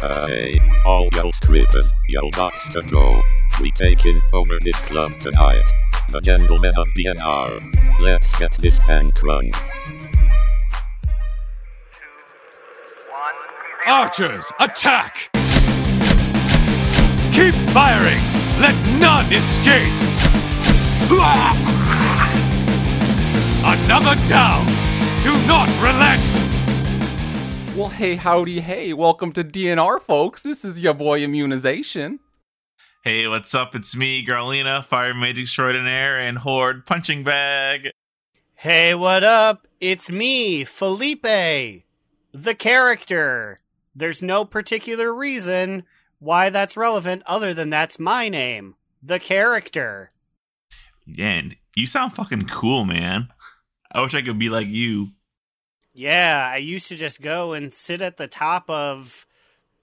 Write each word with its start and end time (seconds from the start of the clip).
Hey, 0.00 0.58
all 0.86 1.10
y'all 1.12 1.30
creepers, 1.42 1.92
y'all 2.08 2.30
got 2.30 2.54
to 2.72 2.80
go. 2.90 3.20
We 3.60 3.70
taking 3.72 4.18
over 4.32 4.58
this 4.62 4.80
club 4.80 5.12
tonight. 5.20 5.60
The 6.08 6.22
gentlemen 6.22 6.72
of 6.78 6.88
DNR. 6.96 8.00
Let's 8.00 8.34
get 8.38 8.52
this 8.52 8.78
thing 8.78 9.10
crunk. 9.10 9.54
Archers, 13.86 14.50
attack! 14.58 15.28
Keep 17.34 17.54
firing! 17.74 18.22
Let 18.58 18.74
none 18.98 19.30
escape! 19.30 19.92
Another 23.62 24.16
down! 24.26 24.64
Do 25.22 25.32
not 25.46 25.68
relent! 25.82 26.59
Well, 27.80 27.88
hey, 27.88 28.16
howdy, 28.16 28.60
hey, 28.60 28.92
welcome 28.92 29.32
to 29.32 29.42
DNR, 29.42 30.02
folks. 30.02 30.42
This 30.42 30.66
is 30.66 30.80
your 30.80 30.92
boy 30.92 31.22
Immunization. 31.24 32.20
Hey, 33.04 33.26
what's 33.26 33.54
up? 33.54 33.74
It's 33.74 33.96
me, 33.96 34.22
Garlina, 34.22 34.84
Fire 34.84 35.14
Mage 35.14 35.38
Extraordinaire, 35.38 36.18
and 36.18 36.36
Horde 36.36 36.84
Punching 36.84 37.24
Bag. 37.24 37.88
Hey, 38.54 38.94
what 38.94 39.24
up? 39.24 39.66
It's 39.80 40.10
me, 40.10 40.62
Felipe, 40.62 41.22
the 41.22 42.54
character. 42.58 43.60
There's 43.94 44.20
no 44.20 44.44
particular 44.44 45.14
reason 45.14 45.84
why 46.18 46.50
that's 46.50 46.76
relevant 46.76 47.22
other 47.24 47.54
than 47.54 47.70
that's 47.70 47.98
my 47.98 48.28
name, 48.28 48.74
the 49.02 49.18
character. 49.18 50.10
And 51.18 51.56
you 51.74 51.86
sound 51.86 52.14
fucking 52.14 52.46
cool, 52.48 52.84
man. 52.84 53.28
I 53.90 54.02
wish 54.02 54.14
I 54.14 54.20
could 54.20 54.38
be 54.38 54.50
like 54.50 54.66
you. 54.66 55.12
Yeah, 56.00 56.50
I 56.50 56.56
used 56.56 56.88
to 56.88 56.96
just 56.96 57.20
go 57.20 57.52
and 57.52 57.74
sit 57.74 58.00
at 58.00 58.16
the 58.16 58.26
top 58.26 58.70
of 58.70 59.26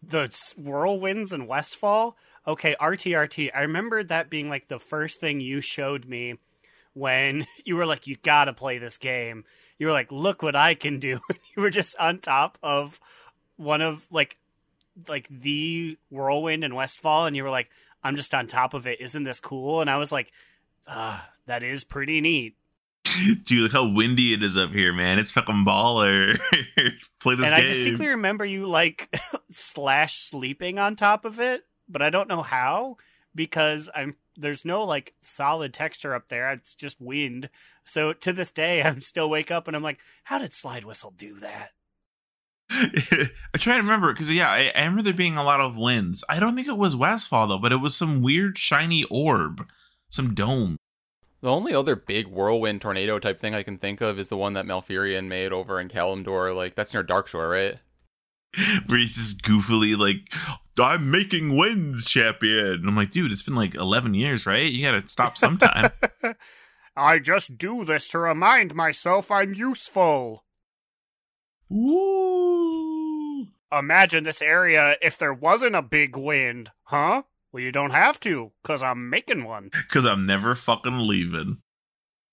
the 0.01 0.27
whirlwinds 0.57 1.31
in 1.31 1.45
Westfall. 1.45 2.17
Okay, 2.47 2.75
RTRT. 2.81 3.51
I 3.53 3.61
remember 3.61 4.03
that 4.03 4.31
being 4.31 4.49
like 4.49 4.67
the 4.67 4.79
first 4.79 5.19
thing 5.19 5.41
you 5.41 5.61
showed 5.61 6.05
me 6.05 6.39
when 6.93 7.45
you 7.65 7.75
were 7.75 7.85
like, 7.85 8.07
you 8.07 8.15
gotta 8.23 8.51
play 8.51 8.79
this 8.79 8.97
game. 8.97 9.45
You 9.77 9.85
were 9.85 9.93
like, 9.93 10.11
look 10.11 10.41
what 10.41 10.55
I 10.55 10.73
can 10.73 10.97
do. 10.97 11.19
you 11.55 11.61
were 11.61 11.69
just 11.69 11.95
on 11.97 12.17
top 12.17 12.57
of 12.63 12.99
one 13.57 13.81
of 13.81 14.07
like 14.09 14.39
like 15.07 15.27
the 15.29 15.99
whirlwind 16.09 16.63
in 16.63 16.73
Westfall, 16.73 17.27
and 17.27 17.35
you 17.35 17.43
were 17.43 17.51
like, 17.51 17.69
I'm 18.03 18.15
just 18.15 18.33
on 18.33 18.47
top 18.47 18.73
of 18.73 18.87
it. 18.87 19.01
Isn't 19.01 19.23
this 19.23 19.39
cool? 19.39 19.81
And 19.81 19.89
I 19.89 19.97
was 19.97 20.11
like, 20.11 20.31
ah, 20.87 21.29
that 21.45 21.61
is 21.61 21.83
pretty 21.83 22.21
neat. 22.21 22.55
Dude, 23.43 23.63
look 23.63 23.71
how 23.71 23.91
windy 23.91 24.33
it 24.33 24.43
is 24.43 24.57
up 24.57 24.71
here, 24.71 24.93
man. 24.93 25.19
It's 25.19 25.31
fucking 25.31 25.65
baller. 25.65 26.37
Play 27.19 27.35
this 27.35 27.45
and 27.45 27.55
I 27.55 27.61
distinctly 27.61 28.07
remember 28.07 28.45
you 28.45 28.67
like 28.67 29.13
slash 29.51 30.19
sleeping 30.19 30.79
on 30.79 30.95
top 30.95 31.25
of 31.25 31.39
it, 31.39 31.63
but 31.87 32.01
I 32.01 32.09
don't 32.09 32.27
know 32.27 32.41
how 32.41 32.97
because 33.35 33.89
I'm 33.95 34.15
there's 34.35 34.65
no 34.65 34.83
like 34.83 35.13
solid 35.21 35.73
texture 35.73 36.13
up 36.13 36.29
there. 36.29 36.51
It's 36.51 36.75
just 36.75 37.01
wind. 37.01 37.49
So 37.85 38.13
to 38.13 38.33
this 38.33 38.51
day, 38.51 38.83
I'm 38.83 39.01
still 39.01 39.29
wake 39.29 39.51
up 39.51 39.67
and 39.67 39.75
I'm 39.75 39.83
like, 39.83 39.99
how 40.23 40.37
did 40.37 40.53
Slide 40.53 40.83
Whistle 40.83 41.13
do 41.15 41.39
that? 41.39 41.71
I 42.69 43.57
try 43.57 43.75
to 43.75 43.81
remember 43.81 44.11
because 44.11 44.31
yeah, 44.31 44.49
I, 44.49 44.71
I 44.75 44.81
remember 44.81 45.03
there 45.03 45.13
being 45.13 45.37
a 45.37 45.43
lot 45.43 45.61
of 45.61 45.77
winds. 45.77 46.23
I 46.27 46.39
don't 46.39 46.55
think 46.55 46.67
it 46.67 46.77
was 46.77 46.95
Westfall 46.95 47.47
though, 47.47 47.57
but 47.57 47.71
it 47.71 47.77
was 47.77 47.95
some 47.95 48.21
weird 48.21 48.57
shiny 48.57 49.05
orb, 49.09 49.65
some 50.09 50.33
dome. 50.33 50.77
The 51.47 51.53
only 51.53 51.73
other 51.73 51.95
big 51.95 52.27
whirlwind 52.27 52.81
tornado 52.81 53.19
type 53.19 53.39
thing 53.39 53.55
I 53.55 53.63
can 53.63 53.77
think 53.77 54.01
of 54.01 54.19
is 54.19 54.27
the 54.27 54.35
one 54.35 54.51
that 54.51 54.65
Malfurion 54.65 55.29
made 55.29 55.53
over 55.53 55.79
in 55.79 55.87
Kalimdor. 55.87 56.53
Like, 56.53 56.75
that's 56.75 56.93
near 56.93 57.05
Darkshore, 57.05 57.49
right? 57.49 57.79
Where 58.87 58.99
he's 58.99 59.15
just 59.15 59.43
goofily 59.43 59.97
like, 59.97 60.29
"I'm 60.77 61.09
making 61.09 61.55
winds, 61.55 62.09
champion." 62.09 62.73
And 62.73 62.89
I'm 62.89 62.97
like, 62.97 63.11
dude, 63.11 63.31
it's 63.31 63.43
been 63.43 63.55
like 63.55 63.75
11 63.75 64.13
years, 64.13 64.45
right? 64.45 64.69
You 64.69 64.85
gotta 64.85 65.07
stop 65.07 65.37
sometime. 65.37 65.91
I 66.97 67.19
just 67.19 67.57
do 67.57 67.85
this 67.85 68.09
to 68.09 68.19
remind 68.19 68.75
myself 68.75 69.31
I'm 69.31 69.53
useful. 69.53 70.43
Ooh. 71.71 73.47
Imagine 73.71 74.25
this 74.25 74.41
area 74.41 74.97
if 75.01 75.17
there 75.17 75.33
wasn't 75.33 75.77
a 75.77 75.81
big 75.81 76.17
wind, 76.17 76.71
huh? 76.83 77.23
Well, 77.51 77.63
you 77.63 77.71
don't 77.71 77.91
have 77.91 78.19
to, 78.21 78.51
because 78.61 78.83
I'm 78.83 79.09
making 79.09 79.45
one. 79.45 79.69
Because 79.87 80.05
I'm 80.05 80.21
never 80.21 80.55
fucking 80.55 81.07
leaving. 81.07 81.57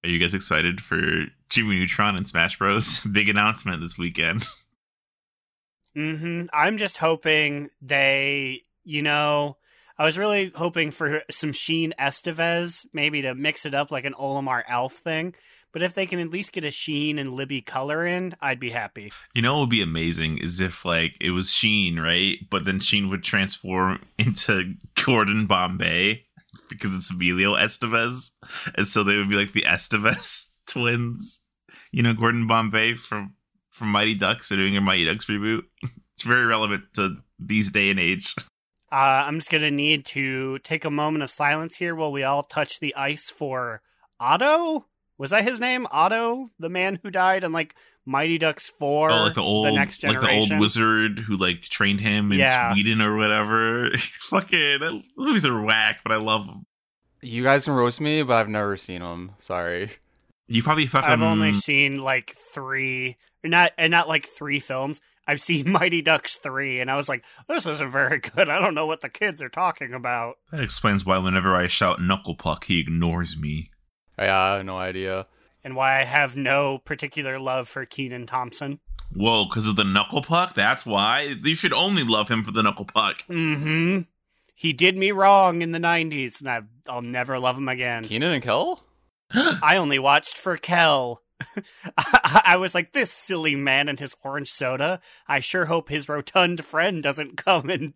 Are 0.04 0.10
you 0.10 0.18
guys 0.18 0.34
excited 0.34 0.80
for 0.80 1.00
Jimmy 1.48 1.76
Neutron 1.76 2.16
and 2.16 2.28
Smash 2.28 2.58
Bros? 2.58 3.00
Big 3.12 3.28
announcement 3.28 3.80
this 3.80 3.98
weekend. 3.98 4.46
Mm-hmm. 5.96 6.46
I'm 6.52 6.76
just 6.76 6.98
hoping 6.98 7.70
they, 7.80 8.62
you 8.82 9.00
know, 9.00 9.58
I 9.96 10.04
was 10.04 10.18
really 10.18 10.50
hoping 10.52 10.90
for 10.90 11.22
some 11.30 11.52
Sheen 11.52 11.94
Estevez, 12.00 12.84
maybe 12.92 13.22
to 13.22 13.36
mix 13.36 13.64
it 13.64 13.74
up 13.76 13.92
like 13.92 14.04
an 14.04 14.14
Olimar 14.14 14.64
Alph 14.66 14.94
thing. 14.94 15.36
But 15.74 15.82
if 15.82 15.92
they 15.92 16.06
can 16.06 16.20
at 16.20 16.30
least 16.30 16.52
get 16.52 16.62
a 16.62 16.70
Sheen 16.70 17.18
and 17.18 17.34
Libby 17.34 17.60
color 17.60 18.06
in, 18.06 18.36
I'd 18.40 18.60
be 18.60 18.70
happy. 18.70 19.12
You 19.34 19.42
know 19.42 19.54
what 19.54 19.60
would 19.62 19.70
be 19.70 19.82
amazing 19.82 20.38
is 20.38 20.60
if 20.60 20.84
like 20.84 21.16
it 21.20 21.32
was 21.32 21.50
Sheen, 21.50 21.98
right? 21.98 22.38
But 22.48 22.64
then 22.64 22.78
Sheen 22.78 23.10
would 23.10 23.24
transform 23.24 24.00
into 24.18 24.74
Gordon 25.04 25.46
Bombay 25.46 26.24
because 26.68 26.94
it's 26.94 27.10
Emilio 27.10 27.54
Estevez. 27.54 28.30
And 28.76 28.86
so 28.86 29.02
they 29.02 29.16
would 29.16 29.28
be 29.28 29.34
like 29.34 29.52
the 29.52 29.62
Estevez 29.62 30.50
twins. 30.68 31.44
You 31.90 32.04
know, 32.04 32.14
Gordon 32.14 32.46
Bombay 32.46 32.94
from 32.94 33.34
from 33.70 33.88
Mighty 33.88 34.14
Ducks. 34.14 34.48
They're 34.48 34.58
doing 34.58 34.76
a 34.76 34.80
Mighty 34.80 35.04
Ducks 35.04 35.26
reboot. 35.26 35.64
It's 36.16 36.22
very 36.22 36.46
relevant 36.46 36.84
to 36.94 37.16
these 37.40 37.72
day 37.72 37.90
and 37.90 37.98
age. 37.98 38.36
Uh, 38.92 39.24
I'm 39.26 39.40
just 39.40 39.50
going 39.50 39.64
to 39.64 39.70
need 39.72 40.06
to 40.06 40.60
take 40.60 40.84
a 40.84 40.90
moment 40.90 41.24
of 41.24 41.30
silence 41.32 41.74
here 41.74 41.96
while 41.96 42.12
we 42.12 42.22
all 42.22 42.44
touch 42.44 42.78
the 42.78 42.94
ice 42.94 43.30
for 43.30 43.82
Otto. 44.20 44.86
Was 45.24 45.30
that 45.30 45.42
his 45.44 45.58
name? 45.58 45.86
Otto, 45.90 46.50
the 46.58 46.68
man 46.68 47.00
who 47.02 47.10
died 47.10 47.44
in 47.44 47.52
like 47.52 47.74
Mighty 48.04 48.36
Ducks 48.36 48.68
4, 48.78 49.10
oh, 49.10 49.14
like 49.24 49.32
the 49.32 49.40
old, 49.40 49.66
the 49.66 49.72
next 49.72 49.96
generation. 49.98 50.22
like 50.22 50.48
the 50.48 50.54
old 50.54 50.60
wizard 50.60 51.18
who 51.20 51.38
like 51.38 51.62
trained 51.62 52.00
him 52.02 52.30
in 52.30 52.40
Yeah. 52.40 52.74
Sweden 52.74 53.00
or 53.00 53.16
whatever. 53.16 53.88
Fucking, 54.20 54.80
those 54.80 55.08
movies 55.16 55.46
are 55.46 55.62
whack, 55.62 56.00
but 56.02 56.12
I 56.12 56.16
love 56.16 56.46
them. 56.46 56.66
You 57.22 57.42
guys 57.42 57.64
can 57.64 57.72
roast 57.72 58.02
me, 58.02 58.22
but 58.22 58.36
I've 58.36 58.50
never 58.50 58.76
seen 58.76 59.00
them. 59.00 59.32
Sorry. 59.38 59.92
You 60.46 60.62
probably 60.62 60.86
fucking. 60.86 61.08
I've 61.10 61.22
only 61.22 61.54
seen 61.54 61.96
like 61.96 62.36
three, 62.52 63.16
not, 63.42 63.72
and 63.78 63.90
not 63.90 64.08
like 64.08 64.26
three 64.28 64.60
films. 64.60 65.00
I've 65.26 65.40
seen 65.40 65.70
Mighty 65.72 66.02
Ducks 66.02 66.36
three, 66.36 66.80
and 66.80 66.90
I 66.90 66.96
was 66.96 67.08
like, 67.08 67.24
"This 67.48 67.64
isn't 67.64 67.90
very 67.90 68.18
good. 68.18 68.50
I 68.50 68.60
don't 68.60 68.74
know 68.74 68.84
what 68.84 69.00
the 69.00 69.08
kids 69.08 69.40
are 69.40 69.48
talking 69.48 69.94
about." 69.94 70.34
That 70.52 70.60
explains 70.60 71.06
why 71.06 71.16
whenever 71.16 71.54
I 71.54 71.66
shout 71.66 72.02
knuckle 72.02 72.34
puck, 72.34 72.64
he 72.64 72.78
ignores 72.78 73.38
me. 73.38 73.70
Yeah, 74.18 74.38
I 74.38 74.56
have 74.56 74.64
no 74.64 74.78
idea. 74.78 75.26
And 75.62 75.76
why 75.76 76.00
I 76.00 76.04
have 76.04 76.36
no 76.36 76.78
particular 76.78 77.38
love 77.38 77.68
for 77.68 77.86
Kenan 77.86 78.26
Thompson. 78.26 78.80
Whoa, 79.14 79.44
because 79.44 79.66
of 79.66 79.76
the 79.76 79.84
knuckle 79.84 80.22
puck? 80.22 80.54
That's 80.54 80.84
why? 80.84 81.36
You 81.42 81.54
should 81.54 81.72
only 81.72 82.02
love 82.02 82.28
him 82.28 82.44
for 82.44 82.50
the 82.50 82.62
knuckle 82.62 82.84
puck. 82.84 83.22
Mm-hmm. 83.28 84.00
He 84.54 84.72
did 84.72 84.96
me 84.96 85.12
wrong 85.12 85.62
in 85.62 85.72
the 85.72 85.78
'90s, 85.78 86.40
and 86.40 86.48
I, 86.48 86.60
I'll 86.88 87.02
never 87.02 87.38
love 87.38 87.56
him 87.56 87.68
again. 87.68 88.04
Kenan 88.04 88.32
and 88.32 88.42
Kel? 88.42 88.82
I 89.34 89.76
only 89.76 89.98
watched 89.98 90.36
for 90.36 90.56
Kel. 90.56 91.22
I, 91.96 92.42
I 92.46 92.56
was 92.56 92.74
like, 92.74 92.92
this 92.92 93.10
silly 93.10 93.56
man 93.56 93.88
and 93.88 93.98
his 93.98 94.16
orange 94.22 94.50
soda. 94.50 95.00
I 95.26 95.40
sure 95.40 95.66
hope 95.66 95.88
his 95.88 96.08
rotund 96.08 96.64
friend 96.64 97.02
doesn't 97.02 97.36
come 97.36 97.68
and 97.70 97.94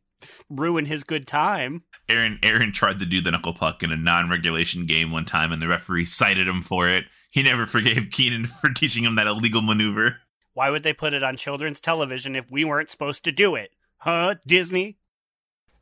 ruin 0.49 0.87
his 0.87 1.05
good 1.05 1.27
time. 1.27 1.85
Aaron 2.09 2.39
Aaron 2.43 2.73
tried 2.73 3.01
to 3.01 3.07
do 3.07 3.21
the 3.21 3.31
knuckle 3.31 3.53
puck 3.53 3.83
in 3.83 3.93
a 3.93 3.97
non-regulation 3.97 4.87
game 4.87 5.11
one 5.11 5.25
time, 5.25 5.53
and 5.53 5.61
the 5.61 5.69
referee 5.69 6.07
cited 6.07 6.49
him 6.49 6.63
for 6.63 6.89
it. 6.89 7.05
He 7.31 7.43
never 7.43 7.67
forgave 7.67 8.11
Kenan 8.11 8.47
for 8.47 8.71
teaching 8.71 9.05
him 9.05 9.17
that 9.17 9.27
illegal 9.27 9.63
maneuver. 9.63 10.19
Why 10.55 10.71
would 10.71 10.83
they 10.83 10.93
put 10.93 11.15
it 11.15 11.23
on 11.23 11.37
children's 11.37 11.81
television 11.81 12.35
if 12.35 12.51
we 12.51 12.65
weren't 12.65 12.91
supposed 12.91 13.25
to 13.25 13.33
do 13.33 13.55
it? 13.55 13.71
Huh, 13.99 14.37
Disney? 14.47 14.97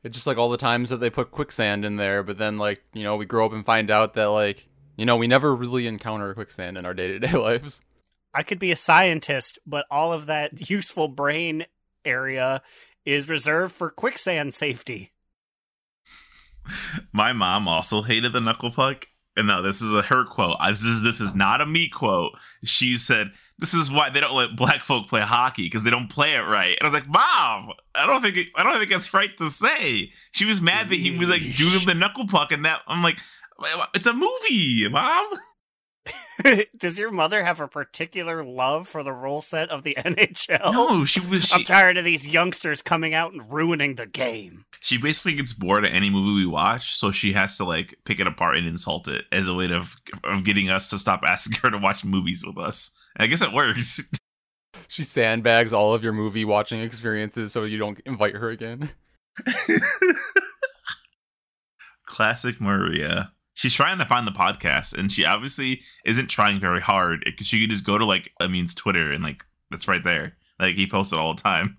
It's 0.03 0.15
just 0.15 0.27
like 0.27 0.37
all 0.37 0.51
the 0.51 0.57
times 0.57 0.91
that 0.91 0.99
they 0.99 1.11
put 1.11 1.31
quicksand 1.31 1.85
in 1.85 1.97
there, 1.97 2.23
but 2.23 2.39
then, 2.39 2.59
like, 2.59 2.83
you 2.93 3.03
know, 3.03 3.17
we 3.17 3.27
grow 3.27 3.47
up 3.47 3.53
and 3.53 3.65
find 3.65 3.91
out 3.91 4.15
that, 4.15 4.27
like, 4.27 4.69
you 4.97 5.05
know, 5.05 5.17
we 5.17 5.27
never 5.27 5.55
really 5.55 5.87
encounter 5.87 6.33
quicksand 6.35 6.77
in 6.77 6.87
our 6.87 6.95
day 6.95 7.09
to 7.09 7.19
day 7.19 7.33
lives. 7.33 7.81
I 8.35 8.43
could 8.43 8.59
be 8.59 8.71
a 8.71 8.77
scientist, 8.77 9.59
but 9.67 9.87
all 9.91 10.13
of 10.13 10.27
that 10.27 10.69
useful 10.71 11.09
brain 11.09 11.67
area 12.05 12.63
is 13.05 13.29
reserved 13.29 13.75
for 13.75 13.91
quicksand 13.91 14.55
safety. 14.55 15.13
My 17.13 17.33
mom 17.33 17.69
also 17.69 18.03
hated 18.03 18.33
the 18.33 18.41
knuckle 18.41 18.71
puck. 18.71 19.07
And 19.37 19.49
no, 19.49 19.61
this 19.61 19.83
is 19.83 19.93
a 19.93 20.01
her 20.03 20.25
quote. 20.25 20.57
This 20.67 20.85
is 20.85 21.03
this 21.03 21.21
is 21.21 21.35
not 21.35 21.61
a 21.61 21.67
me 21.67 21.89
quote. 21.91 22.33
She 22.65 22.97
said, 22.97 23.33
"This 23.59 23.75
is 23.75 23.93
why 23.93 24.09
they 24.09 24.21
don't 24.21 24.35
let 24.35 24.57
black 24.57 24.83
folk 24.83 25.09
play 25.09 25.21
hockey 25.21 25.65
because 25.65 25.85
they 25.85 25.91
don't 25.91 26.09
play 26.09 26.35
it 26.37 26.41
right." 26.41 26.77
And 26.81 26.83
I 26.83 26.87
was 26.87 26.95
like, 26.95 27.07
"Mom, 27.07 27.73
I 27.95 28.07
don't 28.07 28.23
think 28.23 28.39
it, 28.39 28.49
I 28.55 28.63
don't 28.63 28.79
think 28.79 28.91
that's 28.91 29.13
right 29.13 29.37
to 29.37 29.51
say." 29.51 30.11
She 30.33 30.47
was 30.47 30.63
mad 30.63 30.89
that 30.89 30.99
he 30.99 31.11
was 31.11 31.29
like 31.29 31.43
doing 31.55 31.85
the 31.85 31.95
knuckle 31.95 32.27
puck, 32.27 32.51
and 32.51 32.65
that 32.65 32.81
I'm 32.87 33.03
like, 33.03 33.21
"It's 33.95 34.07
a 34.07 34.15
movie, 34.15 34.89
mom." 34.89 35.27
Does 36.77 36.99
your 36.99 37.11
mother 37.11 37.45
have 37.45 37.61
a 37.61 37.69
particular 37.69 38.45
love 38.45 38.89
for 38.89 39.03
the 39.03 39.13
rule 39.13 39.41
set 39.43 39.71
of 39.71 39.83
the 39.83 39.95
NHL? 39.99 40.73
No, 40.73 41.05
she 41.05 41.21
was. 41.21 41.53
I'm 41.53 41.65
tired 41.65 41.97
of 41.97 42.05
these 42.05 42.27
youngsters 42.27 42.83
coming 42.83 43.15
out 43.15 43.33
and 43.33 43.53
ruining 43.53 43.95
the 43.97 44.07
game. 44.07 44.65
she 44.81 44.97
basically 44.99 45.37
gets 45.37 45.53
bored 45.53 45.85
of 45.85 45.93
any 45.93 46.11
movie 46.11 46.45
we 46.45 46.47
watch, 46.47 46.95
so 46.95 47.11
she 47.11 47.33
has 47.33 47.57
to 47.57 47.65
like 47.65 47.97
pick 48.05 48.21
it 48.21 48.27
apart 48.27 48.57
and 48.57 48.67
insult 48.67 49.09
it 49.09 49.25
as 49.33 49.49
a 49.49 49.55
way 49.55 49.71
of 49.73 49.97
of 50.25 50.45
getting 50.45 50.71
us 50.71 50.91
to 50.91 50.99
stop 50.99 51.23
asking 51.25 51.59
her 51.63 51.71
to 51.71 51.79
watch 51.79 52.05
movies 52.05 52.45
with 52.47 52.59
us. 52.59 52.91
And 53.17 53.25
I 53.25 53.27
guess 53.27 53.43
it 53.43 53.53
works. 53.53 54.01
She 54.89 55.03
sandbags 55.03 55.73
all 55.73 55.95
of 55.95 56.05
your 56.05 56.13
movie 56.13 56.45
watching 56.45 56.81
experiences 56.81 57.51
so 57.53 57.65
you 57.65 57.79
don't 57.79 57.99
invite 58.07 58.37
her 58.37 58.51
again. 58.51 58.91
Classic 62.05 62.61
Maria. 62.61 63.33
She's 63.57 63.73
trying 63.73 63.99
to 63.99 64.05
find 64.05 64.27
the 64.27 64.33
podcast, 64.33 64.93
and 64.93 65.11
she 65.11 65.25
obviously 65.25 65.81
isn't 66.05 66.27
trying 66.27 66.61
very 66.61 66.81
hard. 66.81 67.23
Because 67.25 67.47
she 67.47 67.63
could 67.63 67.71
just 67.71 67.87
go 67.87 67.97
to 67.97 68.05
like 68.05 68.31
Amin's 68.39 68.75
Twitter, 68.75 69.11
and 69.11 69.25
like 69.25 69.45
that's 69.71 69.89
right 69.89 70.05
there. 70.05 70.37
Like 70.61 70.77
he 70.77 70.87
posts 70.87 71.15
it 71.15 71.19
all 71.19 71.35
the 71.35 71.43
time. 71.43 71.79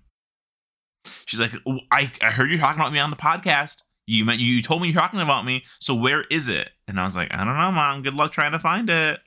She's 1.24 1.40
like, 1.40 1.52
"Oh, 1.66 1.78
I 1.92 2.10
I 2.20 2.32
heard 2.32 2.50
you 2.50 2.58
talking 2.58 2.80
about 2.80 2.92
me 2.92 2.98
on 2.98 3.10
the 3.10 3.16
podcast. 3.16 3.82
You 4.06 4.24
meant 4.24 4.40
you 4.40 4.60
told 4.60 4.82
me 4.82 4.88
you're 4.88 5.00
talking 5.00 5.20
about 5.20 5.44
me. 5.44 5.62
So 5.78 5.94
where 5.94 6.24
is 6.32 6.48
it? 6.48 6.68
And 6.88 6.98
I 6.98 7.04
was 7.04 7.14
like, 7.14 7.32
I 7.32 7.44
don't 7.44 7.56
know, 7.56 7.70
mom. 7.70 8.02
Good 8.02 8.14
luck 8.14 8.32
trying 8.32 8.52
to 8.52 8.58
find 8.58 8.90
it. 8.90 9.20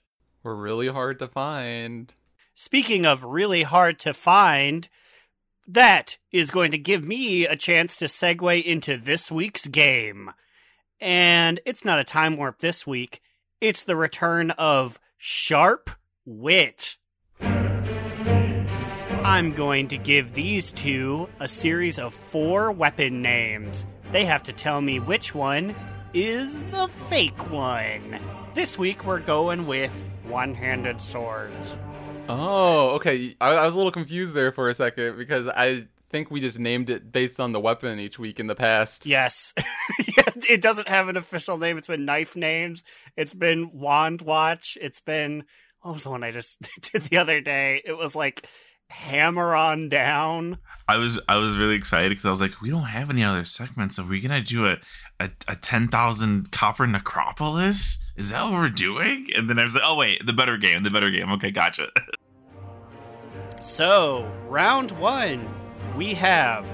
We're 0.43 0.55
really 0.55 0.89
hard 0.89 1.19
to 1.19 1.29
find. 1.29 2.13
Speaking 2.53 3.05
of 3.05 3.23
really 3.23 3.63
hard 3.63 3.97
to 3.99 4.13
find, 4.13 4.89
that 5.67 6.17
is 6.33 6.51
going 6.51 6.71
to 6.71 6.77
give 6.77 7.07
me 7.07 7.45
a 7.45 7.55
chance 7.55 7.95
to 7.97 8.05
segue 8.05 8.63
into 8.63 8.97
this 8.97 9.31
week's 9.31 9.67
game. 9.67 10.31
And 11.01 11.59
it's 11.65 11.83
not 11.83 11.97
a 11.97 12.03
time 12.03 12.37
warp 12.37 12.59
this 12.59 12.85
week, 12.85 13.21
it's 13.59 13.83
the 13.83 13.95
return 13.95 14.51
of 14.51 14.99
Sharp 15.17 15.89
Wit. 16.25 16.97
I'm 17.39 18.63
going 19.53 19.87
to 19.87 19.97
give 19.97 20.33
these 20.33 20.71
two 20.71 21.27
a 21.39 21.47
series 21.47 21.97
of 21.97 22.13
four 22.13 22.71
weapon 22.71 23.23
names. 23.23 23.87
They 24.11 24.25
have 24.25 24.43
to 24.43 24.53
tell 24.53 24.81
me 24.81 24.99
which 24.99 25.33
one 25.33 25.75
is 26.13 26.53
the 26.69 26.87
fake 27.09 27.49
one. 27.49 28.19
This 28.53 28.77
week 28.77 29.05
we're 29.05 29.19
going 29.19 29.65
with 29.65 30.03
one 30.25 30.53
handed 30.53 31.01
swords. 31.01 31.75
Oh, 32.29 32.91
okay. 32.91 33.35
I, 33.41 33.49
I 33.49 33.65
was 33.65 33.73
a 33.73 33.77
little 33.77 33.91
confused 33.91 34.35
there 34.35 34.51
for 34.51 34.69
a 34.69 34.73
second 34.73 35.17
because 35.17 35.47
I 35.47 35.87
think 36.11 36.29
we 36.29 36.41
just 36.41 36.59
named 36.59 36.89
it 36.89 37.11
based 37.11 37.39
on 37.39 37.51
the 37.51 37.59
weapon 37.59 37.99
each 37.99 38.19
week 38.19 38.39
in 38.39 38.47
the 38.47 38.55
past. 38.55 39.05
Yes. 39.05 39.53
It 40.49 40.61
doesn't 40.61 40.87
have 40.87 41.07
an 41.07 41.17
official 41.17 41.57
name. 41.57 41.77
It's 41.77 41.87
been 41.87 42.05
knife 42.05 42.35
names. 42.35 42.83
It's 43.15 43.33
been 43.33 43.71
wand 43.73 44.21
watch. 44.21 44.77
It's 44.81 44.99
been 44.99 45.43
what 45.81 45.93
was 45.93 46.03
the 46.03 46.09
one 46.09 46.23
I 46.23 46.31
just 46.31 46.57
did 46.91 47.03
the 47.03 47.17
other 47.17 47.41
day? 47.41 47.81
It 47.85 47.93
was 47.93 48.15
like 48.15 48.45
hammer 48.89 49.55
on 49.55 49.87
down. 49.89 50.57
I 50.87 50.97
was 50.97 51.19
I 51.27 51.37
was 51.37 51.55
really 51.57 51.75
excited 51.75 52.09
because 52.09 52.25
I 52.25 52.29
was 52.29 52.41
like, 52.41 52.61
we 52.61 52.69
don't 52.69 52.83
have 52.83 53.09
any 53.09 53.23
other 53.23 53.45
segments. 53.45 53.99
Are 53.99 54.05
we 54.05 54.19
gonna 54.19 54.41
do 54.41 54.67
a 54.67 54.77
a, 55.19 55.29
a 55.47 55.55
ten 55.55 55.87
thousand 55.87 56.51
copper 56.51 56.87
necropolis? 56.87 57.99
Is 58.17 58.31
that 58.31 58.43
what 58.43 58.53
we're 58.53 58.69
doing? 58.69 59.27
And 59.35 59.49
then 59.49 59.59
I 59.59 59.63
was 59.63 59.75
like, 59.75 59.83
oh 59.85 59.95
wait, 59.95 60.25
the 60.25 60.33
better 60.33 60.57
game, 60.57 60.83
the 60.83 60.91
better 60.91 61.11
game. 61.11 61.31
Okay, 61.33 61.51
gotcha. 61.51 61.87
So, 63.63 64.27
round 64.49 64.89
one, 64.93 65.47
we 65.95 66.13
have 66.13 66.73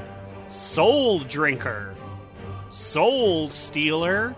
Soul 0.50 1.20
Drinker, 1.20 1.96
Soul 2.70 3.50
Stealer, 3.50 4.36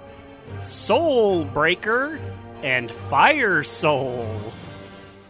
Soul 0.63 1.45
Breaker, 1.45 2.19
and 2.63 2.91
Fire 2.91 3.63
Soul. 3.63 4.27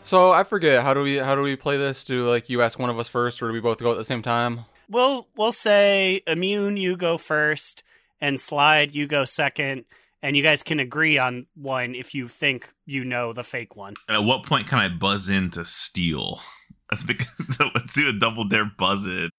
So 0.03 0.31
I 0.31 0.43
forget 0.43 0.83
how 0.83 0.93
do 0.93 1.01
we 1.01 1.17
how 1.17 1.35
do 1.35 1.41
we 1.41 1.55
play 1.55 1.77
this? 1.77 2.05
Do 2.05 2.27
like 2.27 2.49
you 2.49 2.61
ask 2.61 2.79
one 2.79 2.89
of 2.89 2.97
us 2.97 3.07
first, 3.07 3.41
or 3.41 3.47
do 3.47 3.53
we 3.53 3.59
both 3.59 3.79
go 3.79 3.91
at 3.91 3.97
the 3.97 4.05
same 4.05 4.21
time? 4.21 4.65
We'll 4.89 5.27
we'll 5.35 5.51
say 5.51 6.21
immune 6.25 6.77
you 6.77 6.97
go 6.97 7.17
first 7.17 7.83
and 8.19 8.39
slide 8.39 8.93
you 8.93 9.07
go 9.07 9.25
second 9.25 9.85
and 10.21 10.35
you 10.35 10.43
guys 10.43 10.63
can 10.63 10.79
agree 10.79 11.17
on 11.17 11.45
one 11.55 11.95
if 11.95 12.13
you 12.13 12.27
think 12.27 12.69
you 12.85 13.03
know 13.05 13.33
the 13.33 13.43
fake 13.43 13.75
one. 13.75 13.93
At 14.07 14.23
what 14.23 14.45
point 14.45 14.67
can 14.67 14.79
I 14.79 14.89
buzz 14.89 15.29
in 15.29 15.49
to 15.51 15.65
steal? 15.65 16.39
Let's 16.91 17.07
make 17.07 17.23
let's 17.75 17.93
do 17.93 18.09
a 18.09 18.13
double 18.13 18.45
dare 18.45 18.65
buzz 18.65 19.05
in. 19.05 19.29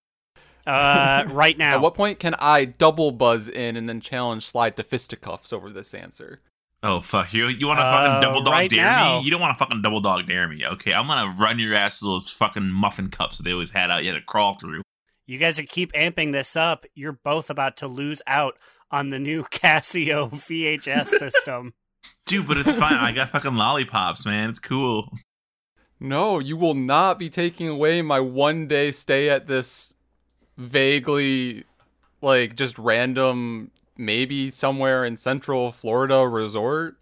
Uh 0.71 1.25
right 1.29 1.57
now. 1.59 1.75
At 1.75 1.81
what 1.81 1.95
point 1.95 2.19
can 2.19 2.35
I 2.39 2.65
double 2.65 3.13
buzz 3.13 3.49
in 3.49 3.77
and 3.77 3.89
then 3.89 4.01
challenge 4.01 4.45
slide 4.47 4.77
to 4.77 4.83
fisticuffs 4.85 5.53
over 5.53 5.71
this 5.71 5.95
answer? 5.95 6.41
Oh 6.83 7.01
fuck 7.01 7.35
you! 7.35 7.47
You 7.49 7.67
want 7.67 7.79
to 7.79 7.85
Uh, 7.85 7.93
fucking 7.93 8.21
double 8.23 8.41
dog 8.43 8.53
right 8.53 8.71
dare 8.71 8.85
now. 8.87 9.19
me? 9.19 9.25
You 9.27 9.31
don't 9.31 9.41
want 9.41 9.57
to 9.59 9.63
fucking 9.63 9.83
double 9.83 10.01
dog 10.01 10.27
dare 10.27 10.49
me, 10.49 10.65
okay? 10.67 10.95
I'm 10.95 11.07
gonna 11.07 11.35
run 11.39 11.59
your 11.59 11.75
ass 11.75 11.99
to 12.01 12.07
those 12.07 12.31
fucking 12.31 12.71
muffin 12.71 13.09
cups 13.11 13.37
that 13.37 13.43
they 13.43 13.53
always 13.53 13.71
had 13.71 13.91
out. 13.91 14.03
You 14.05 14.13
had 14.13 14.19
to 14.19 14.25
crawl 14.25 14.55
through. 14.55 14.83
You 15.27 15.39
guys 15.39 15.59
are 15.59 15.65
keep 15.65 15.93
amping 15.93 16.33
this 16.33 16.57
up. 16.57 16.87
You're 16.95 17.13
both 17.23 17.51
about 17.51 17.77
to 17.79 17.87
lose 17.87 18.23
out 18.27 18.55
on 18.91 19.11
the 19.11 19.19
new 19.19 19.43
Casio 19.53 20.31
VHS 20.31 21.07
system. 21.19 21.75
Dude, 22.25 22.49
but 22.49 22.57
it's 22.57 22.75
fine. 22.77 22.95
I 22.95 23.13
got 23.13 23.31
fucking 23.31 23.55
lollipops, 23.57 24.25
man. 24.25 24.49
It's 24.51 24.59
cool. 24.59 25.13
No, 26.01 26.39
you 26.39 26.57
will 26.57 26.75
not 26.75 27.19
be 27.19 27.29
taking 27.29 27.69
away 27.69 28.01
my 28.01 28.21
one 28.21 28.67
day 28.67 28.91
stay 28.91 29.29
at 29.29 29.47
this 29.47 29.95
vaguely 30.61 31.65
like 32.21 32.55
just 32.55 32.79
random 32.79 33.71
maybe 33.97 34.51
somewhere 34.51 35.05
in 35.05 35.17
central 35.17 35.73
Florida 35.73 36.27
resort. 36.29 36.97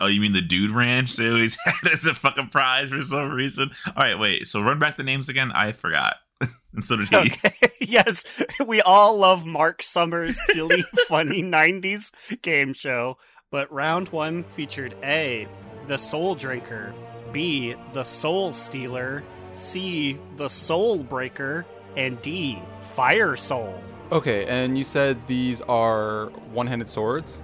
Oh, 0.00 0.06
you 0.06 0.20
mean 0.20 0.32
the 0.32 0.40
dude 0.40 0.72
ranch 0.72 1.14
they 1.16 1.28
always 1.28 1.56
had 1.64 1.92
as 1.92 2.06
a 2.06 2.14
fucking 2.14 2.48
prize 2.48 2.88
for 2.88 3.00
some 3.02 3.30
reason? 3.30 3.70
All 3.86 4.02
right, 4.02 4.18
wait. 4.18 4.48
So 4.48 4.60
run 4.60 4.78
back 4.78 4.96
the 4.96 5.04
names 5.04 5.28
again. 5.28 5.52
I 5.52 5.72
forgot, 5.72 6.16
and 6.72 6.84
so 6.84 6.96
did 6.96 7.08
he. 7.08 7.16
Okay. 7.16 7.54
yes, 7.80 8.24
we 8.66 8.80
all 8.82 9.16
love 9.16 9.46
Mark 9.46 9.82
Summers' 9.82 10.38
silly, 10.52 10.82
funny 11.08 11.42
90s 11.42 12.10
game 12.42 12.72
show. 12.72 13.16
But 13.50 13.70
round 13.70 14.08
one 14.08 14.44
featured 14.44 14.96
A, 15.04 15.46
the 15.86 15.98
Soul 15.98 16.34
Drinker, 16.34 16.94
B, 17.32 17.74
the 17.92 18.02
Soul 18.02 18.52
Stealer, 18.54 19.22
C, 19.56 20.18
the 20.36 20.48
Soul 20.48 20.98
Breaker, 21.04 21.66
and 21.96 22.20
D, 22.22 22.60
Fire 22.94 23.36
Soul. 23.36 23.82
Okay, 24.10 24.44
and 24.46 24.76
you 24.76 24.84
said 24.84 25.18
these 25.26 25.60
are 25.62 26.26
one-handed 26.52 26.88
swords? 26.88 27.40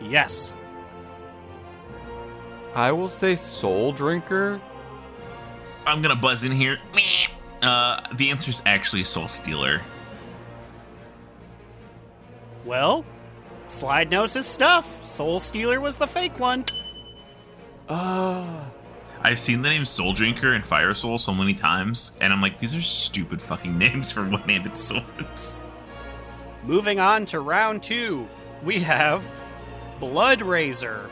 Yes. 0.00 0.54
I 2.74 2.92
will 2.92 3.08
say 3.08 3.34
soul 3.34 3.92
drinker. 3.92 4.60
I'm 5.86 6.02
gonna 6.02 6.16
buzz 6.16 6.44
in 6.44 6.52
here. 6.52 6.78
Uh, 7.62 8.00
the 8.16 8.30
answer 8.30 8.50
is 8.50 8.62
actually 8.66 9.04
Soul 9.04 9.26
Stealer. 9.26 9.80
Well, 12.64 13.04
Slide 13.68 14.10
knows 14.10 14.32
his 14.32 14.46
stuff. 14.46 15.04
Soul 15.04 15.40
Stealer 15.40 15.80
was 15.80 15.96
the 15.96 16.06
fake 16.06 16.38
one. 16.38 16.64
Ah. 17.88 18.66
I've 19.22 19.38
seen 19.38 19.62
the 19.62 19.68
name 19.68 19.84
Soul 19.84 20.12
Drinker 20.12 20.54
and 20.54 20.64
Fire 20.64 20.94
Soul 20.94 21.18
so 21.18 21.34
many 21.34 21.54
times, 21.54 22.12
and 22.20 22.32
I'm 22.32 22.40
like, 22.40 22.58
these 22.58 22.74
are 22.74 22.80
stupid 22.80 23.42
fucking 23.42 23.76
names 23.78 24.12
for 24.12 24.24
one-handed 24.24 24.76
swords. 24.76 25.56
Moving 26.64 27.00
on 27.00 27.26
to 27.26 27.40
round 27.40 27.82
two, 27.82 28.28
we 28.62 28.80
have 28.80 29.28
Blood 30.00 30.42
Razor, 30.42 31.10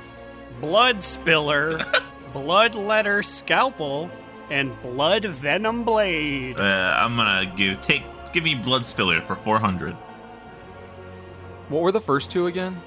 Blood 0.60 1.02
Spiller, 1.02 1.80
Blood 2.32 2.74
Letter 2.74 3.22
Scalpel, 3.22 4.10
and 4.50 4.80
Blood 4.82 5.24
Venom 5.24 5.84
Blade. 5.84 6.58
Uh, 6.58 6.96
I'm 6.98 7.16
gonna 7.16 7.52
give 7.56 7.80
take 7.82 8.02
give 8.32 8.44
me 8.44 8.54
Blood 8.54 8.86
Spiller 8.86 9.20
for 9.22 9.34
400. 9.34 9.94
What 11.68 11.82
were 11.82 11.92
the 11.92 12.00
first 12.00 12.30
two 12.30 12.46
again? 12.46 12.80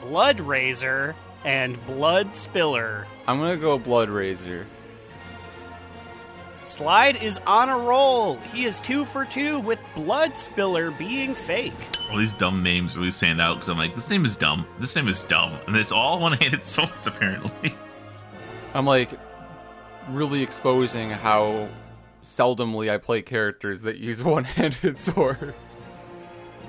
Blood 0.00 0.40
Razor 0.40 1.14
and 1.44 1.84
Blood 1.86 2.34
Spiller. 2.36 3.06
I'm 3.26 3.38
gonna 3.38 3.56
go 3.56 3.78
Blood 3.78 4.08
Razor. 4.08 4.66
Slide 6.64 7.20
is 7.20 7.40
on 7.46 7.68
a 7.68 7.76
roll. 7.76 8.36
He 8.52 8.64
is 8.64 8.80
two 8.80 9.04
for 9.04 9.24
two 9.24 9.58
with 9.60 9.80
Blood 9.96 10.36
Spiller 10.36 10.92
being 10.92 11.34
fake. 11.34 11.72
All 12.10 12.16
these 12.16 12.32
dumb 12.32 12.62
names 12.62 12.96
really 12.96 13.10
stand 13.10 13.40
out 13.40 13.54
because 13.54 13.68
I'm 13.68 13.78
like, 13.78 13.94
this 13.96 14.08
name 14.08 14.24
is 14.24 14.36
dumb. 14.36 14.66
This 14.78 14.94
name 14.94 15.08
is 15.08 15.22
dumb, 15.24 15.58
and 15.66 15.76
it's 15.76 15.90
all 15.90 16.20
one-handed 16.20 16.64
swords 16.66 17.06
apparently. 17.06 17.74
I'm 18.72 18.86
like 18.86 19.10
really 20.10 20.42
exposing 20.42 21.10
how 21.10 21.68
seldomly 22.24 22.90
I 22.90 22.98
play 22.98 23.22
characters 23.22 23.82
that 23.82 23.96
use 23.98 24.22
one-handed 24.22 25.00
swords. 25.00 25.78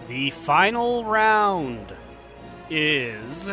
The 0.07 0.31
final 0.31 1.05
round 1.05 1.93
is. 2.69 3.49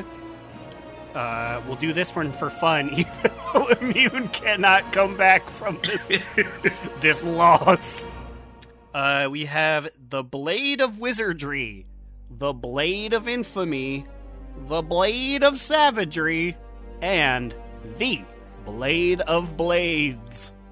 Uh, 1.15 1.61
we'll 1.67 1.77
do 1.77 1.93
this 1.93 2.15
one 2.15 2.33
for 2.33 2.51
fun, 2.51 2.91
even 2.93 3.13
though 3.53 3.67
Immune 3.81 4.29
cannot 4.29 4.93
come 4.93 5.17
back 5.17 5.49
from 5.51 5.79
this 5.83 6.21
this 7.01 7.23
loss. 7.25 8.05
Uh, 8.95 9.29
we 9.31 9.45
have 9.47 9.89
the 10.09 10.23
Blade 10.23 10.81
of 10.81 11.01
Wizardry, 11.01 11.87
the 12.31 12.53
Blade 12.53 13.13
of 13.15 13.29
Infamy, 13.29 14.07
the 14.67 14.83
Blade 14.83 15.43
of 15.45 15.61
Savagery, 15.61 16.57
and 17.01 17.55
the 17.99 18.23
Blade 18.65 19.21
of 19.23 19.57
Blades. 19.57 20.53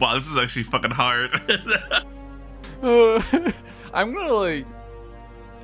Wow, 0.00 0.14
this 0.16 0.28
is 0.28 0.36
actually 0.36 0.64
fucking 0.64 0.90
hard. 0.90 1.30
Uh, 2.82 3.22
I'm 3.92 4.12
gonna 4.12 4.32
like 4.32 4.66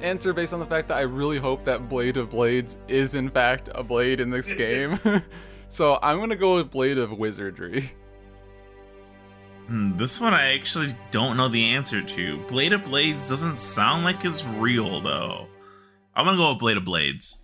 answer 0.02 0.32
based 0.32 0.52
on 0.52 0.60
the 0.60 0.66
fact 0.66 0.88
that 0.88 0.98
I 0.98 1.02
really 1.02 1.38
hope 1.38 1.64
that 1.64 1.88
Blade 1.88 2.16
of 2.16 2.30
Blades 2.30 2.78
is 2.88 3.14
in 3.14 3.28
fact 3.28 3.68
a 3.74 3.82
blade 3.82 4.20
in 4.20 4.30
this 4.30 4.52
game. 4.54 4.98
so 5.68 5.98
I'm 6.02 6.18
gonna 6.18 6.36
go 6.36 6.56
with 6.56 6.70
Blade 6.70 6.98
of 6.98 7.12
Wizardry. 7.12 7.92
Hmm, 9.66 9.96
this 9.96 10.20
one 10.20 10.34
I 10.34 10.54
actually 10.54 10.94
don't 11.10 11.36
know 11.36 11.48
the 11.48 11.64
answer 11.70 12.02
to. 12.02 12.38
Blade 12.48 12.72
of 12.72 12.84
Blades 12.84 13.28
doesn't 13.28 13.60
sound 13.60 14.04
like 14.04 14.24
it's 14.24 14.44
real 14.44 15.00
though. 15.00 15.46
I'm 16.14 16.24
gonna 16.24 16.36
go 16.36 16.50
with 16.50 16.58
Blade 16.58 16.76
of 16.76 16.84
Blades. 16.84 17.38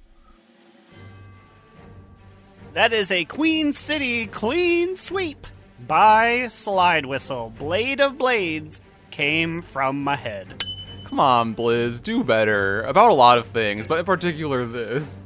That 2.72 2.92
is 2.92 3.10
a 3.10 3.24
Queen 3.24 3.72
City 3.72 4.26
clean 4.26 4.96
sweep 4.96 5.46
by 5.86 6.48
Slide 6.48 7.06
Whistle. 7.06 7.52
Blade 7.58 8.00
of 8.00 8.18
Blades 8.18 8.80
came 9.10 9.62
from 9.62 10.02
my 10.04 10.16
head. 10.16 10.62
Come 11.06 11.20
on, 11.20 11.54
Blizz, 11.54 12.02
do 12.02 12.24
better 12.24 12.82
about 12.82 13.12
a 13.12 13.14
lot 13.14 13.38
of 13.38 13.46
things, 13.46 13.86
but 13.86 14.00
in 14.00 14.04
particular 14.04 14.66
this. 14.66 15.22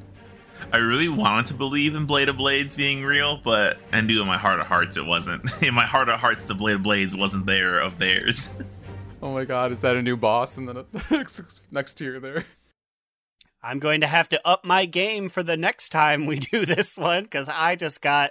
I 0.74 0.76
really 0.76 1.08
wanted 1.08 1.46
to 1.46 1.54
believe 1.54 1.94
in 1.94 2.04
Blade 2.04 2.28
of 2.28 2.36
Blades 2.36 2.76
being 2.76 3.02
real, 3.02 3.38
but 3.38 3.78
I 3.90 4.02
knew 4.02 4.20
in 4.20 4.26
my 4.26 4.36
heart 4.36 4.60
of 4.60 4.66
hearts 4.66 4.98
it 4.98 5.06
wasn't. 5.06 5.42
In 5.62 5.72
my 5.72 5.86
heart 5.86 6.10
of 6.10 6.20
hearts, 6.20 6.46
the 6.46 6.54
Blade 6.54 6.74
of 6.74 6.82
Blades 6.82 7.16
wasn't 7.16 7.46
there 7.46 7.78
of 7.78 7.98
theirs. 7.98 8.50
Oh 9.22 9.34
my 9.34 9.44
god, 9.44 9.70
is 9.70 9.82
that 9.82 9.96
a 9.96 10.02
new 10.02 10.16
boss 10.16 10.56
in 10.56 10.64
the 10.64 10.86
next 11.10 11.60
next 11.70 11.94
tier 11.96 12.20
there? 12.20 12.42
I'm 13.62 13.78
going 13.78 14.00
to 14.00 14.06
have 14.06 14.30
to 14.30 14.48
up 14.48 14.64
my 14.64 14.86
game 14.86 15.28
for 15.28 15.42
the 15.42 15.58
next 15.58 15.90
time 15.90 16.24
we 16.24 16.38
do 16.38 16.64
this 16.64 16.96
one 16.96 17.24
because 17.24 17.46
I 17.46 17.76
just 17.76 18.00
got 18.00 18.30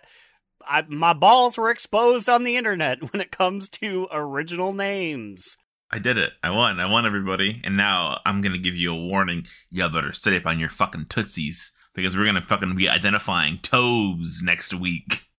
I, 0.67 0.81
my 0.87 1.13
balls 1.13 1.59
were 1.59 1.69
exposed 1.69 2.27
on 2.27 2.43
the 2.43 2.57
internet 2.57 3.13
when 3.13 3.21
it 3.21 3.31
comes 3.31 3.69
to 3.69 4.07
original 4.11 4.73
names. 4.73 5.57
I 5.91 5.99
did 5.99 6.17
it. 6.17 6.33
I 6.43 6.51
won. 6.51 6.79
I 6.79 6.89
won 6.89 7.05
everybody. 7.05 7.61
And 7.63 7.75
now 7.75 8.19
I'm 8.25 8.41
gonna 8.41 8.57
give 8.57 8.75
you 8.75 8.93
a 8.93 9.07
warning. 9.07 9.45
You 9.71 9.89
better 9.89 10.13
stay 10.13 10.37
up 10.37 10.45
on 10.45 10.59
your 10.59 10.69
fucking 10.69 11.07
tootsies 11.09 11.71
because 11.93 12.15
we're 12.15 12.25
gonna 12.25 12.45
fucking 12.47 12.75
be 12.75 12.89
identifying 12.89 13.59
toes 13.59 14.41
next 14.43 14.73
week. 14.73 15.29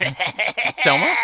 Selma? 0.78 1.14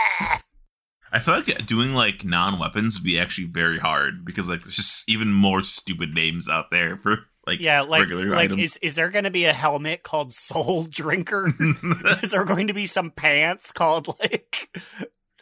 I 1.11 1.21
feel 1.21 1.35
like 1.35 1.67
doing 1.67 1.95
like 1.95 2.25
non-weapons 2.25 2.99
would 2.99 3.05
be 3.05 3.19
actually 3.19 3.47
very 3.47 3.79
hard 3.79 4.25
because 4.25 4.49
like 4.49 4.63
there's 4.63 4.77
just 4.77 5.09
even 5.09 5.33
more 5.33 5.63
stupid 5.63 6.15
names 6.15 6.49
out 6.49 6.71
there 6.71 6.97
for 6.97 7.21
like 7.47 7.61
yeah, 7.61 7.81
like 7.81 8.03
regular 8.03 8.27
like 8.27 8.51
items. 8.51 8.61
is 8.61 8.77
is 8.83 8.95
there 8.95 9.09
going 9.09 9.25
to 9.25 9.31
be 9.31 9.47
a 9.47 9.55
helmet 9.55 10.03
called 10.03 10.35
Soul 10.35 10.85
Drinker? 10.85 11.55
is 12.23 12.31
there 12.31 12.45
going 12.45 12.67
to 12.67 12.75
be 12.75 12.87
some 12.87 13.11
pants 13.11 13.73
called 13.73 14.15
like 14.21 14.71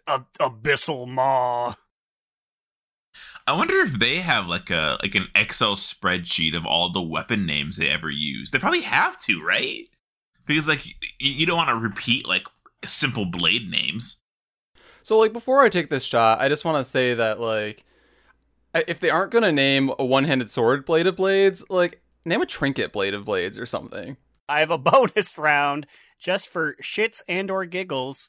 a, 0.07 0.21
Abyssal 0.39 1.09
Maw? 1.09 1.75
I 3.47 3.53
wonder 3.53 3.77
if 3.81 3.99
they 3.99 4.19
have 4.21 4.49
like 4.49 4.71
a 4.71 4.99
like 5.03 5.15
an 5.15 5.29
Excel 5.35 5.77
spreadsheet 5.77 6.57
of 6.57 6.67
all 6.67 6.91
the 6.91 7.03
weapon 7.03 7.47
names 7.47 7.77
they 7.77 7.89
ever 7.89 8.11
use. 8.11 8.51
They 8.51 8.59
probably 8.59 8.83
have 8.83 9.19
to, 9.23 9.43
right? 9.43 9.89
Because 10.47 10.67
like 10.69 10.85
y- 10.85 10.93
you 11.19 11.47
don't 11.47 11.57
want 11.57 11.71
to 11.71 11.77
repeat 11.77 12.27
like 12.27 12.47
simple 12.85 13.25
blade 13.25 13.71
names. 13.71 14.21
So 15.03 15.19
like 15.19 15.33
before 15.33 15.63
I 15.63 15.69
take 15.69 15.91
this 15.91 16.05
shot, 16.05 16.41
I 16.41 16.49
just 16.49 16.65
want 16.65 16.85
to 16.85 16.91
say 16.91 17.15
that 17.15 17.39
like 17.41 17.85
if 18.75 18.99
they 18.99 19.11
aren't 19.11 19.31
gonna 19.31 19.53
name 19.53 19.93
a 19.99 20.05
one-handed 20.05 20.51
sword 20.51 20.85
blade 20.85 21.07
of 21.07 21.17
blades, 21.17 21.65
like 21.71 22.03
name 22.25 22.43
a 22.43 22.47
trinket 22.47 22.93
blade 22.93 23.15
of 23.15 23.25
blades 23.25 23.59
or 23.59 23.67
something. 23.67 24.17
I 24.49 24.61
have 24.61 24.71
a 24.73 24.79
bonus 24.79 25.39
round 25.39 25.87
just 26.19 26.49
for 26.49 26.75
shits 26.83 27.23
and 27.29 27.49
or 27.51 27.65
giggles 27.65 28.29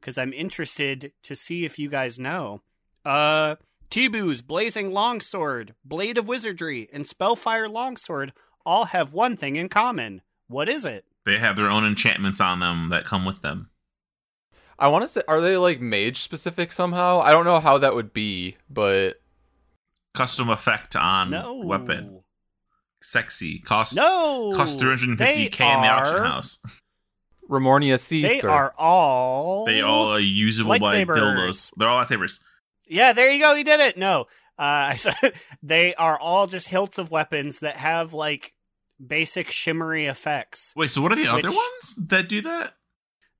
because 0.00 0.16
I'm 0.16 0.32
interested 0.32 1.12
to 1.22 1.34
see 1.34 1.66
if 1.66 1.78
you 1.78 1.90
guys 1.90 2.18
know. 2.18 2.62
Uh, 3.04 3.56
Tibu's 3.98 4.42
Blazing 4.42 4.92
Longsword, 4.92 5.76
Blade 5.84 6.18
of 6.18 6.26
Wizardry, 6.26 6.88
and 6.92 7.06
Spellfire 7.06 7.68
Longsword 7.68 8.32
all 8.66 8.86
have 8.86 9.12
one 9.12 9.36
thing 9.36 9.54
in 9.54 9.68
common. 9.68 10.20
What 10.48 10.68
is 10.68 10.84
it? 10.84 11.04
They 11.24 11.38
have 11.38 11.54
their 11.54 11.70
own 11.70 11.86
enchantments 11.86 12.40
on 12.40 12.58
them 12.58 12.88
that 12.88 13.04
come 13.04 13.24
with 13.24 13.42
them. 13.42 13.70
I 14.80 14.88
want 14.88 15.02
to 15.02 15.08
say, 15.08 15.22
are 15.28 15.40
they 15.40 15.56
like 15.56 15.80
mage 15.80 16.18
specific 16.22 16.72
somehow? 16.72 17.20
I 17.20 17.30
don't 17.30 17.44
know 17.44 17.60
how 17.60 17.78
that 17.78 17.94
would 17.94 18.12
be, 18.12 18.56
but 18.68 19.20
Custom 20.12 20.48
effect 20.50 20.96
on 20.96 21.30
no 21.30 21.54
weapon. 21.54 22.24
Sexy. 23.00 23.60
Cost 23.60 23.94
No, 23.94 24.54
cost 24.56 24.80
They 24.80 24.86
350k 24.86 25.60
in 25.72 25.82
the 25.82 25.88
auction 25.88 26.16
are- 26.16 26.24
house. 26.24 26.58
Remornia 27.48 28.10
They 28.10 28.40
are 28.40 28.74
all. 28.76 29.66
They 29.66 29.82
all 29.82 30.08
are 30.08 30.18
usable 30.18 30.70
by 30.80 31.04
Lightsabers. 31.04 31.14
dildos. 31.14 31.70
They're 31.76 31.88
all 31.88 32.02
lightsabers. 32.04 32.40
Yeah, 32.86 33.12
there 33.12 33.30
you 33.30 33.40
go. 33.40 33.54
He 33.54 33.64
did 33.64 33.80
it. 33.80 33.96
No, 33.96 34.26
uh, 34.58 34.96
they 35.62 35.94
are 35.94 36.18
all 36.18 36.46
just 36.46 36.68
hilts 36.68 36.98
of 36.98 37.10
weapons 37.10 37.60
that 37.60 37.76
have 37.76 38.14
like 38.14 38.54
basic 39.04 39.50
shimmery 39.50 40.06
effects. 40.06 40.72
Wait, 40.76 40.90
so 40.90 41.02
what 41.02 41.12
are 41.12 41.16
the 41.16 41.26
other 41.28 41.50
ones 41.50 41.94
that 41.98 42.28
do 42.28 42.40
that? 42.42 42.74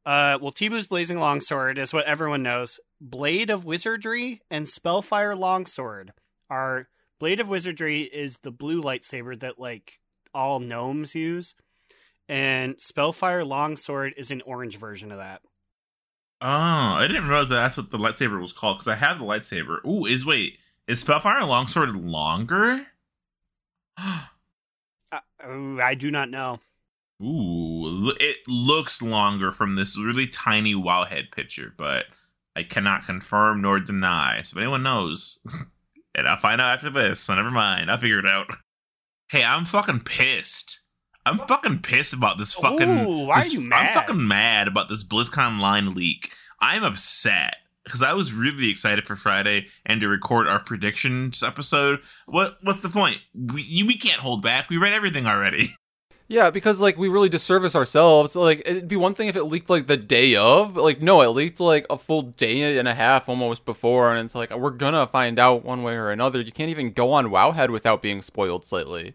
Uh, 0.07 0.39
well, 0.41 0.53
Tibu's 0.53 0.87
Blazing 0.87 1.19
Longsword 1.19 1.79
is 1.79 1.93
what 1.93 2.05
everyone 2.05 2.43
knows. 2.43 2.79
Blade 3.01 3.49
of 3.49 3.65
Wizardry 3.65 4.43
and 4.51 4.69
Spellfire 4.69 5.35
Longsword 5.35 6.13
are. 6.51 6.89
Blade 7.21 7.41
of 7.41 7.49
Wizardry 7.49 8.03
is 8.03 8.39
the 8.43 8.51
blue 8.51 8.83
lightsaber 8.83 9.39
that 9.41 9.59
like 9.59 10.01
all 10.35 10.59
gnomes 10.59 11.15
use, 11.15 11.55
and 12.29 12.75
Spellfire 12.79 13.45
Longsword 13.45 14.15
is 14.17 14.31
an 14.31 14.43
orange 14.43 14.77
version 14.79 15.11
of 15.13 15.19
that. 15.19 15.41
Oh, 16.47 16.47
I 16.47 17.07
didn't 17.07 17.27
realize 17.27 17.49
that 17.49 17.55
that's 17.55 17.79
what 17.79 17.91
the 17.91 17.97
lightsaber 17.97 18.39
was 18.39 18.53
called 18.53 18.77
because 18.77 18.89
I 18.89 18.97
have 18.97 19.19
the 19.19 19.25
lightsaber. 19.25 19.83
Ooh, 19.87 20.05
is 20.05 20.27
wait, 20.27 20.59
is 20.87 21.01
Spellfire 21.01 21.39
a 21.39 21.47
Longsword 21.47 21.97
longer? 21.97 22.87
Uh, 25.13 25.81
I 25.81 25.95
do 25.95 26.11
not 26.11 26.29
know. 26.29 26.59
Ooh, 27.23 28.13
it 28.19 28.39
looks 28.49 29.01
longer 29.01 29.53
from 29.53 29.77
this 29.77 29.97
really 29.97 30.27
tiny 30.27 30.75
wowhead 30.75 31.31
picture, 31.31 31.73
but 31.77 32.07
I 32.57 32.65
cannot 32.65 33.07
confirm 33.07 33.61
nor 33.61 33.79
deny. 33.79 34.43
So 34.43 34.57
if 34.57 34.63
anyone 34.63 34.83
knows, 34.83 35.39
and 36.17 36.27
I'll 36.27 36.39
find 36.39 36.61
out 36.61 36.75
after 36.75 36.91
this, 36.91 37.21
so 37.21 37.35
never 37.37 37.53
mind. 37.53 37.93
I'll 37.93 37.99
figure 37.99 38.19
it 38.19 38.27
out. 38.27 38.49
Hey, 39.29 39.45
I'm 39.45 39.67
fucking 39.67 40.01
pissed. 40.01 40.81
I'm 41.27 41.39
fucking 41.39 41.81
pissed 41.81 42.13
about 42.13 42.39
this 42.39 42.55
fucking. 42.55 43.07
Ooh, 43.07 43.27
why 43.27 43.41
are 43.41 43.47
you 43.47 43.61
mad? 43.61 43.89
I'm 43.89 43.95
fucking 43.95 44.29
mad 44.29 44.69
about 44.69 44.89
this 44.89 45.05
BlizzConline 45.05 45.95
leak. 45.95 46.33
I'm 46.61 46.85
upset 46.85 47.57
because 47.85 48.03
I 48.03 48.13
was 48.13 48.33
really 48.33 48.71
excited 48.71 49.07
for 49.07 49.17
Friday 49.17 49.67
and 49.87 50.01
to 50.01 50.09
record 50.09 50.49
our 50.49 50.61
predictions 50.61 51.43
episode. 51.43 52.01
What 52.27 52.59
What's 52.63 52.83
the 52.83 52.89
point? 52.89 53.19
We 53.35 53.85
we 53.87 53.97
can't 53.97 54.21
hold 54.21 54.43
back. 54.43 54.69
We 54.69 54.77
read 54.77 54.93
everything 54.93 55.27
already. 55.27 55.71
Yeah, 56.27 56.49
because 56.49 56.81
like 56.81 56.97
we 56.97 57.09
really 57.09 57.29
disservice 57.29 57.77
ourselves. 57.77 58.35
Like 58.35 58.63
it'd 58.65 58.89
be 58.89 58.97
one 58.97 59.15
thing 59.15 59.29
if 59.29 59.37
it 59.37 59.45
leaked 59.45 59.69
like 59.69 59.87
the 59.89 59.99
day 59.99 60.35
of, 60.35 60.73
but 60.75 60.83
like 60.83 61.03
no, 61.03 61.21
it 61.21 61.29
leaked 61.29 61.61
like 61.61 61.85
a 61.91 61.99
full 61.99 62.23
day 62.23 62.79
and 62.79 62.89
a 62.89 62.95
half 62.95 63.29
almost 63.29 63.67
before, 63.67 64.11
and 64.11 64.25
it's 64.25 64.35
like 64.35 64.51
we're 64.57 64.71
gonna 64.71 65.07
find 65.07 65.39
out 65.39 65.67
one 65.67 65.83
way 65.83 65.95
or 65.95 66.11
another. 66.11 66.41
You 66.41 66.51
can't 66.51 66.71
even 66.71 66.93
go 66.93 67.13
on 67.13 67.27
Wowhead 67.27 67.69
without 67.69 68.01
being 68.01 68.23
spoiled 68.23 68.65
slightly. 68.65 69.15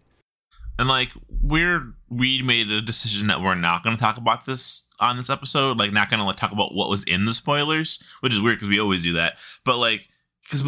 And 0.80 0.88
like 0.88 1.12
we're 1.42 1.94
we 2.10 2.42
made 2.42 2.72
a 2.72 2.82
decision 2.82 3.28
that 3.28 3.42
we're 3.42 3.54
not 3.54 3.84
going 3.84 3.98
to 3.98 4.02
talk 4.02 4.16
about 4.16 4.46
this 4.46 4.86
on 5.02 5.18
this 5.18 5.30
episode, 5.30 5.78
like 5.78 5.92
not 5.92 6.10
going 6.10 6.22
to 6.22 6.26
like, 6.26 6.38
talk 6.38 6.54
about 6.54 6.74
what 6.74 6.90
was 6.90 7.04
in 7.04 7.26
the 7.26 7.34
spoilers, 7.34 8.02
which 8.22 8.34
is 8.34 8.42
weird 8.42 8.60
because 8.60 8.70
we 8.70 8.80
always 8.80 9.04
do 9.04 9.14
that. 9.14 9.34
But 9.66 9.78
like 9.78 10.08
because 10.44 10.64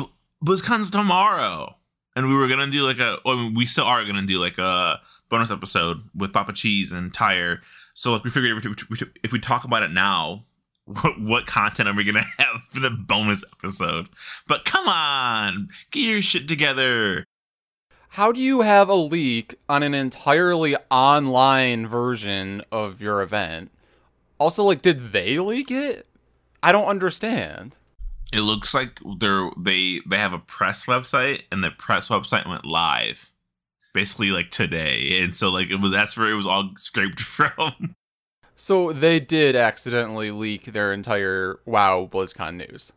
BlizzCon's 0.45 0.89
tomorrow, 0.89 1.77
and 2.15 2.27
we 2.27 2.35
were 2.35 2.49
gonna 2.49 2.69
do 2.69 2.83
like 2.83 2.99
a, 2.99 3.19
mean, 3.25 3.53
we 3.55 3.65
still 3.65 3.85
are 3.85 4.03
gonna 4.03 4.25
do 4.25 4.37
like 4.37 4.57
a 4.57 4.99
bonus 5.29 5.49
episode 5.49 6.01
with 6.13 6.33
Papa 6.33 6.51
Cheese 6.51 6.91
and 6.91 7.13
Tire. 7.13 7.61
So 7.93 8.11
like 8.11 8.25
we 8.25 8.29
figured 8.29 8.65
if 8.65 8.89
we, 8.89 8.97
if 9.23 9.31
we 9.31 9.39
talk 9.39 9.63
about 9.63 9.83
it 9.83 9.91
now. 9.91 10.45
What, 10.85 11.21
what 11.21 11.45
content 11.45 11.87
are 11.87 11.95
we 11.95 12.03
gonna 12.03 12.25
have 12.39 12.63
for 12.69 12.81
the 12.81 12.89
bonus 12.89 13.45
episode? 13.53 14.09
But 14.47 14.65
come 14.65 14.89
on, 14.89 15.69
get 15.91 16.01
your 16.01 16.21
shit 16.21 16.49
together. 16.49 17.23
How 18.15 18.33
do 18.33 18.41
you 18.41 18.59
have 18.59 18.89
a 18.89 18.93
leak 18.93 19.55
on 19.69 19.83
an 19.83 19.93
entirely 19.93 20.75
online 20.89 21.87
version 21.87 22.61
of 22.69 23.01
your 23.01 23.21
event? 23.21 23.71
Also, 24.37 24.65
like, 24.65 24.81
did 24.81 25.13
they 25.13 25.39
leak 25.39 25.71
it? 25.71 26.07
I 26.61 26.73
don't 26.73 26.87
understand. 26.89 27.77
It 28.33 28.41
looks 28.41 28.73
like 28.73 28.99
they're 29.19 29.49
they 29.57 30.01
they 30.05 30.17
have 30.17 30.33
a 30.33 30.39
press 30.39 30.87
website 30.87 31.43
and 31.53 31.63
the 31.63 31.71
press 31.71 32.09
website 32.09 32.45
went 32.49 32.65
live 32.65 33.31
basically 33.93 34.31
like 34.31 34.51
today. 34.51 35.21
And 35.21 35.33
so 35.33 35.49
like 35.49 35.69
it 35.69 35.77
was 35.77 35.91
that's 35.91 36.17
where 36.17 36.29
it 36.29 36.35
was 36.35 36.45
all 36.45 36.71
scraped 36.75 37.19
from. 37.21 37.95
So 38.57 38.91
they 38.91 39.21
did 39.21 39.55
accidentally 39.55 40.31
leak 40.31 40.65
their 40.65 40.91
entire 40.91 41.59
WoW 41.65 42.09
BlizzCon 42.11 42.55
news. 42.55 42.91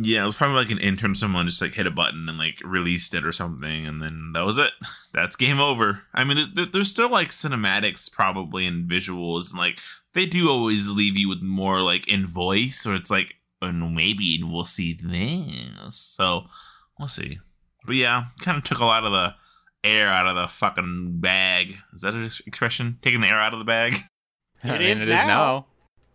Yeah, 0.00 0.22
it 0.22 0.26
was 0.26 0.34
probably 0.36 0.56
like 0.56 0.70
an 0.70 0.78
intern. 0.78 1.14
Someone 1.14 1.46
just 1.46 1.60
like 1.62 1.72
hit 1.74 1.86
a 1.86 1.90
button 1.90 2.28
and 2.28 2.38
like 2.38 2.60
released 2.64 3.14
it 3.14 3.24
or 3.24 3.32
something, 3.32 3.86
and 3.86 4.02
then 4.02 4.32
that 4.34 4.44
was 4.44 4.58
it. 4.58 4.72
That's 5.12 5.36
game 5.36 5.60
over. 5.60 6.02
I 6.12 6.24
mean, 6.24 6.36
th- 6.36 6.54
th- 6.54 6.72
there's 6.72 6.90
still 6.90 7.10
like 7.10 7.28
cinematics 7.28 8.10
probably 8.10 8.66
and 8.66 8.88
visuals, 8.90 9.50
and 9.50 9.58
like 9.58 9.80
they 10.12 10.26
do 10.26 10.48
always 10.48 10.90
leave 10.90 11.16
you 11.16 11.28
with 11.28 11.42
more 11.42 11.80
like 11.80 12.08
in 12.08 12.26
voice, 12.26 12.86
or 12.86 12.94
it's 12.94 13.10
like, 13.10 13.34
and 13.62 13.94
maybe 13.94 14.40
we'll 14.42 14.64
see 14.64 14.98
this. 15.02 15.94
So 15.96 16.46
we'll 16.98 17.08
see. 17.08 17.38
But 17.86 17.96
yeah, 17.96 18.24
kind 18.40 18.56
of 18.58 18.64
took 18.64 18.78
a 18.78 18.84
lot 18.84 19.04
of 19.04 19.12
the 19.12 19.34
air 19.88 20.08
out 20.08 20.26
of 20.26 20.34
the 20.36 20.48
fucking 20.48 21.20
bag. 21.20 21.76
Is 21.92 22.00
that 22.00 22.14
an 22.14 22.24
expression? 22.24 22.98
Taking 23.02 23.20
the 23.20 23.28
air 23.28 23.38
out 23.38 23.52
of 23.52 23.58
the 23.58 23.64
bag. 23.64 23.94
I 24.64 24.68
It 24.76 24.78
mean, 24.78 24.88
is 24.88 25.00
it 25.02 25.08
is 25.08 25.14
now. 25.16 25.26
now. 25.26 25.66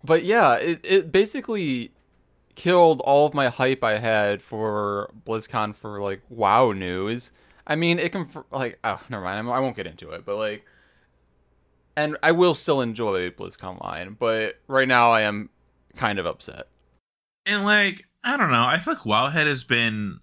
But 0.03 0.23
yeah, 0.23 0.53
it, 0.55 0.79
it 0.83 1.11
basically 1.11 1.91
killed 2.59 2.99
all 3.05 3.25
of 3.25 3.33
my 3.33 3.47
hype 3.47 3.85
I 3.85 3.99
had 3.99 4.41
for 4.41 5.09
BlizzCon 5.25 5.73
for 5.73 6.01
like 6.01 6.21
WoW 6.27 6.73
news. 6.73 7.31
I 7.65 7.77
mean, 7.77 7.99
it 7.99 8.11
can 8.11 8.27
like 8.51 8.79
oh, 8.83 8.99
never 9.07 9.23
mind. 9.23 9.37
I'm- 9.37 9.63
won't 9.63 9.77
get 9.77 9.87
into 9.87 10.09
it, 10.09 10.25
but 10.25 10.35
like, 10.35 10.65
and 11.95 12.17
I 12.21 12.33
will 12.33 12.53
still 12.53 12.81
enjoy 12.81 13.29
BlizzConline, 13.29 14.19
but 14.19 14.55
right 14.67 14.89
now 14.89 15.11
I 15.11 15.21
am 15.21 15.49
kind 15.95 16.19
of 16.19 16.25
upset. 16.25 16.67
And 17.45 17.63
like, 17.63 18.03
I 18.25 18.35
don't 18.35 18.51
know. 18.51 18.65
I 18.65 18.79
feel 18.79 18.95
like 18.95 19.03
Wowhead 19.03 19.47
has 19.47 19.63
been 19.63 20.19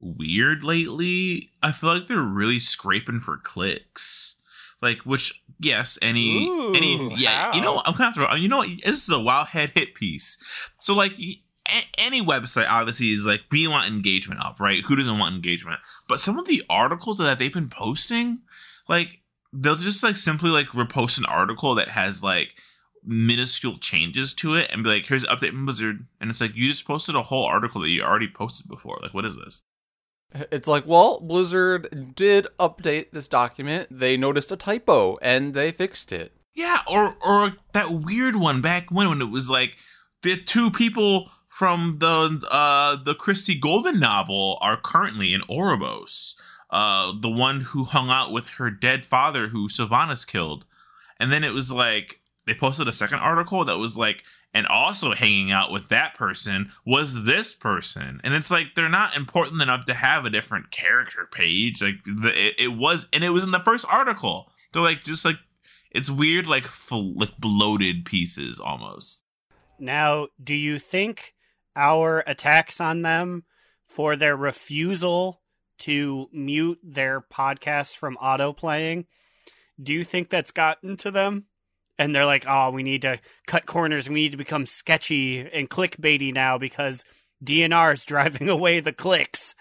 weird 0.00 0.62
lately. 0.62 1.50
I 1.60 1.72
feel 1.72 1.92
like 1.92 2.06
they're 2.06 2.22
really 2.22 2.60
scraping 2.60 3.18
for 3.18 3.36
clicks. 3.36 4.36
Like, 4.80 4.98
which 4.98 5.42
yes, 5.58 5.98
any 6.02 6.46
Ooh, 6.46 6.72
any 6.72 7.12
yeah, 7.16 7.52
you 7.52 7.60
know. 7.60 7.82
I'm 7.84 7.94
kind 7.94 8.16
of. 8.16 8.38
You 8.38 8.48
know, 8.48 8.62
this 8.62 9.02
is 9.02 9.10
a 9.10 9.14
Wowhead 9.14 9.70
hit 9.70 9.96
piece. 9.96 10.38
So 10.78 10.94
like. 10.94 11.14
A- 11.68 12.00
Any 12.06 12.24
website 12.24 12.66
obviously 12.68 13.12
is 13.12 13.26
like 13.26 13.42
we 13.50 13.66
want 13.68 13.90
engagement 13.90 14.40
up, 14.40 14.60
right? 14.60 14.82
Who 14.84 14.96
doesn't 14.96 15.18
want 15.18 15.34
engagement? 15.34 15.80
But 16.08 16.20
some 16.20 16.38
of 16.38 16.46
the 16.46 16.62
articles 16.68 17.18
that 17.18 17.38
they've 17.38 17.52
been 17.52 17.68
posting, 17.68 18.38
like 18.88 19.20
they'll 19.52 19.76
just 19.76 20.02
like 20.02 20.16
simply 20.16 20.50
like 20.50 20.68
repost 20.68 21.18
an 21.18 21.24
article 21.26 21.74
that 21.76 21.88
has 21.88 22.22
like 22.22 22.54
minuscule 23.04 23.76
changes 23.78 24.34
to 24.34 24.54
it 24.54 24.70
and 24.70 24.82
be 24.82 24.90
like, 24.90 25.06
here's 25.06 25.24
an 25.24 25.30
update 25.30 25.50
from 25.50 25.64
Blizzard. 25.66 26.06
And 26.20 26.30
it's 26.30 26.40
like, 26.40 26.54
you 26.54 26.68
just 26.68 26.86
posted 26.86 27.14
a 27.14 27.22
whole 27.22 27.44
article 27.44 27.80
that 27.80 27.88
you 27.88 28.02
already 28.02 28.28
posted 28.28 28.68
before. 28.68 28.98
Like, 29.00 29.14
what 29.14 29.24
is 29.24 29.36
this? 29.36 29.62
It's 30.52 30.68
like, 30.68 30.86
well, 30.86 31.20
Blizzard 31.20 32.14
did 32.14 32.48
update 32.60 33.12
this 33.12 33.28
document. 33.28 33.88
They 33.90 34.16
noticed 34.16 34.52
a 34.52 34.56
typo 34.56 35.16
and 35.22 35.54
they 35.54 35.72
fixed 35.72 36.12
it. 36.12 36.32
Yeah, 36.54 36.80
or 36.90 37.14
or 37.24 37.56
that 37.72 37.90
weird 37.90 38.36
one 38.36 38.60
back 38.60 38.90
when 38.90 39.08
when 39.08 39.22
it 39.22 39.30
was 39.30 39.48
like 39.48 39.76
the 40.22 40.36
two 40.36 40.70
people 40.70 41.30
from 41.58 41.96
the 41.98 42.40
uh 42.52 42.94
the 43.02 43.16
Christie 43.16 43.58
Golden 43.58 43.98
novel 43.98 44.58
are 44.60 44.76
currently 44.76 45.34
in 45.34 45.40
Oribos. 45.42 46.36
Uh 46.70 47.12
the 47.20 47.30
one 47.30 47.62
who 47.62 47.82
hung 47.82 48.10
out 48.10 48.30
with 48.30 48.46
her 48.50 48.70
dead 48.70 49.04
father 49.04 49.48
who 49.48 49.68
Sylvanas 49.68 50.24
killed. 50.24 50.64
And 51.18 51.32
then 51.32 51.42
it 51.42 51.50
was 51.50 51.72
like 51.72 52.20
they 52.46 52.54
posted 52.54 52.86
a 52.86 52.92
second 52.92 53.18
article 53.18 53.64
that 53.64 53.76
was 53.76 53.98
like 53.98 54.22
and 54.54 54.68
also 54.68 55.14
hanging 55.14 55.50
out 55.50 55.72
with 55.72 55.88
that 55.88 56.14
person 56.14 56.70
was 56.86 57.24
this 57.24 57.56
person 57.56 58.20
and 58.22 58.34
it's 58.34 58.52
like 58.52 58.68
they're 58.76 58.88
not 58.88 59.16
important 59.16 59.60
enough 59.60 59.84
to 59.86 59.94
have 59.94 60.24
a 60.24 60.30
different 60.30 60.70
character 60.70 61.28
page 61.30 61.82
like 61.82 62.02
the, 62.04 62.32
it, 62.34 62.54
it 62.58 62.68
was 62.68 63.06
and 63.12 63.24
it 63.24 63.30
was 63.30 63.44
in 63.44 63.50
the 63.50 63.60
first 63.60 63.84
article 63.90 64.50
they're 64.72 64.80
like 64.80 65.02
just 65.04 65.24
like 65.24 65.36
it's 65.90 66.08
weird 66.08 66.46
like 66.46 66.64
fl- 66.64 67.12
like 67.16 67.36
bloated 67.38 68.04
pieces 68.04 68.60
almost 68.60 69.24
Now, 69.78 70.28
do 70.42 70.54
you 70.54 70.78
think 70.78 71.34
our 71.78 72.24
attacks 72.26 72.80
on 72.80 73.02
them 73.02 73.44
for 73.86 74.16
their 74.16 74.36
refusal 74.36 75.40
to 75.78 76.28
mute 76.32 76.80
their 76.82 77.20
podcast 77.20 77.96
from 77.96 78.16
auto 78.16 78.52
playing, 78.52 79.06
do 79.80 79.92
you 79.92 80.04
think 80.04 80.28
that's 80.28 80.50
gotten 80.50 80.96
to 80.98 81.10
them? 81.10 81.46
And 81.98 82.14
they're 82.14 82.26
like, 82.26 82.44
oh, 82.46 82.70
we 82.70 82.82
need 82.82 83.02
to 83.02 83.20
cut 83.46 83.66
corners. 83.66 84.08
We 84.08 84.16
need 84.16 84.32
to 84.32 84.36
become 84.36 84.66
sketchy 84.66 85.40
and 85.40 85.70
clickbaity 85.70 86.34
now 86.34 86.58
because 86.58 87.04
DNR 87.44 87.94
is 87.94 88.04
driving 88.06 88.48
away 88.48 88.80
the 88.80 88.92
clicks. 88.92 89.54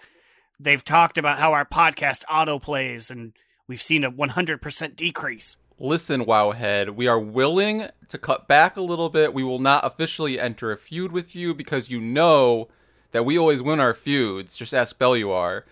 They've 0.59 0.83
talked 0.83 1.17
about 1.17 1.37
how 1.37 1.53
our 1.53 1.65
podcast 1.65 2.23
auto 2.29 2.57
plays 2.59 3.11
and 3.11 3.33
we've 3.67 3.81
seen 3.81 4.03
a 4.03 4.11
100% 4.11 4.95
decrease. 4.95 5.55
Listen, 5.79 6.25
Wowhead, 6.25 6.95
we 6.95 7.07
are 7.07 7.19
willing 7.19 7.87
to 8.09 8.17
cut 8.17 8.47
back 8.47 8.77
a 8.77 8.81
little 8.81 9.09
bit. 9.09 9.33
We 9.33 9.43
will 9.43 9.59
not 9.59 9.85
officially 9.85 10.39
enter 10.39 10.71
a 10.71 10.77
feud 10.77 11.11
with 11.11 11.35
you 11.35 11.53
because 11.53 11.89
you 11.91 12.01
know 12.01 12.67
that 13.11 13.25
we 13.25 13.37
always 13.37 13.61
win 13.61 13.79
our 13.79 13.93
feuds. 13.93 14.57
Just 14.57 14.73
ask 14.73 14.97
Bellular. 14.97 15.63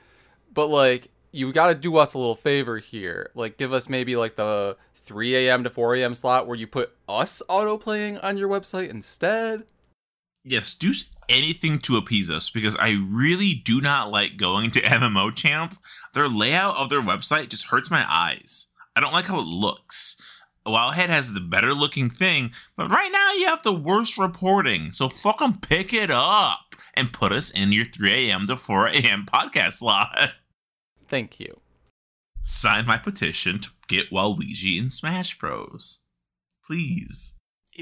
But 0.54 0.68
like, 0.68 1.10
you 1.32 1.52
got 1.52 1.68
to 1.68 1.76
do 1.76 1.98
us 1.98 2.13
a 2.13 2.20
little 2.20 2.36
favor 2.36 2.78
here. 2.78 3.32
Like, 3.34 3.58
give 3.58 3.74
us 3.74 3.89
maybe 3.89 4.15
like 4.15 4.36
the 4.36 4.78
3 4.94 5.36
a.m. 5.48 5.63
to 5.63 5.70
4 5.70 5.96
a.m. 5.96 6.13
slot 6.15 6.48
where 6.48 6.58
you 6.58 6.68
put 6.68 6.96
us 7.10 7.41
auto 7.50 7.78
playing 7.78 8.18
on 8.20 8.38
your 8.38 8.50
website 8.50 8.89
instead. 8.89 9.63
yes 10.44 10.74
do 10.74 10.94
anything 11.30 11.80
to 11.80 11.98
appease 11.98 12.30
us 12.30 12.50
because 12.52 12.76
i 12.80 12.96
really 13.10 13.54
do 13.54 13.82
not 13.82 14.12
like 14.12 14.38
going 14.38 14.70
to 14.72 14.82
mmo 14.82 15.34
champ 15.36 15.74
their 16.13 16.28
layout 16.30 16.76
of 16.78 16.89
their 16.89 17.02
website 17.02 17.50
just 17.50 17.68
hurts 17.68 17.89
my 17.91 18.06
eyes 18.08 18.68
i 18.95 18.99
don't 18.99 19.13
like 19.13 19.25
how 19.25 19.39
it 19.39 19.45
looks 19.45 20.17
Wowhead 20.65 21.10
has 21.10 21.34
the 21.34 21.41
better 21.41 21.73
looking 21.73 22.10
thing, 22.10 22.51
but 22.75 22.89
right 22.89 23.12
now 23.12 23.34
you 23.34 23.45
have 23.45 23.62
the 23.62 23.73
worst 23.73 24.17
reporting. 24.17 24.91
So 24.93 25.10
fucking 25.10 25.60
pick 25.62 25.93
it 25.93 26.10
up 26.10 26.75
and 26.95 27.13
put 27.13 27.31
us 27.31 27.51
in 27.51 27.71
your 27.71 27.86
3 27.86 28.29
a.m. 28.29 28.47
to 28.47 28.58
4 28.58 28.88
a.m. 28.88 29.25
podcast 29.31 29.73
slot. 29.73 30.17
Thank 31.08 31.39
you. 31.39 31.60
Sign 32.41 32.86
my 32.88 32.97
petition 32.97 33.60
to 33.60 33.69
get 33.88 34.12
Waluigi 34.12 34.79
in 34.79 34.89
Smash 34.89 35.38
Bros. 35.38 35.99
Please. 36.65 37.36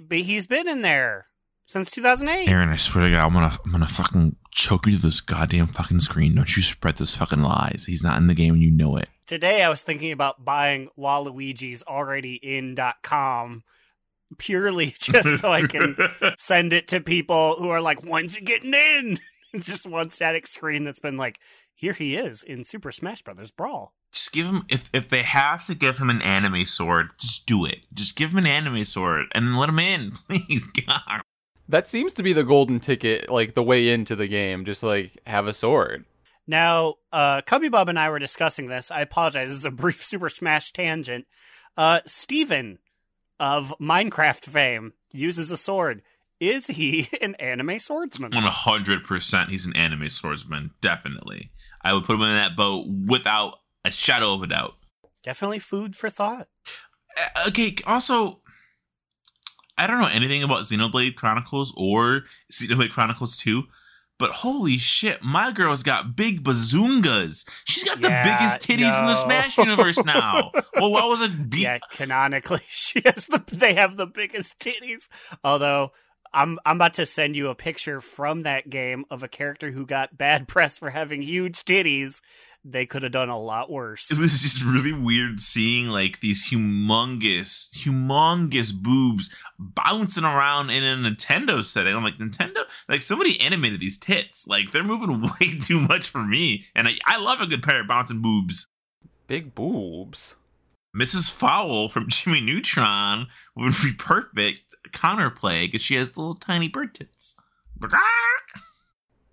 But 0.08 0.19
he's 0.19 0.47
been 0.47 0.67
in 0.67 0.82
there 0.82 1.28
since 1.65 1.89
2008. 1.91 2.49
Aaron, 2.49 2.69
I 2.69 2.76
swear 2.76 3.06
to 3.06 3.12
God, 3.12 3.26
I'm 3.26 3.34
gonna 3.34 3.58
I'm 3.65 3.71
gonna 3.71 3.88
fucking 3.88 4.36
choke 4.52 4.88
you 4.88 4.97
to 4.97 5.02
this 5.02 5.21
goddamn 5.21 5.67
fucking 5.67 5.99
screen. 5.99 6.36
Don't 6.36 6.56
you 6.56 6.63
spread 6.63 6.95
this 6.95 7.15
fucking 7.15 7.41
lies. 7.41 7.86
He's 7.88 8.04
not 8.04 8.17
in 8.17 8.28
the 8.28 8.34
game 8.34 8.56
and 8.56 8.63
you 8.63 8.71
know 8.71 8.97
it. 8.97 9.08
Today 9.26 9.64
I 9.64 9.70
was 9.70 9.82
thinking 9.82 10.12
about 10.12 10.44
buying 10.44 10.90
Waluigi's 10.98 11.84
already 11.84 12.36
in.com 12.36 13.64
purely 14.38 14.96
just 15.00 15.42
so 15.42 15.52
I 15.52 15.62
can 15.62 15.96
send 16.38 16.74
it 16.74 16.88
to 16.90 17.00
people 17.00 17.56
who 17.58 17.70
are 17.70 17.82
like, 17.82 18.04
when's 18.04 18.36
it 18.36 18.46
getting 18.46 18.74
in? 18.74 19.20
It's 19.56 19.68
just 19.68 19.86
one 19.86 20.10
static 20.10 20.48
screen 20.48 20.84
that's 20.84 21.00
been 21.00 21.16
like, 21.16 21.38
here 21.76 21.94
he 21.94 22.16
is 22.16 22.42
in 22.42 22.64
Super 22.64 22.92
Smash 22.92 23.22
Brothers 23.22 23.52
Brawl. 23.52 23.94
just 24.12 24.34
give 24.34 24.48
him 24.48 24.64
if 24.68 24.90
if 24.94 25.10
they 25.10 25.22
have 25.22 25.68
to 25.68 25.76
give 25.76 26.00
him 26.00 26.10
an 26.10 26.24
anime 26.24 26.66
sword, 26.66 27.10
just 27.20 27.46
do 27.46 27.64
it. 27.64 27.82
Just 27.94 28.16
give 28.16 28.32
him 28.32 28.40
an 28.40 28.48
anime 28.48 28.84
sword 28.84 29.28
and 29.34 29.56
let 29.56 29.70
him 29.70 29.78
in, 29.78 30.14
please. 30.28 30.66
God. 30.68 31.22
That 31.70 31.88
seems 31.88 32.14
to 32.16 32.24
be 32.24 32.34
the 32.34 32.44
golden 32.44 32.80
ticket, 32.80 33.30
like 33.30 33.54
the 33.54 33.62
way 33.62 33.90
into 33.90 34.16
the 34.16 34.28
game. 34.28 34.66
Just 34.66 34.82
like 34.82 35.20
have 35.28 35.46
a 35.46 35.54
sword. 35.54 36.06
Now, 36.45 36.95
uh, 37.12 37.41
Cubby 37.41 37.69
Bob 37.69 37.89
and 37.89 37.97
I 37.97 38.10
were 38.10 38.19
discussing 38.19 38.67
this. 38.67 38.91
I 38.91 39.01
apologize. 39.01 39.49
This 39.49 39.60
is 39.60 39.65
a 39.65 39.71
brief 39.71 40.03
Super 40.03 40.29
Smash 40.29 40.73
tangent. 40.73 41.25
Uh, 41.77 42.01
Steven 42.06 42.79
of 43.39 43.73
Minecraft 43.82 44.43
fame 44.43 44.93
uses 45.12 45.51
a 45.51 45.58
sword. 45.58 46.01
Is 46.39 46.67
he 46.67 47.08
an 47.21 47.36
anime 47.36 47.79
swordsman? 47.79 48.32
One 48.34 48.43
hundred 48.43 49.06
percent, 49.06 49.49
he's 49.49 49.65
an 49.65 49.75
anime 49.75 50.10
swordsman. 50.10 50.71
Definitely, 50.82 51.51
I 51.82 51.93
would 51.93 52.03
put 52.03 52.15
him 52.15 52.21
in 52.23 52.36
that 52.36 52.56
boat 52.56 52.88
without 53.08 53.56
a 53.86 53.91
shadow 53.91 54.34
of 54.34 54.43
a 54.43 54.47
doubt. 54.47 54.75
Definitely 55.23 55.60
food 55.60 55.95
for 55.95 56.10
thought. 56.10 56.47
Uh, 57.17 57.47
okay, 57.47 57.75
also, 57.88 58.41
I 59.77 59.88
don't 59.88 59.99
know 60.01 60.10
anything 60.12 60.43
about 60.43 60.63
Xenoblade 60.63 61.15
Chronicles 61.15 61.73
or 61.77 62.23
Xenoblade 62.51 62.91
Chronicles 62.91 63.38
2, 63.38 63.63
but 64.24 64.32
holy 64.32 64.78
shit, 64.78 65.22
my 65.22 65.52
girl's 65.52 65.84
got 65.84 66.16
big 66.16 66.44
bazoongas. 66.44 67.46
She's 67.66 67.84
got 67.84 68.00
Yeah, 68.00 68.24
the 68.24 68.30
biggest 68.30 68.62
titties 68.62 68.98
in 68.98 69.06
the. 69.06 69.14
Smash 69.14 69.58
universe 69.58 70.02
now. 70.06 70.54
well, 70.76 70.92
what 70.92 71.10
was 71.10 71.20
it? 71.20 71.50
Be- 71.50 71.64
yeah, 71.64 71.80
canonically, 71.92 72.62
she 72.70 73.02
has 73.04 73.26
the. 73.26 73.44
They 73.52 73.74
have 73.74 73.98
the 73.98 74.08
biggest 74.08 74.60
titties. 74.60 75.10
Although 75.44 75.92
I'm 76.34 76.58
I'm 76.66 76.78
about 76.78 76.94
to 76.94 77.06
send 77.06 77.36
you 77.36 77.50
a 77.50 77.56
picture 77.56 78.00
from 78.00 78.44
that 78.44 78.70
game 78.70 79.04
of 79.12 79.24
a 79.24 79.28
character 79.28 79.72
who 79.72 79.86
got 79.86 80.18
bad 80.18 80.48
press 80.48 80.78
for 80.78 80.90
having 80.92 81.22
huge 81.22 81.66
titties. 81.66 82.22
They 82.65 82.86
could 82.86 83.04
have 83.04 83.12
done 83.12 83.28
a 83.28 83.38
lot 83.38 83.69
worse. 83.69 84.10
It 84.10 84.17
was 84.17 84.41
just 84.41 84.63
really 84.63 84.93
weird 84.93 85.41
seeing 85.41 85.88
like 85.88 86.21
these 86.21 86.49
humongous, 86.49 87.69
humongous 87.76 88.73
boobs 88.73 89.30
bouncing 89.60 90.23
around 90.23 90.69
in 90.69 90.84
a 90.84 91.10
Nintendo 91.10 91.63
setting. 91.63 91.93
I'm 91.93 92.04
like, 92.04 92.17
Nintendo, 92.17 92.63
like 92.88 93.02
somebody 93.02 93.39
animated 93.41 93.82
these 93.82 93.97
tits. 93.97 94.47
Like 94.47 94.71
they're 94.71 94.84
moving 94.84 95.21
way 95.41 95.60
too 95.60 95.82
much 95.82 96.08
for 96.10 96.23
me. 96.23 96.63
And 96.73 96.88
I, 96.88 96.93
I 97.06 97.17
love 97.17 97.41
a 97.41 97.47
good 97.47 97.63
pair 97.63 97.82
of 97.82 97.88
bouncing 97.88 98.21
boobs. 98.21 98.67
Big 99.28 99.54
boobs. 99.54 100.38
Mrs. 100.95 101.32
Fowl 101.32 101.89
from 101.89 102.08
Jimmy 102.08 102.39
Neutron 102.39 103.28
would 103.58 103.73
be 103.84 103.91
perfect 103.93 104.73
counterplay 104.91 105.65
because 105.65 105.82
she 105.82 105.95
has 105.95 106.15
little 106.15 106.36
tiny 106.36 106.69
bird 106.69 106.93
tits. 106.93 107.36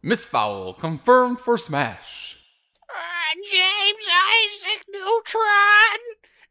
Miss 0.03 0.25
Fowl 0.25 0.73
confirmed 0.73 1.39
for 1.39 1.57
Smash. 1.57 2.40
James 3.37 4.07
Isaac 4.11 4.85
Neutron, 4.91 6.01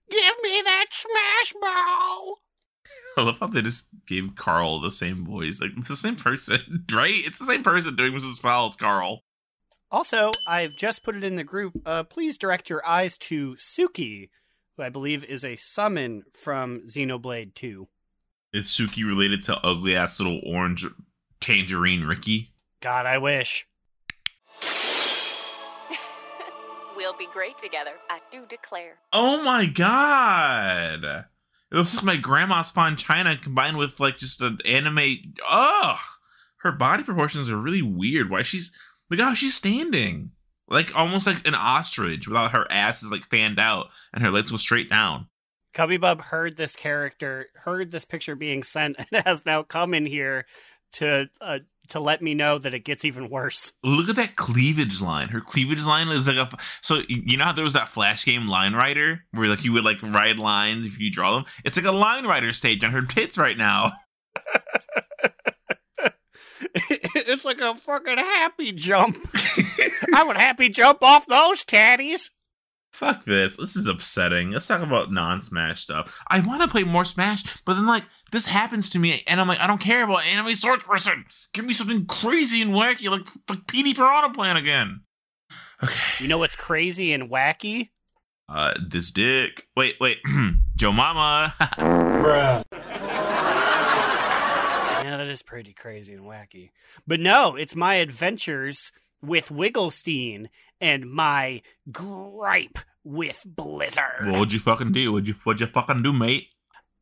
give 0.09 0.35
me 0.41 0.61
that 0.63 0.87
smash 0.91 1.53
ball. 1.61 2.39
I 3.17 3.21
love 3.23 3.39
how 3.39 3.47
they 3.47 3.61
just 3.61 3.87
gave 4.05 4.35
Carl 4.35 4.79
the 4.79 4.91
same 4.91 5.25
voice. 5.25 5.61
Like, 5.61 5.71
it's 5.77 5.89
the 5.89 5.95
same 5.95 6.15
person, 6.15 6.85
right? 6.91 7.13
It's 7.15 7.39
the 7.39 7.45
same 7.45 7.63
person 7.63 7.95
doing 7.95 8.13
Mrs. 8.13 8.39
Fowl 8.41 8.67
as 8.67 8.75
Carl. 8.75 9.23
Also, 9.91 10.31
I've 10.45 10.75
just 10.75 11.03
put 11.03 11.15
it 11.15 11.23
in 11.23 11.35
the 11.35 11.43
group. 11.43 11.73
Uh, 11.85 12.03
please 12.03 12.37
direct 12.37 12.69
your 12.69 12.85
eyes 12.85 13.17
to 13.19 13.55
Suki, 13.55 14.29
who 14.77 14.83
I 14.83 14.89
believe 14.89 15.23
is 15.23 15.43
a 15.43 15.55
summon 15.55 16.23
from 16.33 16.81
Xenoblade 16.87 17.55
2. 17.55 17.87
Is 18.53 18.67
Suki 18.67 19.05
related 19.05 19.43
to 19.45 19.57
ugly 19.65 19.95
ass 19.95 20.19
little 20.19 20.41
orange 20.45 20.85
tangerine 21.39 22.03
Riki? 22.03 22.51
God, 22.81 23.05
I 23.05 23.17
wish. 23.17 23.67
We'll 26.99 27.13
be 27.13 27.27
great 27.31 27.57
together, 27.57 27.93
I 28.09 28.19
do 28.29 28.45
declare. 28.45 28.97
Oh 29.13 29.41
my 29.41 29.65
god! 29.65 31.05
It 31.71 31.75
looks 31.75 31.95
like 31.95 32.03
my 32.03 32.17
grandma's 32.17 32.71
fine 32.71 32.97
china 32.97 33.37
combined 33.37 33.77
with 33.77 34.01
like 34.01 34.17
just 34.17 34.41
an 34.41 34.57
anime. 34.65 35.33
Ugh! 35.49 35.97
Her 36.57 36.73
body 36.73 37.03
proportions 37.03 37.49
are 37.49 37.55
really 37.55 37.81
weird. 37.81 38.29
Why 38.29 38.41
she's 38.41 38.73
look 39.09 39.21
how 39.21 39.33
she's 39.33 39.55
standing, 39.55 40.31
like 40.67 40.93
almost 40.93 41.25
like 41.25 41.47
an 41.47 41.55
ostrich, 41.55 42.27
without 42.27 42.51
her 42.51 42.69
ass 42.69 43.01
is 43.01 43.13
like 43.13 43.29
fanned 43.29 43.59
out 43.61 43.91
and 44.13 44.21
her 44.21 44.29
legs 44.29 44.51
go 44.51 44.57
straight 44.57 44.89
down. 44.89 45.29
Cubby 45.73 45.95
Bub 45.95 46.21
heard 46.21 46.57
this 46.57 46.75
character, 46.75 47.45
heard 47.63 47.91
this 47.91 48.03
picture 48.03 48.35
being 48.35 48.61
sent, 48.61 48.97
and 49.13 49.23
has 49.25 49.45
now 49.45 49.63
come 49.63 49.93
in 49.93 50.05
here 50.05 50.45
to 50.93 51.29
uh, 51.41 51.59
to 51.89 51.99
let 51.99 52.21
me 52.21 52.33
know 52.33 52.57
that 52.57 52.73
it 52.73 52.85
gets 52.85 53.03
even 53.03 53.29
worse. 53.29 53.71
Look 53.83 54.09
at 54.09 54.15
that 54.15 54.35
cleavage 54.35 55.01
line. 55.01 55.29
Her 55.29 55.41
cleavage 55.41 55.85
line 55.85 56.07
is 56.09 56.27
like 56.27 56.37
a. 56.37 56.49
So 56.81 57.01
you 57.07 57.37
know 57.37 57.45
how 57.45 57.53
there 57.53 57.63
was 57.63 57.73
that 57.73 57.89
flash 57.89 58.25
game 58.25 58.47
Line 58.47 58.73
Rider 58.73 59.21
where 59.31 59.47
like 59.47 59.63
you 59.63 59.73
would 59.73 59.85
like 59.85 60.01
write 60.01 60.37
lines 60.37 60.85
if 60.85 60.99
you 60.99 61.11
draw 61.11 61.35
them. 61.35 61.45
It's 61.65 61.77
like 61.77 61.85
a 61.85 61.91
Line 61.91 62.25
Rider 62.25 62.53
stage 62.53 62.83
on 62.83 62.91
her 62.91 63.01
tits 63.01 63.37
right 63.37 63.57
now. 63.57 63.91
it's 66.89 67.45
like 67.45 67.61
a 67.61 67.75
fucking 67.75 68.17
happy 68.17 68.71
jump. 68.71 69.17
I 70.15 70.23
would 70.23 70.37
happy 70.37 70.69
jump 70.69 71.03
off 71.03 71.25
those 71.27 71.63
tatties. 71.63 72.29
Fuck 72.91 73.25
this. 73.25 73.55
This 73.55 73.75
is 73.75 73.87
upsetting. 73.87 74.51
Let's 74.51 74.67
talk 74.67 74.81
about 74.81 75.11
non-Smash 75.11 75.81
stuff. 75.81 76.21
I 76.27 76.39
want 76.39 76.61
to 76.63 76.67
play 76.67 76.83
more 76.83 77.05
Smash, 77.05 77.43
but 77.63 77.75
then 77.75 77.85
like 77.85 78.03
this 78.31 78.47
happens 78.47 78.89
to 78.91 78.99
me, 78.99 79.23
and 79.27 79.39
I'm 79.39 79.47
like, 79.47 79.59
I 79.59 79.67
don't 79.67 79.79
care 79.79 80.03
about 80.03 80.25
anime 80.25 80.55
sword 80.55 80.81
person. 80.81 81.25
Give 81.53 81.65
me 81.65 81.73
something 81.73 82.05
crazy 82.07 82.61
and 82.61 82.71
wacky, 82.71 83.09
like 83.09 83.27
like 83.47 83.65
PD 83.67 83.95
Piranha 83.95 84.33
Plant 84.33 84.57
again. 84.57 85.01
Okay. 85.83 85.93
You 86.19 86.27
know 86.27 86.37
what's 86.37 86.55
crazy 86.55 87.13
and 87.13 87.29
wacky? 87.29 87.89
Uh, 88.49 88.73
this 88.89 89.11
dick. 89.11 89.67
Wait, 89.77 89.95
wait. 90.01 90.17
Joe 90.75 90.91
Mama. 90.91 91.53
Bruh. 91.59 92.63
Yeah, 95.01 95.17
that 95.17 95.27
is 95.27 95.41
pretty 95.41 95.73
crazy 95.73 96.13
and 96.13 96.23
wacky. 96.23 96.69
But 97.07 97.19
no, 97.19 97.55
it's 97.55 97.75
my 97.75 97.95
adventures 97.95 98.91
with 99.21 99.49
Wigglestein 99.49 100.47
and 100.79 101.11
my 101.11 101.61
gripe 101.91 102.79
with 103.03 103.43
Blizzard. 103.45 104.27
What'd 104.27 104.53
you 104.53 104.59
fucking 104.59 104.91
do? 104.91 105.13
What'd 105.13 105.27
you 105.27 105.35
what'd 105.43 105.59
you 105.59 105.67
fucking 105.67 106.03
do, 106.03 106.13
mate? 106.13 106.49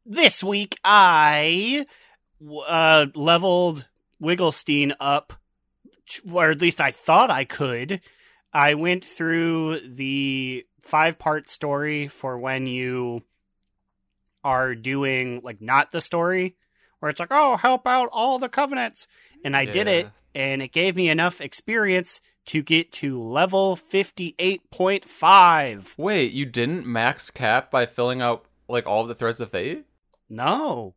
this 0.08 0.44
week 0.44 0.80
I 0.84 1.86
uh, 2.66 3.08
leveled 3.14 3.86
Wigglestein 4.22 4.94
up, 5.00 5.34
or 6.32 6.50
at 6.50 6.62
least 6.62 6.82
I 6.82 6.92
thought 6.92 7.30
I 7.30 7.44
could. 7.44 8.02
I 8.54 8.74
went 8.74 9.04
through 9.04 9.82
the 9.82 10.66
five 10.82 11.20
part 11.20 11.50
story 11.50 12.08
for 12.08 12.40
when 12.40 12.66
you 12.66 13.24
are 14.44 14.74
doing 14.74 15.42
like 15.44 15.62
not 15.62 15.92
the 15.92 16.02
story, 16.02 16.56
where 17.00 17.10
it's 17.10 17.20
like, 17.20 17.32
oh, 17.32 17.58
help 17.58 17.86
out 17.86 18.10
all 18.12 18.40
the 18.40 18.50
covenants. 18.50 19.08
And 19.44 19.56
I 19.56 19.66
did 19.66 19.88
it, 19.88 20.10
and 20.36 20.62
it 20.62 20.72
gave 20.72 20.96
me 20.96 21.10
enough 21.10 21.42
experience 21.42 22.22
to 22.46 22.62
get 22.64 22.92
to 22.94 23.22
level 23.22 23.78
58.5. 23.78 25.98
Wait, 25.98 26.32
you 26.32 26.46
didn't 26.46 26.86
max 26.86 27.30
cap 27.30 27.70
by 27.70 27.86
filling 27.86 28.22
out 28.22 28.46
like 28.68 28.88
all 28.88 29.04
of 29.04 29.08
the 29.08 29.16
threads 29.16 29.42
of 29.42 29.52
fate? 29.52 29.86
No. 30.30 30.96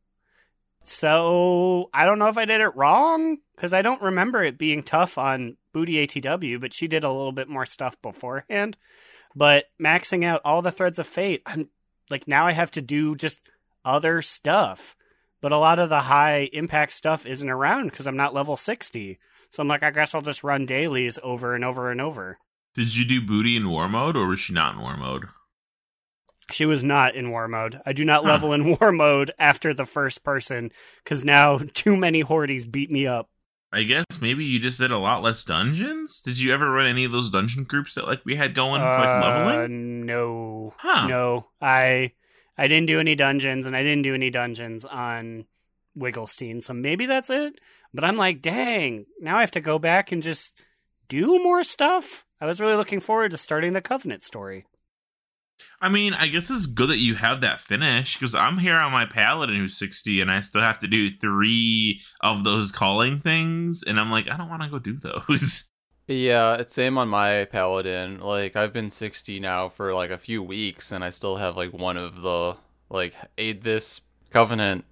So 0.82 1.90
I 1.92 2.04
don't 2.04 2.18
know 2.18 2.28
if 2.28 2.38
I 2.38 2.44
did 2.44 2.60
it 2.60 2.76
wrong 2.76 3.38
because 3.54 3.72
I 3.72 3.82
don't 3.82 4.02
remember 4.02 4.44
it 4.44 4.58
being 4.58 4.82
tough 4.82 5.18
on 5.18 5.56
Booty 5.72 6.06
ATW, 6.06 6.60
but 6.60 6.72
she 6.72 6.88
did 6.88 7.04
a 7.04 7.12
little 7.12 7.32
bit 7.32 7.48
more 7.48 7.66
stuff 7.66 8.00
beforehand. 8.00 8.76
But 9.34 9.66
maxing 9.80 10.24
out 10.24 10.40
all 10.44 10.62
the 10.62 10.72
threads 10.72 10.98
of 10.98 11.06
fate, 11.06 11.42
I'm 11.46 11.68
like 12.08 12.26
now 12.26 12.46
I 12.46 12.52
have 12.52 12.70
to 12.72 12.82
do 12.82 13.14
just 13.14 13.40
other 13.84 14.22
stuff. 14.22 14.96
But 15.40 15.52
a 15.52 15.58
lot 15.58 15.78
of 15.78 15.88
the 15.88 16.00
high 16.00 16.50
impact 16.52 16.92
stuff 16.92 17.24
isn't 17.26 17.48
around 17.48 17.90
because 17.90 18.06
I'm 18.06 18.16
not 18.16 18.34
level 18.34 18.56
60. 18.56 19.18
So 19.50 19.62
I'm 19.62 19.68
like, 19.68 19.82
I 19.82 19.90
guess 19.90 20.14
I'll 20.14 20.22
just 20.22 20.44
run 20.44 20.66
dailies 20.66 21.18
over 21.22 21.54
and 21.54 21.64
over 21.64 21.90
and 21.90 22.00
over. 22.00 22.38
Did 22.74 22.96
you 22.96 23.04
do 23.04 23.20
booty 23.26 23.56
in 23.56 23.68
war 23.68 23.88
mode, 23.88 24.16
or 24.16 24.26
was 24.26 24.38
she 24.40 24.52
not 24.52 24.74
in 24.74 24.80
war 24.80 24.96
mode? 24.96 25.24
She 26.52 26.66
was 26.66 26.82
not 26.84 27.14
in 27.14 27.30
war 27.30 27.48
mode. 27.48 27.80
I 27.86 27.92
do 27.92 28.04
not 28.04 28.22
Huh. 28.24 28.30
level 28.32 28.52
in 28.52 28.76
war 28.80 28.92
mode 28.92 29.30
after 29.38 29.72
the 29.72 29.84
first 29.86 30.22
person 30.24 30.70
because 31.02 31.24
now 31.24 31.58
too 31.74 31.96
many 31.96 32.20
hordes 32.20 32.66
beat 32.66 32.90
me 32.90 33.06
up. 33.06 33.28
I 33.72 33.84
guess 33.84 34.04
maybe 34.20 34.44
you 34.44 34.58
just 34.58 34.80
did 34.80 34.90
a 34.90 34.98
lot 34.98 35.22
less 35.22 35.44
dungeons. 35.44 36.22
Did 36.22 36.40
you 36.40 36.52
ever 36.52 36.70
run 36.70 36.86
any 36.86 37.04
of 37.04 37.12
those 37.12 37.30
dungeon 37.30 37.64
groups 37.64 37.94
that 37.94 38.06
like 38.06 38.20
we 38.24 38.34
had 38.34 38.52
going 38.54 38.82
for 38.90 39.00
like 39.00 39.10
Uh, 39.14 39.20
leveling? 39.20 40.00
No, 40.06 40.74
Huh. 40.78 41.06
no. 41.08 41.46
I 41.60 42.12
I 42.58 42.68
didn't 42.68 42.86
do 42.86 43.00
any 43.00 43.14
dungeons, 43.14 43.66
and 43.66 43.76
I 43.76 43.82
didn't 43.82 44.02
do 44.02 44.14
any 44.14 44.30
dungeons 44.30 44.84
on 44.84 45.46
Wigglestein. 45.98 46.62
So 46.62 46.72
maybe 46.72 47.06
that's 47.06 47.30
it. 47.30 47.60
But 47.92 48.04
I'm 48.04 48.16
like, 48.16 48.42
dang. 48.42 49.06
Now 49.20 49.38
I 49.38 49.40
have 49.40 49.50
to 49.52 49.60
go 49.60 49.78
back 49.78 50.12
and 50.12 50.22
just 50.22 50.52
do 51.08 51.42
more 51.42 51.64
stuff. 51.64 52.24
I 52.40 52.46
was 52.46 52.60
really 52.60 52.76
looking 52.76 53.00
forward 53.00 53.32
to 53.32 53.36
starting 53.36 53.72
the 53.72 53.80
Covenant 53.80 54.24
story. 54.24 54.66
I 55.80 55.88
mean, 55.88 56.14
I 56.14 56.28
guess 56.28 56.50
it's 56.50 56.66
good 56.66 56.88
that 56.88 56.98
you 56.98 57.14
have 57.16 57.42
that 57.42 57.60
finish 57.60 58.16
because 58.16 58.34
I'm 58.34 58.58
here 58.58 58.76
on 58.76 58.92
my 58.92 59.04
paladin 59.04 59.56
who's 59.56 59.76
60 59.76 60.20
and 60.20 60.30
I 60.30 60.40
still 60.40 60.62
have 60.62 60.78
to 60.78 60.88
do 60.88 61.10
three 61.18 62.00
of 62.22 62.44
those 62.44 62.72
calling 62.72 63.20
things. 63.20 63.82
And 63.82 64.00
I'm 64.00 64.10
like, 64.10 64.28
I 64.28 64.36
don't 64.38 64.48
want 64.48 64.62
to 64.62 64.70
go 64.70 64.78
do 64.78 64.96
those. 64.96 65.64
Yeah, 66.10 66.56
it's 66.56 66.74
same 66.74 66.98
on 66.98 67.08
my 67.08 67.44
paladin. 67.44 68.18
Like 68.18 68.56
I've 68.56 68.72
been 68.72 68.90
60 68.90 69.38
now 69.38 69.68
for 69.68 69.94
like 69.94 70.10
a 70.10 70.18
few 70.18 70.42
weeks 70.42 70.90
and 70.90 71.04
I 71.04 71.10
still 71.10 71.36
have 71.36 71.56
like 71.56 71.72
one 71.72 71.96
of 71.96 72.20
the 72.20 72.56
like 72.88 73.14
aid 73.38 73.62
this 73.62 74.00
covenant 74.30 74.84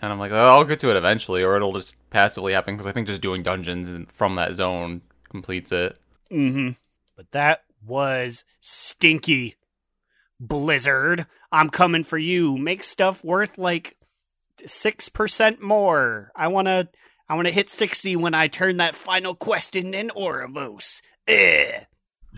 and 0.00 0.10
I'm 0.10 0.18
like 0.18 0.32
oh, 0.32 0.36
I'll 0.36 0.64
get 0.64 0.80
to 0.80 0.88
it 0.88 0.96
eventually 0.96 1.44
or 1.44 1.56
it'll 1.56 1.74
just 1.74 1.96
passively 2.08 2.54
happen 2.54 2.74
because 2.74 2.86
I 2.86 2.92
think 2.92 3.06
just 3.06 3.20
doing 3.20 3.42
dungeons 3.42 3.90
and 3.90 4.10
from 4.10 4.36
that 4.36 4.54
zone 4.54 5.02
completes 5.28 5.70
it. 5.70 5.98
Mm-hmm. 6.32 6.70
But 7.14 7.30
that 7.32 7.64
was 7.86 8.46
stinky. 8.60 9.56
Blizzard, 10.40 11.26
I'm 11.52 11.68
coming 11.68 12.04
for 12.04 12.16
you. 12.16 12.56
Make 12.56 12.84
stuff 12.84 13.22
worth 13.22 13.58
like 13.58 13.98
six 14.64 15.10
percent 15.10 15.60
more. 15.60 16.32
I 16.34 16.48
wanna 16.48 16.88
I 17.28 17.34
wanna 17.34 17.50
hit 17.50 17.70
sixty 17.70 18.16
when 18.16 18.34
I 18.34 18.48
turn 18.48 18.76
that 18.78 18.94
final 18.94 19.34
quest 19.34 19.76
in 19.76 19.94
in 19.94 20.10
Oribos. 20.10 21.00
Ugh. 21.28 21.86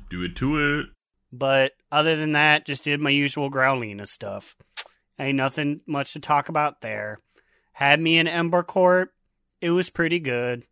do 0.09 0.23
it 0.23 0.37
to 0.37 0.81
it. 0.81 0.87
But 1.33 1.73
other 1.91 2.17
than 2.17 2.33
that, 2.33 2.65
just 2.67 2.85
did 2.85 3.01
my 3.01 3.11
usual 3.11 3.51
Growlina 3.51 4.07
stuff. 4.07 4.57
Ain't 5.19 5.37
nothing 5.37 5.81
much 5.87 6.13
to 6.13 6.21
talk 6.21 6.49
about 6.49 6.81
there. 6.83 7.19
Had 7.73 8.01
me 8.01 8.19
in 8.19 8.29
Ember 8.29 8.63
Court. 8.63 9.13
It 9.61 9.71
was 9.71 9.91
pretty 9.91 10.19
good. 10.19 10.65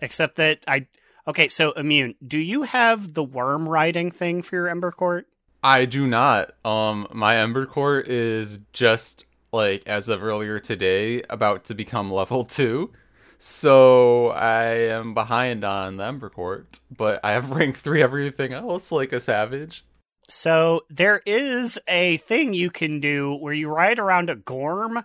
Except 0.00 0.36
that 0.36 0.60
I 0.66 0.86
Okay, 1.28 1.48
so 1.48 1.72
Immune, 1.72 2.14
do 2.24 2.38
you 2.38 2.62
have 2.62 3.14
the 3.14 3.24
worm 3.24 3.68
riding 3.68 4.10
thing 4.10 4.42
for 4.42 4.54
your 4.54 4.68
Ember 4.68 4.92
Court? 4.92 5.26
I 5.62 5.84
do 5.84 6.06
not. 6.06 6.52
Um 6.64 7.08
my 7.12 7.36
Ember 7.36 7.66
Court 7.66 8.08
is 8.08 8.60
just 8.72 9.24
like 9.52 9.86
as 9.86 10.08
of 10.08 10.22
earlier 10.22 10.60
today 10.60 11.22
about 11.28 11.64
to 11.66 11.74
become 11.74 12.12
level 12.12 12.44
2. 12.44 12.90
So 13.38 14.28
I 14.28 14.64
am 14.64 15.14
behind 15.14 15.64
on 15.64 15.96
the 15.96 16.04
Ember 16.04 16.30
Court, 16.30 16.80
but 16.94 17.20
I 17.22 17.32
have 17.32 17.50
rank 17.52 17.76
3 17.76 18.02
everything 18.02 18.52
else 18.52 18.90
like 18.90 19.12
a 19.12 19.20
savage. 19.20 19.84
So 20.28 20.84
there 20.90 21.22
is 21.24 21.78
a 21.86 22.16
thing 22.18 22.52
you 22.52 22.70
can 22.70 23.00
do 23.00 23.34
where 23.36 23.52
you 23.52 23.68
ride 23.68 23.98
around 23.98 24.28
a 24.28 24.34
gorm 24.34 25.04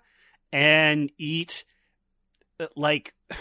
and 0.52 1.12
eat 1.18 1.64
uh, 2.60 2.68
like 2.76 3.14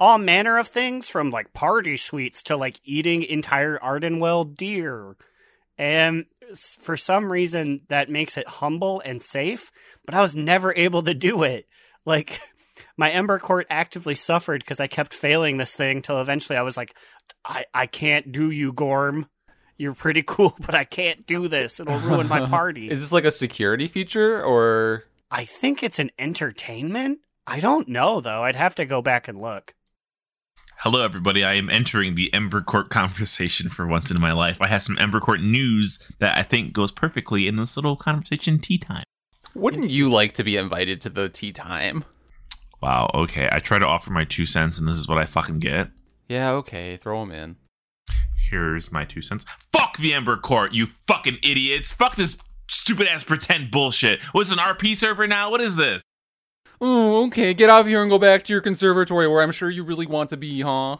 all 0.00 0.18
manner 0.18 0.58
of 0.58 0.68
things 0.68 1.08
from 1.08 1.30
like 1.30 1.52
party 1.52 1.96
sweets 1.96 2.42
to 2.44 2.56
like 2.56 2.80
eating 2.84 3.22
entire 3.22 3.78
Ardenweald 3.78 4.56
deer. 4.56 5.16
And 5.78 6.26
for 6.80 6.96
some 6.96 7.30
reason 7.30 7.82
that 7.88 8.10
makes 8.10 8.36
it 8.36 8.46
humble 8.46 9.00
and 9.04 9.22
safe, 9.22 9.70
but 10.04 10.14
I 10.14 10.22
was 10.22 10.34
never 10.34 10.74
able 10.74 11.02
to 11.02 11.14
do 11.14 11.42
it. 11.44 11.68
Like 12.04 12.40
my 12.96 13.10
Ember 13.10 13.38
Court 13.38 13.66
actively 13.70 14.14
suffered 14.14 14.62
because 14.62 14.80
I 14.80 14.86
kept 14.86 15.14
failing 15.14 15.56
this 15.56 15.74
thing 15.74 16.02
till 16.02 16.20
eventually 16.20 16.56
I 16.56 16.62
was 16.62 16.76
like, 16.76 16.94
I 17.44 17.64
I 17.74 17.86
can't 17.86 18.32
do 18.32 18.50
you, 18.50 18.72
Gorm. 18.72 19.28
You're 19.76 19.94
pretty 19.94 20.22
cool, 20.26 20.54
but 20.60 20.74
I 20.74 20.84
can't 20.84 21.26
do 21.26 21.48
this. 21.48 21.80
It'll 21.80 21.98
ruin 21.98 22.28
my 22.28 22.46
party. 22.46 22.88
Is 22.90 23.00
this 23.00 23.12
like 23.12 23.24
a 23.24 23.30
security 23.30 23.86
feature 23.86 24.42
or 24.42 25.04
I 25.30 25.44
think 25.44 25.82
it's 25.82 25.98
an 25.98 26.10
entertainment. 26.18 27.18
I 27.46 27.60
don't 27.60 27.88
know 27.88 28.20
though. 28.20 28.44
I'd 28.44 28.56
have 28.56 28.74
to 28.76 28.86
go 28.86 29.02
back 29.02 29.28
and 29.28 29.40
look. 29.40 29.74
Hello, 30.78 31.04
everybody. 31.04 31.44
I 31.44 31.54
am 31.54 31.70
entering 31.70 32.14
the 32.14 32.32
Ember 32.34 32.60
Court 32.60 32.90
conversation 32.90 33.70
for 33.70 33.86
once 33.86 34.10
in 34.10 34.20
my 34.20 34.32
life. 34.32 34.60
I 34.60 34.68
have 34.68 34.82
some 34.82 34.98
Ember 34.98 35.20
Court 35.20 35.40
news 35.40 35.98
that 36.18 36.36
I 36.36 36.42
think 36.42 36.72
goes 36.72 36.92
perfectly 36.92 37.46
in 37.48 37.56
this 37.56 37.76
little 37.76 37.96
conversation 37.96 38.58
tea 38.58 38.78
time. 38.78 39.04
wouldn't 39.54 39.90
you 39.90 40.10
like 40.10 40.32
to 40.34 40.44
be 40.44 40.56
invited 40.56 41.00
to 41.02 41.08
the 41.10 41.28
tea 41.28 41.52
time? 41.52 42.04
Wow, 42.84 43.10
okay. 43.14 43.48
I 43.50 43.60
try 43.60 43.78
to 43.78 43.86
offer 43.86 44.10
my 44.10 44.24
two 44.24 44.44
cents, 44.44 44.76
and 44.76 44.86
this 44.86 44.98
is 44.98 45.08
what 45.08 45.18
I 45.18 45.24
fucking 45.24 45.58
get. 45.58 45.88
Yeah, 46.28 46.50
okay, 46.50 46.98
throw 46.98 47.20
them 47.20 47.32
in. 47.32 47.56
Here's 48.36 48.92
my 48.92 49.06
two 49.06 49.22
cents. 49.22 49.46
Fuck 49.72 49.96
the 49.96 50.12
Ember 50.12 50.36
Court, 50.36 50.74
you 50.74 50.88
fucking 51.06 51.38
idiots. 51.42 51.92
Fuck 51.92 52.16
this 52.16 52.36
stupid 52.68 53.08
ass 53.08 53.24
pretend 53.24 53.70
bullshit. 53.70 54.20
What's 54.32 54.52
an 54.52 54.58
RP 54.58 54.96
server 54.96 55.26
now? 55.26 55.50
What 55.50 55.62
is 55.62 55.76
this? 55.76 56.02
Oh, 56.78 57.24
okay, 57.28 57.54
get 57.54 57.70
out 57.70 57.80
of 57.80 57.86
here 57.86 58.02
and 58.02 58.10
go 58.10 58.18
back 58.18 58.42
to 58.42 58.52
your 58.52 58.60
conservatory 58.60 59.28
where 59.28 59.40
I'm 59.40 59.52
sure 59.52 59.70
you 59.70 59.82
really 59.82 60.04
want 60.04 60.28
to 60.28 60.36
be, 60.36 60.60
huh? 60.60 60.98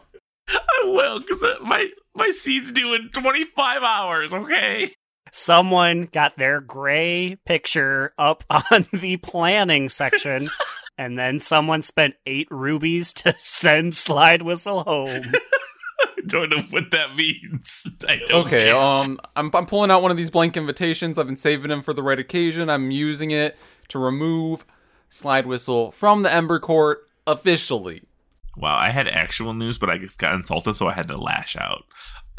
I 0.49 0.81
will, 0.85 1.19
because 1.19 1.43
uh, 1.43 1.57
my, 1.61 1.91
my 2.15 2.31
seed's 2.31 2.71
due 2.71 2.95
in 2.95 3.09
25 3.09 3.83
hours, 3.83 4.33
okay? 4.33 4.89
Someone 5.37 6.03
got 6.03 6.37
their 6.37 6.61
gray 6.61 7.37
picture 7.45 8.13
up 8.17 8.45
on 8.49 8.87
the 8.93 9.17
planning 9.17 9.89
section, 9.89 10.49
and 10.97 11.19
then 11.19 11.41
someone 11.41 11.83
spent 11.83 12.15
eight 12.25 12.47
rubies 12.49 13.11
to 13.11 13.35
send 13.37 13.95
Slide 13.95 14.41
Whistle 14.43 14.83
home. 14.85 15.23
I 16.01 16.21
don't 16.25 16.49
know 16.55 16.63
what 16.69 16.91
that 16.91 17.17
means. 17.17 17.85
I 18.07 18.15
don't 18.27 18.45
Okay, 18.47 18.67
care. 18.67 18.77
um, 18.77 19.19
I'm, 19.35 19.51
I'm 19.53 19.65
pulling 19.65 19.91
out 19.91 20.01
one 20.01 20.09
of 20.09 20.15
these 20.15 20.31
blank 20.31 20.55
invitations. 20.55 21.19
I've 21.19 21.27
been 21.27 21.35
saving 21.35 21.67
them 21.67 21.81
for 21.81 21.91
the 21.93 22.01
right 22.01 22.17
occasion. 22.17 22.69
I'm 22.69 22.89
using 22.89 23.31
it 23.31 23.57
to 23.89 23.99
remove 23.99 24.65
Slide 25.09 25.45
Whistle 25.45 25.91
from 25.91 26.21
the 26.21 26.33
Ember 26.33 26.59
Court 26.61 26.99
officially. 27.27 28.03
Wow, 28.55 28.77
I 28.77 28.89
had 28.89 29.09
actual 29.09 29.53
news, 29.53 29.77
but 29.77 29.89
I 29.89 29.97
got 30.17 30.33
insulted, 30.33 30.75
so 30.75 30.87
I 30.87 30.93
had 30.93 31.09
to 31.09 31.17
lash 31.17 31.57
out. 31.57 31.83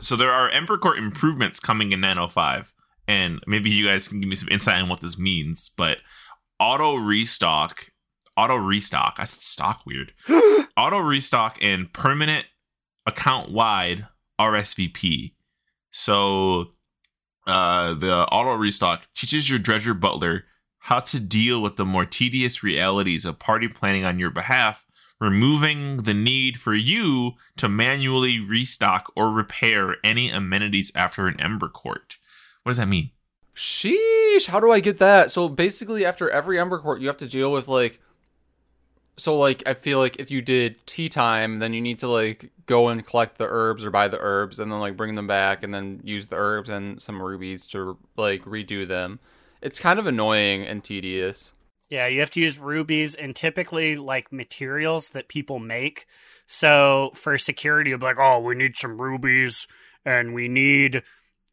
So 0.00 0.16
there 0.16 0.32
are 0.32 0.48
Ember 0.48 0.78
Court 0.78 0.96
improvements 0.98 1.60
coming 1.60 1.92
in 1.92 2.00
905, 2.00 2.72
and 3.08 3.40
maybe 3.46 3.70
you 3.70 3.86
guys 3.86 4.08
can 4.08 4.20
give 4.20 4.28
me 4.28 4.36
some 4.36 4.48
insight 4.48 4.82
on 4.82 4.88
what 4.88 5.00
this 5.00 5.18
means. 5.18 5.70
But 5.76 5.98
auto 6.58 6.96
restock, 6.96 7.88
auto 8.36 8.56
restock. 8.56 9.16
I 9.18 9.24
said 9.24 9.40
stock 9.40 9.82
weird. 9.86 10.12
auto 10.76 10.98
restock 10.98 11.58
and 11.60 11.92
permanent 11.92 12.46
account 13.06 13.50
wide 13.50 14.06
RSVP. 14.40 15.34
So 15.92 16.72
uh, 17.46 17.94
the 17.94 18.26
auto 18.26 18.54
restock 18.54 19.06
teaches 19.14 19.48
your 19.48 19.58
Dredger 19.58 19.94
Butler 19.94 20.44
how 20.80 21.00
to 21.00 21.18
deal 21.18 21.62
with 21.62 21.76
the 21.76 21.84
more 21.84 22.04
tedious 22.04 22.62
realities 22.62 23.24
of 23.24 23.38
party 23.38 23.68
planning 23.68 24.04
on 24.04 24.18
your 24.18 24.30
behalf 24.30 24.86
removing 25.20 25.98
the 25.98 26.14
need 26.14 26.60
for 26.60 26.74
you 26.74 27.32
to 27.56 27.68
manually 27.68 28.38
restock 28.38 29.10
or 29.16 29.30
repair 29.30 29.96
any 30.04 30.30
amenities 30.30 30.92
after 30.94 31.26
an 31.26 31.40
Ember 31.40 31.68
Court. 31.68 32.16
What 32.66 32.70
does 32.70 32.78
that 32.78 32.88
mean? 32.88 33.12
Sheesh, 33.54 34.48
how 34.48 34.58
do 34.58 34.72
I 34.72 34.80
get 34.80 34.98
that? 34.98 35.30
So 35.30 35.48
basically, 35.48 36.04
after 36.04 36.28
every 36.28 36.58
Ember 36.58 36.80
Court, 36.80 37.00
you 37.00 37.06
have 37.06 37.16
to 37.18 37.28
deal 37.28 37.52
with 37.52 37.68
like. 37.68 38.00
So 39.16 39.38
like, 39.38 39.62
I 39.66 39.74
feel 39.74 40.00
like 40.00 40.16
if 40.16 40.32
you 40.32 40.42
did 40.42 40.84
tea 40.84 41.08
time, 41.08 41.60
then 41.60 41.72
you 41.74 41.80
need 41.80 42.00
to 42.00 42.08
like 42.08 42.50
go 42.66 42.88
and 42.88 43.06
collect 43.06 43.38
the 43.38 43.46
herbs 43.48 43.84
or 43.84 43.92
buy 43.92 44.08
the 44.08 44.18
herbs, 44.18 44.58
and 44.58 44.72
then 44.72 44.80
like 44.80 44.96
bring 44.96 45.14
them 45.14 45.28
back, 45.28 45.62
and 45.62 45.72
then 45.72 46.00
use 46.02 46.26
the 46.26 46.34
herbs 46.34 46.68
and 46.68 47.00
some 47.00 47.22
rubies 47.22 47.68
to 47.68 47.96
like 48.16 48.42
redo 48.42 48.84
them. 48.84 49.20
It's 49.62 49.78
kind 49.78 50.00
of 50.00 50.08
annoying 50.08 50.66
and 50.66 50.82
tedious. 50.82 51.52
Yeah, 51.88 52.08
you 52.08 52.18
have 52.18 52.32
to 52.32 52.40
use 52.40 52.58
rubies 52.58 53.14
and 53.14 53.36
typically 53.36 53.96
like 53.96 54.32
materials 54.32 55.10
that 55.10 55.28
people 55.28 55.60
make. 55.60 56.06
So 56.48 57.12
for 57.14 57.38
security, 57.38 57.90
you'll 57.90 58.00
be 58.00 58.06
like, 58.06 58.18
oh, 58.18 58.40
we 58.40 58.56
need 58.56 58.76
some 58.76 59.00
rubies 59.00 59.68
and 60.04 60.34
we 60.34 60.48
need 60.48 61.04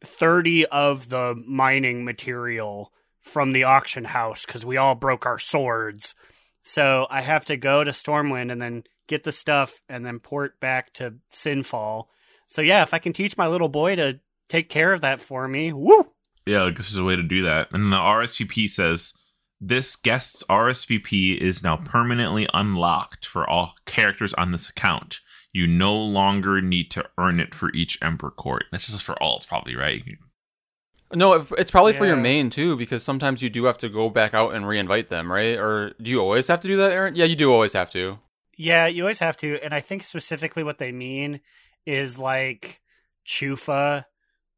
30 0.04 0.66
of 0.66 1.08
the 1.08 1.34
mining 1.46 2.04
material 2.04 2.92
from 3.20 3.52
the 3.52 3.64
auction 3.64 4.04
house 4.04 4.44
because 4.44 4.64
we 4.64 4.76
all 4.76 4.94
broke 4.94 5.26
our 5.26 5.38
swords. 5.38 6.14
So 6.62 7.06
I 7.10 7.22
have 7.22 7.44
to 7.46 7.56
go 7.56 7.84
to 7.84 7.90
Stormwind 7.90 8.52
and 8.52 8.60
then 8.60 8.84
get 9.06 9.24
the 9.24 9.32
stuff 9.32 9.80
and 9.88 10.04
then 10.04 10.18
port 10.18 10.60
back 10.60 10.92
to 10.94 11.14
Sinfall. 11.30 12.06
So 12.46 12.62
yeah, 12.62 12.82
if 12.82 12.94
I 12.94 12.98
can 12.98 13.12
teach 13.12 13.36
my 13.36 13.46
little 13.46 13.68
boy 13.68 13.96
to 13.96 14.20
take 14.48 14.68
care 14.68 14.92
of 14.92 15.00
that 15.00 15.20
for 15.20 15.48
me, 15.48 15.72
woo! 15.72 16.10
Yeah, 16.46 16.64
I 16.64 16.70
guess 16.70 16.90
there's 16.90 16.96
a 16.98 17.04
way 17.04 17.16
to 17.16 17.22
do 17.22 17.42
that. 17.42 17.68
And 17.72 17.92
the 17.92 17.96
RSVP 17.96 18.68
says 18.68 19.14
this 19.60 19.96
guest's 19.96 20.42
RSVP 20.44 21.38
is 21.38 21.62
now 21.62 21.76
permanently 21.78 22.46
unlocked 22.52 23.26
for 23.26 23.48
all 23.48 23.74
characters 23.86 24.34
on 24.34 24.52
this 24.52 24.68
account. 24.68 25.20
You 25.54 25.68
no 25.68 25.94
longer 25.94 26.60
need 26.60 26.90
to 26.90 27.08
earn 27.16 27.38
it 27.38 27.54
for 27.54 27.72
each 27.72 27.96
Emperor 28.02 28.32
Court. 28.32 28.64
This 28.72 28.90
is 28.90 29.00
for 29.00 29.14
alts, 29.22 29.46
probably, 29.46 29.76
right? 29.76 30.02
No, 31.14 31.46
it's 31.56 31.70
probably 31.70 31.92
for 31.92 32.06
your 32.06 32.16
main 32.16 32.50
too, 32.50 32.76
because 32.76 33.04
sometimes 33.04 33.40
you 33.40 33.48
do 33.48 33.64
have 33.64 33.78
to 33.78 33.88
go 33.88 34.10
back 34.10 34.34
out 34.34 34.52
and 34.52 34.64
reinvite 34.64 35.08
them, 35.08 35.30
right? 35.30 35.56
Or 35.56 35.94
do 36.02 36.10
you 36.10 36.20
always 36.20 36.48
have 36.48 36.60
to 36.62 36.68
do 36.68 36.76
that, 36.78 36.90
Aaron? 36.90 37.14
Yeah, 37.14 37.26
you 37.26 37.36
do 37.36 37.52
always 37.52 37.72
have 37.72 37.88
to. 37.92 38.18
Yeah, 38.56 38.88
you 38.88 39.04
always 39.04 39.20
have 39.20 39.36
to, 39.38 39.60
and 39.62 39.72
I 39.72 39.78
think 39.78 40.02
specifically 40.02 40.64
what 40.64 40.78
they 40.78 40.90
mean 40.90 41.40
is 41.86 42.18
like 42.18 42.80
Choofa, 43.24 44.06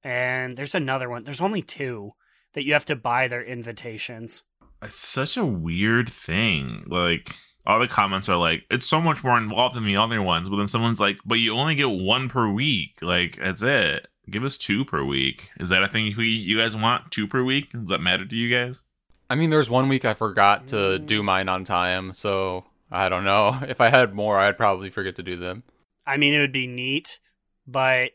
and 0.03 0.57
there's 0.57 0.75
another 0.75 1.11
one. 1.11 1.25
There's 1.25 1.43
only 1.43 1.63
two 1.63 2.13
that 2.55 2.65
you 2.65 2.73
have 2.73 2.87
to 2.87 2.97
buy 2.97 3.29
their 3.29 3.43
invitations. 3.43 4.43
It's 4.83 4.99
such 4.99 5.37
a 5.37 5.45
weird 5.45 6.09
thing. 6.09 6.85
Like 6.87 7.35
all 7.67 7.81
the 7.81 7.89
comments 7.89 8.29
are 8.29 8.37
like, 8.37 8.65
it's 8.71 8.87
so 8.87 9.01
much 9.01 9.25
more 9.25 9.37
involved 9.37 9.75
than 9.75 9.85
the 9.85 9.97
other 9.97 10.23
ones. 10.23 10.49
But 10.49 10.57
then 10.57 10.69
someone's 10.69 11.01
like, 11.01 11.19
but 11.25 11.41
you 11.41 11.55
only 11.55 11.75
get 11.75 11.91
one 11.91 12.29
per 12.29 12.49
week. 12.49 12.99
Like 13.03 13.37
that's 13.37 13.63
it. 13.63 14.07
Give 14.31 14.45
us 14.45 14.59
two 14.59 14.85
per 14.85 15.05
week. 15.05 15.51
Is 15.59 15.69
that 15.69 15.83
a 15.83 15.89
thing 15.89 16.07
you 16.07 16.23
you 16.23 16.59
guys 16.59 16.77
want? 16.77 17.11
Two 17.11 17.27
per 17.27 17.43
week? 17.43 17.73
Does 17.73 17.89
that 17.89 18.01
matter 18.01 18.25
to 18.25 18.37
you 18.37 18.55
guys? 18.55 18.83
I 19.29 19.35
mean, 19.35 19.51
there's 19.51 19.71
one 19.71 19.89
week 19.89 20.05
I 20.05 20.15
forgot 20.15 20.69
to 20.69 20.99
do 20.99 21.23
mine 21.23 21.49
on 21.49 21.65
time, 21.65 22.13
so 22.13 22.65
I 22.91 23.09
don't 23.09 23.25
know. 23.25 23.59
If 23.69 23.81
I 23.81 23.89
had 23.91 24.15
more, 24.15 24.39
I'd 24.39 24.57
probably 24.57 24.91
forget 24.91 25.17
to 25.17 25.23
do 25.23 25.37
them. 25.37 25.65
I 26.07 26.17
mean, 26.17 26.35
it 26.35 26.41
would 26.41 26.53
be 26.53 26.69
neat, 26.69 27.19
but 27.67 28.13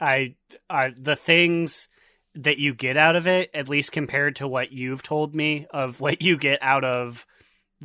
I, 0.00 0.34
I 0.68 0.92
the 0.96 1.14
things 1.14 1.88
that 2.34 2.58
you 2.58 2.74
get 2.74 2.96
out 2.96 3.14
of 3.14 3.28
it, 3.28 3.50
at 3.54 3.68
least 3.68 3.92
compared 3.92 4.34
to 4.36 4.48
what 4.48 4.72
you've 4.72 5.04
told 5.04 5.34
me 5.34 5.66
of 5.70 6.00
what 6.00 6.22
you 6.22 6.36
get 6.36 6.60
out 6.60 6.82
of 6.82 7.26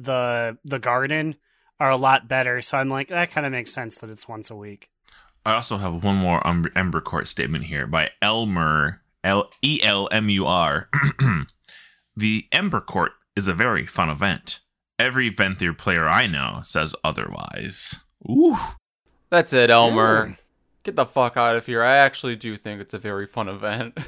the 0.02 0.58
the 0.64 0.80
garden, 0.80 1.36
are 1.80 1.92
a 1.92 1.98
lot 1.98 2.28
better. 2.28 2.62
So 2.62 2.78
I'm 2.78 2.90
like, 2.90 3.10
that 3.10 3.32
kind 3.32 3.46
of 3.46 3.52
makes 3.52 3.72
sense 3.72 3.98
that 4.00 4.10
it's 4.10 4.28
once 4.28 4.50
a 4.50 4.56
week. 4.56 4.90
I 5.46 5.54
also 5.54 5.78
have 5.78 6.04
one 6.04 6.16
more 6.16 6.46
um, 6.46 6.66
Ember 6.76 7.02
Court 7.02 7.28
statement 7.28 7.66
here 7.66 7.88
by 7.88 8.12
Elmur 8.22 9.00
L 9.24 9.50
E 9.62 9.80
L 9.84 10.10
M 10.12 10.30
U 10.30 10.46
R. 10.46 10.90
The 12.20 12.48
Ember 12.52 12.82
Court 12.82 13.14
is 13.38 13.48
a 13.48 13.54
very 13.54 13.86
fun 13.88 14.10
event. 14.10 14.60
Every 14.98 15.32
Venthyr 15.32 15.78
player 15.78 16.06
I 16.06 16.28
know 16.28 16.60
says 16.64 16.94
otherwise. 17.02 17.96
Ooh. 18.30 18.58
That's 19.30 19.54
it, 19.54 19.70
Elmur. 19.70 20.38
Get 20.84 20.98
the 20.98 21.06
fuck 21.06 21.38
out 21.38 21.56
of 21.56 21.66
here. 21.66 21.82
I 21.82 21.96
actually 21.96 22.36
do 22.36 22.58
think 22.58 22.82
it's 22.82 22.94
a 22.94 23.00
very 23.00 23.26
fun 23.26 23.48
event. 23.48 23.98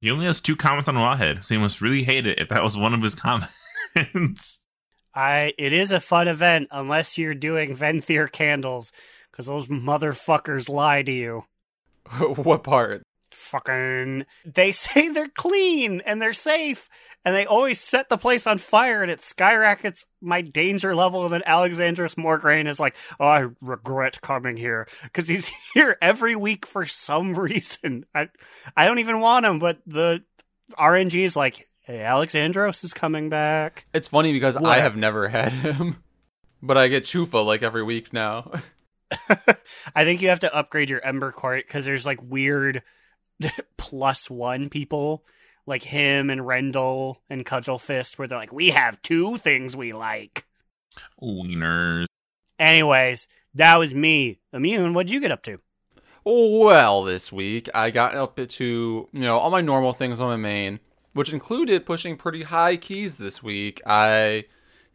He 0.00 0.10
only 0.10 0.26
has 0.26 0.42
two 0.42 0.54
comments 0.54 0.86
on 0.86 0.96
Wowhead, 0.96 1.44
so 1.44 1.54
he 1.54 1.58
must 1.58 1.80
really 1.80 2.04
hate 2.04 2.26
it 2.26 2.38
if 2.38 2.50
that 2.50 2.62
was 2.62 2.76
one 2.76 2.92
of 2.92 3.00
his 3.00 3.14
comments. 3.94 4.66
I 5.14 5.54
it 5.58 5.72
is 5.72 5.92
a 5.92 6.00
fun 6.00 6.28
event 6.28 6.68
unless 6.70 7.16
you're 7.18 7.34
doing 7.34 7.76
Venthyr 7.76 8.30
candles 8.30 8.92
because 9.30 9.46
those 9.46 9.66
motherfuckers 9.66 10.68
lie 10.68 11.02
to 11.02 11.12
you. 11.12 11.44
what 12.18 12.62
part? 12.62 13.02
Fucking, 13.30 14.26
they 14.44 14.72
say 14.72 15.08
they're 15.08 15.28
clean 15.28 16.00
and 16.02 16.20
they're 16.22 16.32
safe, 16.32 16.88
and 17.24 17.34
they 17.34 17.46
always 17.46 17.80
set 17.80 18.08
the 18.08 18.16
place 18.16 18.46
on 18.46 18.58
fire, 18.58 19.02
and 19.02 19.10
it 19.10 19.22
skyrockets 19.22 20.04
my 20.20 20.40
danger 20.40 20.94
level. 20.94 21.24
And 21.24 21.32
then 21.32 21.42
Alexandros 21.46 22.16
Mograine 22.16 22.68
is 22.68 22.78
like, 22.78 22.94
"Oh, 23.18 23.26
I 23.26 23.46
regret 23.60 24.20
coming 24.20 24.56
here 24.56 24.86
because 25.02 25.28
he's 25.28 25.50
here 25.74 25.96
every 26.00 26.36
week 26.36 26.66
for 26.66 26.86
some 26.86 27.34
reason. 27.34 28.06
I, 28.14 28.28
I 28.76 28.86
don't 28.86 29.00
even 29.00 29.20
want 29.20 29.46
him, 29.46 29.58
but 29.58 29.78
the 29.86 30.22
RNG 30.78 31.14
is 31.16 31.36
like, 31.36 31.66
hey, 31.84 31.98
Alexandros 31.98 32.84
is 32.84 32.92
coming 32.92 33.28
back." 33.28 33.86
It's 33.94 34.08
funny 34.08 34.32
because 34.32 34.56
I 34.56 34.80
have 34.80 34.96
never 34.96 35.28
had 35.28 35.52
him, 35.52 36.02
but 36.60 36.76
I 36.76 36.88
get 36.88 37.04
Choofa 37.04 37.44
like 37.44 37.62
every 37.62 37.82
week 37.82 38.12
now. 38.12 38.50
I 39.94 40.04
think 40.04 40.20
you 40.22 40.28
have 40.28 40.40
to 40.40 40.54
upgrade 40.54 40.90
your 40.90 41.04
Ember 41.04 41.32
Court 41.32 41.64
because 41.66 41.84
there's 41.84 42.06
like 42.06 42.20
weird 42.22 42.82
plus 43.76 44.28
one 44.28 44.68
people 44.68 45.24
like 45.66 45.82
him 45.82 46.30
and 46.30 46.46
Rendle 46.46 47.22
and 47.30 47.46
Cudgel 47.46 47.80
Fist 47.80 48.18
where 48.18 48.28
they're 48.28 48.38
like, 48.38 48.52
we 48.52 48.70
have 48.70 49.00
two 49.02 49.38
things 49.38 49.76
we 49.76 49.92
like. 49.92 50.44
Wieners. 51.22 52.06
Anyways, 52.58 53.26
that 53.54 53.78
was 53.78 53.94
me. 53.94 54.40
Immune, 54.52 54.94
what'd 54.94 55.10
you 55.10 55.20
get 55.20 55.32
up 55.32 55.42
to? 55.44 55.58
Well, 56.24 57.02
this 57.02 57.32
week 57.32 57.68
I 57.74 57.90
got 57.90 58.14
up 58.14 58.36
to, 58.36 58.64
you 58.64 59.20
know, 59.20 59.38
all 59.38 59.50
my 59.50 59.60
normal 59.60 59.92
things 59.92 60.20
on 60.20 60.28
my 60.28 60.36
main, 60.36 60.80
which 61.14 61.32
included 61.32 61.86
pushing 61.86 62.16
pretty 62.16 62.42
high 62.42 62.76
keys 62.76 63.18
this 63.18 63.42
week. 63.42 63.80
I 63.86 64.44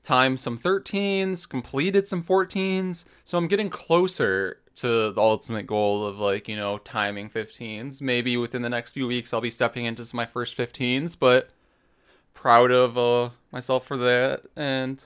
timed 0.03 0.39
some 0.39 0.57
13s, 0.57 1.49
completed 1.49 2.07
some 2.07 2.23
14s, 2.23 3.05
so 3.23 3.37
I'm 3.37 3.47
getting 3.47 3.69
closer 3.69 4.59
to 4.75 5.11
the 5.11 5.21
ultimate 5.21 5.67
goal 5.67 6.05
of 6.05 6.19
like, 6.19 6.47
you 6.47 6.55
know, 6.55 6.77
timing 6.77 7.29
15s. 7.29 8.01
Maybe 8.01 8.37
within 8.37 8.61
the 8.61 8.69
next 8.69 8.93
few 8.93 9.07
weeks 9.07 9.33
I'll 9.33 9.41
be 9.41 9.49
stepping 9.49 9.85
into 9.85 10.15
my 10.15 10.25
first 10.25 10.55
15s, 10.57 11.17
but 11.19 11.49
proud 12.33 12.71
of 12.71 12.97
uh, 12.97 13.31
myself 13.51 13.85
for 13.85 13.97
that 13.97 14.43
and 14.55 15.03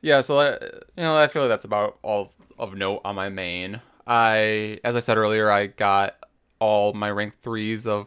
yeah, 0.00 0.20
so 0.20 0.38
that, 0.38 0.62
you 0.96 1.02
know, 1.02 1.16
I 1.16 1.26
feel 1.26 1.42
like 1.42 1.48
that's 1.48 1.64
about 1.64 1.98
all 2.02 2.32
of 2.58 2.74
note 2.74 3.00
on 3.04 3.16
my 3.16 3.28
main. 3.28 3.80
I, 4.06 4.78
as 4.84 4.94
I 4.96 5.00
said 5.00 5.16
earlier, 5.16 5.50
I 5.50 5.66
got 5.66 6.16
all 6.60 6.92
my 6.92 7.10
rank 7.10 7.34
threes 7.42 7.86
of 7.86 8.06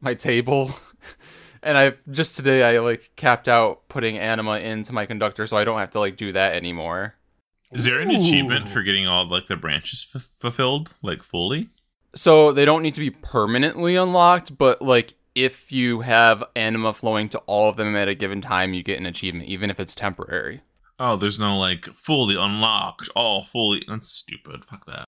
my 0.00 0.14
table, 0.14 0.72
and 1.62 1.76
I've 1.76 2.00
just 2.10 2.36
today 2.36 2.62
I 2.62 2.80
like 2.80 3.10
capped 3.16 3.48
out 3.48 3.88
putting 3.88 4.18
anima 4.18 4.58
into 4.58 4.92
my 4.92 5.06
conductor, 5.06 5.46
so 5.46 5.56
I 5.56 5.64
don't 5.64 5.78
have 5.78 5.90
to 5.90 6.00
like 6.00 6.16
do 6.16 6.32
that 6.32 6.54
anymore. 6.54 7.14
Is 7.72 7.84
there 7.84 8.00
an 8.00 8.10
achievement 8.10 8.68
for 8.68 8.82
getting 8.82 9.06
all 9.06 9.26
like 9.28 9.46
the 9.46 9.56
branches 9.56 10.10
f- 10.14 10.30
fulfilled, 10.38 10.94
like 11.02 11.22
fully? 11.22 11.68
So 12.14 12.52
they 12.52 12.64
don't 12.64 12.82
need 12.82 12.94
to 12.94 13.00
be 13.00 13.10
permanently 13.10 13.94
unlocked, 13.94 14.58
but 14.58 14.82
like 14.82 15.14
if 15.34 15.70
you 15.70 16.00
have 16.00 16.42
anima 16.56 16.92
flowing 16.92 17.28
to 17.28 17.38
all 17.40 17.68
of 17.68 17.76
them 17.76 17.94
at 17.94 18.08
a 18.08 18.14
given 18.14 18.40
time, 18.40 18.74
you 18.74 18.82
get 18.82 18.98
an 18.98 19.06
achievement, 19.06 19.48
even 19.48 19.70
if 19.70 19.78
it's 19.78 19.94
temporary. 19.94 20.62
Oh, 20.98 21.16
there's 21.16 21.38
no 21.38 21.56
like 21.56 21.86
fully 21.86 22.36
unlocked, 22.36 23.08
all 23.14 23.42
fully. 23.42 23.84
That's 23.88 24.08
stupid. 24.08 24.64
Fuck 24.64 24.86
that. 24.86 25.04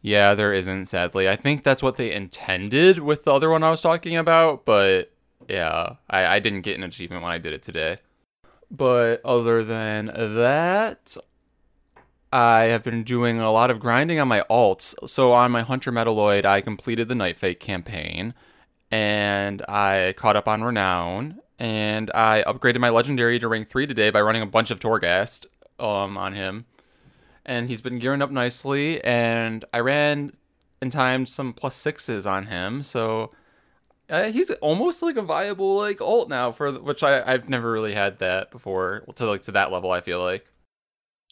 Yeah, 0.00 0.34
there 0.34 0.52
isn't, 0.52 0.84
sadly. 0.86 1.28
I 1.28 1.34
think 1.34 1.64
that's 1.64 1.82
what 1.82 1.96
they 1.96 2.12
intended 2.12 2.98
with 2.98 3.24
the 3.24 3.32
other 3.32 3.48
one 3.48 3.62
I 3.62 3.70
was 3.70 3.80
talking 3.80 4.16
about, 4.16 4.66
but 4.66 5.13
yeah, 5.48 5.96
I, 6.08 6.36
I 6.36 6.38
didn't 6.38 6.62
get 6.62 6.76
an 6.76 6.84
achievement 6.84 7.22
when 7.22 7.32
I 7.32 7.38
did 7.38 7.52
it 7.52 7.62
today. 7.62 7.98
But 8.70 9.20
other 9.24 9.62
than 9.62 10.06
that, 10.06 11.16
I 12.32 12.64
have 12.64 12.82
been 12.82 13.04
doing 13.04 13.40
a 13.40 13.52
lot 13.52 13.70
of 13.70 13.78
grinding 13.78 14.18
on 14.18 14.28
my 14.28 14.42
alts. 14.50 14.94
So 15.08 15.32
on 15.32 15.52
my 15.52 15.62
Hunter 15.62 15.92
Metalloid, 15.92 16.44
I 16.44 16.60
completed 16.60 17.08
the 17.08 17.14
Night 17.14 17.36
Fae 17.36 17.54
campaign, 17.54 18.34
and 18.90 19.62
I 19.68 20.14
caught 20.16 20.36
up 20.36 20.48
on 20.48 20.64
Renown, 20.64 21.40
and 21.58 22.10
I 22.14 22.42
upgraded 22.46 22.80
my 22.80 22.90
Legendary 22.90 23.38
to 23.38 23.48
rank 23.48 23.68
3 23.68 23.86
today 23.86 24.10
by 24.10 24.20
running 24.20 24.42
a 24.42 24.46
bunch 24.46 24.70
of 24.70 24.80
Torghast 24.80 25.46
um, 25.78 26.16
on 26.16 26.32
him 26.32 26.66
and 27.46 27.68
he's 27.68 27.80
been 27.80 27.98
gearing 27.98 28.22
up 28.22 28.30
nicely. 28.30 29.02
And 29.02 29.64
I 29.72 29.80
ran 29.80 30.32
and 30.80 30.90
timed 30.90 31.28
some 31.28 31.52
plus 31.52 31.74
sixes 31.74 32.26
on 32.26 32.46
him, 32.46 32.82
so 32.82 33.32
uh, 34.10 34.24
he's 34.24 34.50
almost 34.50 35.02
like 35.02 35.16
a 35.16 35.22
viable 35.22 35.76
like 35.76 36.00
alt 36.00 36.28
now 36.28 36.52
for 36.52 36.72
which 36.72 37.02
I 37.02 37.22
I've 37.22 37.48
never 37.48 37.70
really 37.70 37.94
had 37.94 38.18
that 38.18 38.50
before 38.50 39.04
to 39.14 39.26
like 39.26 39.42
to 39.42 39.52
that 39.52 39.72
level. 39.72 39.90
I 39.90 40.00
feel 40.00 40.22
like. 40.22 40.46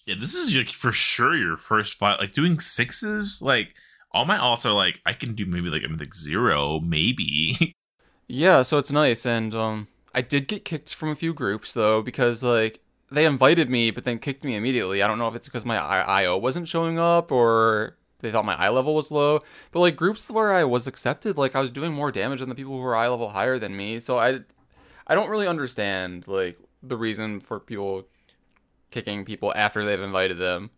Yeah, 0.07 0.17
this 0.19 0.35
is 0.35 0.53
your, 0.53 0.65
for 0.65 0.91
sure 0.91 1.37
your 1.37 1.57
first 1.57 1.99
fight. 1.99 2.19
Like 2.19 2.33
doing 2.33 2.59
sixes, 2.59 3.41
like 3.41 3.75
all 4.11 4.25
my 4.25 4.37
alts 4.37 4.67
are 4.67 4.73
like 4.73 5.01
I 5.07 5.13
can 5.13 5.35
do 5.35 5.47
maybe 5.47 5.71
like 5.71 5.83
I'm 5.85 5.97
like 5.97 6.15
zero, 6.15 6.81
maybe. 6.81 7.75
yeah, 8.27 8.63
so 8.63 8.79
it's 8.79 8.91
nice, 8.91 9.27
and 9.27 9.55
um, 9.55 9.89
I 10.15 10.23
did 10.23 10.49
get 10.49 10.65
kicked 10.65 10.95
from 10.95 11.11
a 11.11 11.15
few 11.15 11.35
groups 11.35 11.75
though 11.75 12.03
because 12.03 12.43
like 12.43 12.81
they 13.11 13.27
invited 13.27 13.71
me, 13.71 13.91
but 13.91 14.05
then 14.05 14.19
kicked 14.19 14.45
me 14.45 14.57
immediately. 14.57 15.03
I 15.03 15.07
don't 15.07 15.19
know 15.19 15.29
if 15.29 15.35
it's 15.35 15.47
because 15.47 15.65
my 15.65 15.77
IO 15.79 16.37
wasn't 16.39 16.69
showing 16.69 16.99
up 16.99 17.31
or 17.31 17.97
they 18.23 18.31
thought 18.31 18.45
my 18.45 18.55
eye 18.55 18.71
level 18.71 18.95
was 18.95 19.11
low. 19.11 19.41
But 19.73 19.81
like 19.81 19.97
groups 19.97 20.31
where 20.31 20.53
I 20.53 20.65
was 20.65 20.87
accepted, 20.87 21.37
like 21.37 21.55
I 21.55 21.61
was 21.61 21.71
doing 21.71 21.93
more 21.93 22.11
damage 22.11 22.41
than 22.41 22.49
the 22.49 22.55
people 22.55 22.73
who 22.73 22.81
were 22.81 22.97
eye 22.97 23.09
level 23.09 23.29
higher 23.29 23.59
than 23.59 23.77
me. 23.77 23.99
So 23.99 24.19
I, 24.19 24.41
I 25.07 25.15
don't 25.15 25.29
really 25.29 25.47
understand 25.47 26.27
like 26.29 26.59
the 26.83 26.97
reason 26.97 27.41
for 27.41 27.61
people 27.61 28.07
kicking 28.91 29.25
people 29.25 29.53
after 29.55 29.85
they've 29.85 30.01
invited 30.01 30.39
them. 30.39 30.71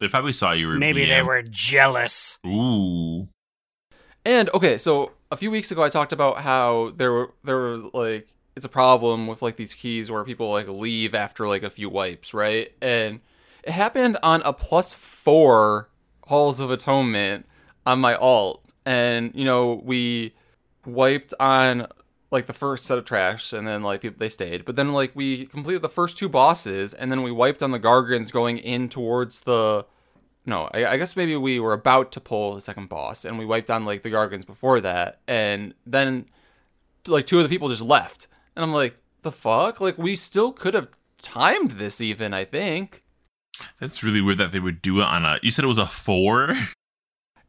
They 0.00 0.08
probably 0.08 0.32
saw 0.32 0.52
you 0.52 0.68
were 0.68 0.78
Maybe 0.78 1.06
they 1.06 1.22
were 1.22 1.42
jealous. 1.42 2.38
Ooh. 2.46 3.28
And 4.24 4.50
okay, 4.54 4.76
so 4.76 5.12
a 5.30 5.36
few 5.36 5.50
weeks 5.50 5.70
ago 5.70 5.82
I 5.82 5.88
talked 5.88 6.12
about 6.12 6.38
how 6.38 6.92
there 6.96 7.12
were 7.12 7.32
there 7.44 7.58
was 7.58 7.82
like 7.94 8.28
it's 8.56 8.66
a 8.66 8.70
problem 8.70 9.26
with 9.26 9.42
like 9.42 9.56
these 9.56 9.74
keys 9.74 10.10
where 10.10 10.24
people 10.24 10.50
like 10.50 10.68
leave 10.68 11.14
after 11.14 11.46
like 11.46 11.62
a 11.62 11.70
few 11.70 11.88
wipes, 11.88 12.34
right? 12.34 12.72
And 12.80 13.20
it 13.62 13.72
happened 13.72 14.16
on 14.22 14.42
a 14.42 14.52
plus 14.52 14.94
four 14.94 15.88
Halls 16.26 16.60
of 16.60 16.70
Atonement 16.70 17.46
on 17.84 18.00
my 18.00 18.14
alt. 18.14 18.62
And, 18.84 19.32
you 19.34 19.44
know, 19.44 19.80
we 19.84 20.34
wiped 20.84 21.34
on 21.40 21.86
like 22.30 22.46
the 22.46 22.52
first 22.52 22.84
set 22.84 22.98
of 22.98 23.04
trash 23.04 23.52
and 23.52 23.66
then 23.66 23.82
like 23.82 24.02
people 24.02 24.18
they 24.18 24.28
stayed. 24.28 24.64
But 24.64 24.76
then 24.76 24.92
like 24.92 25.12
we 25.14 25.46
completed 25.46 25.82
the 25.82 25.88
first 25.88 26.18
two 26.18 26.28
bosses 26.28 26.94
and 26.94 27.10
then 27.10 27.22
we 27.22 27.30
wiped 27.30 27.62
on 27.62 27.70
the 27.70 27.80
Gargants 27.80 28.32
going 28.32 28.58
in 28.58 28.88
towards 28.88 29.40
the 29.40 29.86
no, 30.48 30.68
I, 30.72 30.86
I, 30.86 30.96
guess 30.96 31.16
maybe 31.16 31.34
we 31.34 31.58
were 31.58 31.72
about 31.72 32.12
to 32.12 32.20
pull 32.20 32.54
the 32.54 32.60
second 32.60 32.88
boss 32.88 33.24
and 33.24 33.36
we 33.36 33.44
wiped 33.44 33.68
on 33.68 33.84
like 33.84 34.02
the 34.02 34.10
Gargants 34.10 34.46
before 34.46 34.80
that. 34.80 35.18
And 35.26 35.74
then 35.84 36.26
like 37.08 37.26
two 37.26 37.38
of 37.38 37.42
the 37.42 37.48
people 37.48 37.68
just 37.68 37.82
left. 37.82 38.28
And 38.54 38.62
I'm 38.62 38.72
like, 38.72 38.96
the 39.26 39.32
fuck? 39.32 39.80
Like, 39.80 39.98
we 39.98 40.16
still 40.16 40.52
could 40.52 40.72
have 40.72 40.88
timed 41.20 41.72
this, 41.72 42.00
even, 42.00 42.32
I 42.32 42.44
think. 42.44 43.02
That's 43.80 44.02
really 44.02 44.20
weird 44.20 44.38
that 44.38 44.52
they 44.52 44.60
would 44.60 44.82
do 44.82 45.00
it 45.00 45.04
on 45.04 45.24
a. 45.24 45.38
You 45.42 45.50
said 45.50 45.64
it 45.64 45.68
was 45.68 45.78
a 45.78 45.86
four? 45.86 46.54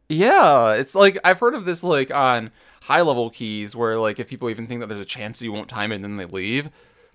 Yeah, 0.09 0.73
it's 0.73 0.95
like 0.95 1.17
I've 1.23 1.39
heard 1.39 1.53
of 1.53 1.65
this 1.65 1.83
like 1.83 2.11
on 2.11 2.51
high 2.81 3.01
level 3.01 3.29
keys 3.29 3.75
where 3.75 3.97
like 3.97 4.19
if 4.19 4.29
people 4.29 4.49
even 4.49 4.67
think 4.67 4.79
that 4.79 4.87
there's 4.87 5.01
a 5.01 5.05
chance 5.05 5.41
you 5.41 5.51
won't 5.51 5.69
time 5.69 5.91
it 5.91 5.95
and 5.95 6.03
then 6.03 6.17
they 6.17 6.25
leave. 6.25 6.69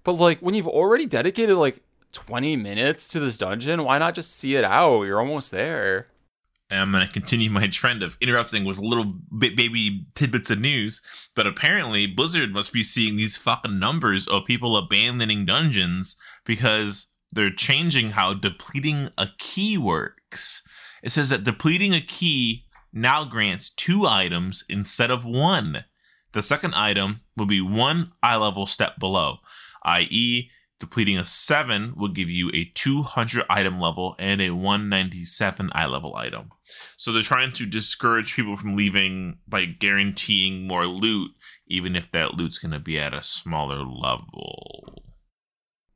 But 0.04 0.14
like 0.14 0.40
when 0.40 0.54
you've 0.54 0.68
already 0.68 1.06
dedicated 1.06 1.56
like 1.56 1.80
20 2.12 2.56
minutes 2.56 3.08
to 3.08 3.20
this 3.20 3.38
dungeon, 3.38 3.84
why 3.84 3.98
not 3.98 4.14
just 4.14 4.36
see 4.36 4.56
it 4.56 4.64
out? 4.64 5.04
You're 5.04 5.20
almost 5.20 5.50
there. 5.50 6.06
I'm 6.70 6.90
going 6.90 7.06
to 7.06 7.12
continue 7.12 7.50
my 7.50 7.66
trend 7.66 8.02
of 8.02 8.16
interrupting 8.20 8.64
with 8.64 8.78
little 8.78 9.04
baby 9.36 10.06
tidbits 10.14 10.50
of 10.50 10.58
news. 10.58 11.02
But 11.34 11.46
apparently, 11.46 12.06
Blizzard 12.06 12.52
must 12.52 12.72
be 12.72 12.82
seeing 12.82 13.16
these 13.16 13.36
fucking 13.36 13.78
numbers 13.78 14.26
of 14.26 14.46
people 14.46 14.76
abandoning 14.76 15.44
dungeons 15.44 16.16
because 16.44 17.08
they're 17.32 17.50
changing 17.50 18.10
how 18.10 18.34
depleting 18.34 19.10
a 19.18 19.28
key 19.38 19.78
works. 19.78 20.62
It 21.02 21.10
says 21.10 21.30
that 21.30 21.44
depleting 21.44 21.94
a 21.94 22.00
key 22.00 22.64
now 22.92 23.24
grants 23.24 23.70
two 23.70 24.06
items 24.06 24.64
instead 24.68 25.10
of 25.10 25.24
one. 25.24 25.84
The 26.32 26.42
second 26.42 26.74
item 26.74 27.20
will 27.36 27.46
be 27.46 27.60
one 27.60 28.12
eye 28.22 28.36
level 28.36 28.66
step 28.66 28.98
below, 28.98 29.38
i.e., 29.84 30.50
Depleting 30.82 31.16
a 31.16 31.24
7 31.24 31.94
will 31.96 32.08
give 32.08 32.28
you 32.28 32.50
a 32.52 32.64
200 32.74 33.44
item 33.48 33.78
level 33.78 34.16
and 34.18 34.42
a 34.42 34.50
197 34.50 35.70
eye 35.76 35.86
level 35.86 36.16
item. 36.16 36.50
So 36.96 37.12
they're 37.12 37.22
trying 37.22 37.52
to 37.52 37.66
discourage 37.66 38.34
people 38.34 38.56
from 38.56 38.74
leaving 38.74 39.38
by 39.46 39.66
guaranteeing 39.66 40.66
more 40.66 40.88
loot, 40.88 41.30
even 41.68 41.94
if 41.94 42.10
that 42.10 42.34
loot's 42.34 42.58
going 42.58 42.72
to 42.72 42.80
be 42.80 42.98
at 42.98 43.14
a 43.14 43.22
smaller 43.22 43.84
level. 43.84 45.04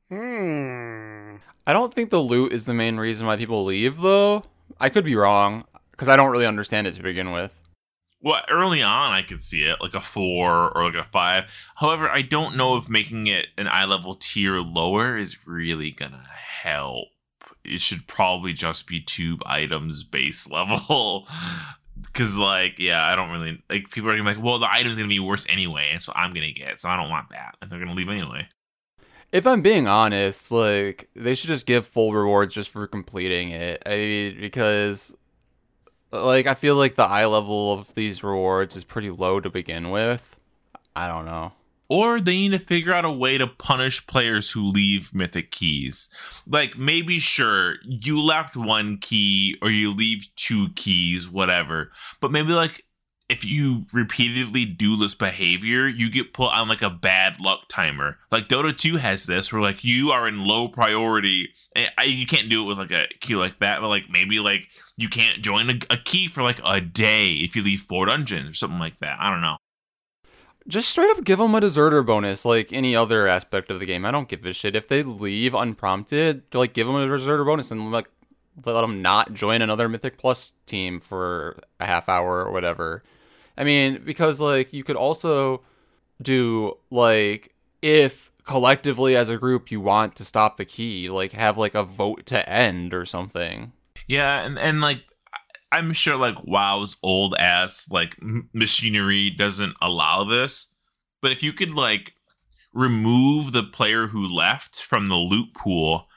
Hmm. 0.09 1.35
I 1.65 1.73
don't 1.73 1.93
think 1.93 2.09
the 2.09 2.19
loot 2.19 2.53
is 2.53 2.65
the 2.65 2.73
main 2.73 2.97
reason 2.97 3.27
why 3.27 3.35
people 3.35 3.65
leave, 3.65 3.99
though. 3.99 4.43
I 4.79 4.89
could 4.89 5.03
be 5.03 5.15
wrong, 5.15 5.65
because 5.91 6.07
I 6.07 6.15
don't 6.15 6.31
really 6.31 6.45
understand 6.45 6.87
it 6.87 6.93
to 6.95 7.03
begin 7.03 7.31
with. 7.31 7.61
Well, 8.21 8.41
early 8.49 8.81
on, 8.81 9.11
I 9.11 9.21
could 9.21 9.43
see 9.43 9.63
it 9.63 9.77
like 9.79 9.93
a 9.93 10.01
four 10.01 10.75
or 10.75 10.85
like 10.85 10.95
a 10.95 11.03
five. 11.03 11.45
However, 11.75 12.09
I 12.09 12.23
don't 12.23 12.57
know 12.57 12.77
if 12.77 12.89
making 12.89 13.27
it 13.27 13.47
an 13.57 13.67
eye 13.67 13.85
level 13.85 14.15
tier 14.15 14.59
lower 14.59 15.17
is 15.17 15.45
really 15.45 15.91
gonna 15.91 16.25
help. 16.61 17.09
It 17.63 17.79
should 17.81 18.07
probably 18.07 18.53
just 18.53 18.87
be 18.87 19.01
tube 19.01 19.41
items 19.45 20.03
base 20.03 20.49
level. 20.51 21.27
Cause 22.13 22.37
like, 22.37 22.79
yeah, 22.79 23.05
I 23.05 23.15
don't 23.15 23.29
really 23.29 23.63
like 23.69 23.91
people 23.91 24.09
are 24.09 24.17
gonna 24.17 24.29
be 24.29 24.35
like, 24.35 24.43
well, 24.43 24.57
the 24.57 24.71
item's 24.71 24.95
gonna 24.95 25.07
be 25.07 25.19
worse 25.19 25.45
anyway, 25.49 25.89
and 25.91 26.01
so 26.01 26.11
I'm 26.15 26.33
gonna 26.33 26.51
get 26.51 26.69
it, 26.69 26.79
so 26.79 26.89
I 26.89 26.95
don't 26.95 27.09
want 27.09 27.29
that. 27.29 27.55
And 27.61 27.69
they're 27.69 27.79
gonna 27.79 27.93
leave 27.93 28.09
anyway. 28.09 28.47
If 29.31 29.45
I'm 29.45 29.61
being 29.61 29.87
honest, 29.87 30.51
like 30.51 31.09
they 31.15 31.35
should 31.35 31.49
just 31.49 31.65
give 31.65 31.85
full 31.85 32.13
rewards 32.13 32.53
just 32.53 32.69
for 32.69 32.87
completing 32.87 33.49
it. 33.49 33.83
I 33.85 33.95
mean, 33.97 34.37
because 34.39 35.15
like 36.11 36.47
I 36.47 36.53
feel 36.53 36.75
like 36.75 36.95
the 36.95 37.03
eye 37.03 37.25
level 37.25 37.73
of 37.73 37.93
these 37.93 38.23
rewards 38.23 38.75
is 38.75 38.83
pretty 38.83 39.09
low 39.09 39.39
to 39.39 39.49
begin 39.49 39.89
with. 39.91 40.39
I 40.95 41.07
don't 41.07 41.25
know. 41.25 41.53
Or 41.89 42.19
they 42.19 42.33
need 42.33 42.51
to 42.51 42.59
figure 42.59 42.93
out 42.93 43.05
a 43.05 43.11
way 43.11 43.37
to 43.37 43.47
punish 43.47 44.05
players 44.07 44.51
who 44.51 44.65
leave 44.65 45.13
mythic 45.13 45.51
keys. 45.51 46.09
Like 46.45 46.77
maybe 46.77 47.17
sure, 47.19 47.75
you 47.83 48.21
left 48.21 48.57
one 48.57 48.97
key 48.97 49.57
or 49.61 49.69
you 49.69 49.93
leave 49.93 50.27
two 50.35 50.69
keys, 50.75 51.29
whatever. 51.29 51.91
But 52.19 52.31
maybe 52.31 52.51
like 52.51 52.83
if 53.29 53.43
you 53.43 53.85
repeatedly 53.91 54.63
do 54.63 54.95
this 54.95 55.13
behavior, 55.13 55.87
you 55.87 56.09
get 56.09 56.33
put 56.33 56.53
on 56.53 56.69
like 56.69 56.81
a 56.81 56.89
bad 56.89 57.39
luck 57.41 57.67
timer. 57.67 58.17
Like 58.31 58.47
Dota 58.47 58.75
2 58.75 58.97
has 58.97 59.25
this 59.25 59.51
where 59.51 59.61
like 59.61 59.83
you 59.83 60.11
are 60.11 60.27
in 60.27 60.45
low 60.45 60.69
priority. 60.69 61.49
And 61.75 61.89
I, 61.97 62.05
you 62.05 62.25
can't 62.25 62.49
do 62.49 62.63
it 62.63 62.65
with 62.65 62.77
like 62.77 62.91
a 62.91 63.07
key 63.19 63.35
like 63.35 63.57
that, 63.59 63.81
but 63.81 63.89
like 63.89 64.09
maybe 64.09 64.39
like 64.39 64.69
you 64.95 65.09
can't 65.09 65.41
join 65.41 65.69
a, 65.69 65.79
a 65.89 65.97
key 65.97 66.29
for 66.29 66.41
like 66.41 66.61
a 66.63 66.79
day 66.79 67.33
if 67.33 67.55
you 67.55 67.63
leave 67.63 67.81
four 67.81 68.05
dungeons 68.05 68.49
or 68.49 68.53
something 68.53 68.79
like 68.79 68.99
that. 68.99 69.17
I 69.19 69.29
don't 69.29 69.41
know. 69.41 69.57
Just 70.65 70.89
straight 70.89 71.09
up 71.11 71.23
give 71.23 71.39
them 71.39 71.55
a 71.55 71.61
deserter 71.61 72.03
bonus 72.03 72.45
like 72.45 72.71
any 72.71 72.95
other 72.95 73.27
aspect 73.27 73.71
of 73.71 73.79
the 73.79 73.85
game. 73.85 74.05
I 74.05 74.11
don't 74.11 74.29
give 74.29 74.45
a 74.45 74.53
shit. 74.53 74.75
If 74.75 74.87
they 74.87 75.03
leave 75.03 75.53
unprompted, 75.53 76.43
like 76.53 76.73
give 76.73 76.87
them 76.87 76.95
a 76.95 77.07
deserter 77.07 77.43
bonus 77.43 77.71
and 77.71 77.91
like 77.91 78.07
let 78.65 78.81
them 78.81 79.01
not 79.01 79.33
join 79.33 79.61
another 79.61 79.89
Mythic 79.89 80.17
Plus 80.17 80.53
team 80.65 80.99
for 81.01 81.57
a 81.79 81.85
half 81.85 82.07
hour 82.07 82.43
or 82.43 82.51
whatever. 82.51 83.03
I 83.57 83.63
mean, 83.63 84.01
because 84.05 84.39
like 84.39 84.73
you 84.73 84.83
could 84.83 84.95
also 84.95 85.61
do 86.21 86.77
like 86.89 87.53
if 87.81 88.31
collectively 88.43 89.15
as 89.15 89.29
a 89.29 89.37
group 89.37 89.71
you 89.71 89.81
want 89.81 90.15
to 90.15 90.25
stop 90.25 90.57
the 90.57 90.65
key, 90.65 91.09
like 91.09 91.31
have 91.33 91.57
like 91.57 91.75
a 91.75 91.83
vote 91.83 92.25
to 92.27 92.47
end 92.49 92.93
or 92.93 93.05
something. 93.05 93.73
Yeah, 94.07 94.45
and 94.45 94.57
and 94.57 94.81
like 94.81 95.03
I'm 95.71 95.93
sure 95.93 96.17
like 96.17 96.37
WoW's 96.43 96.97
old 97.03 97.35
ass 97.37 97.89
like 97.91 98.15
m- 98.21 98.49
machinery 98.53 99.29
doesn't 99.29 99.75
allow 99.81 100.23
this, 100.23 100.73
but 101.21 101.31
if 101.31 101.43
you 101.43 101.53
could 101.53 101.71
like 101.71 102.13
remove 102.73 103.51
the 103.51 103.63
player 103.63 104.07
who 104.07 104.27
left 104.27 104.81
from 104.81 105.09
the 105.09 105.15
loot 105.15 105.53
pool, 105.53 106.07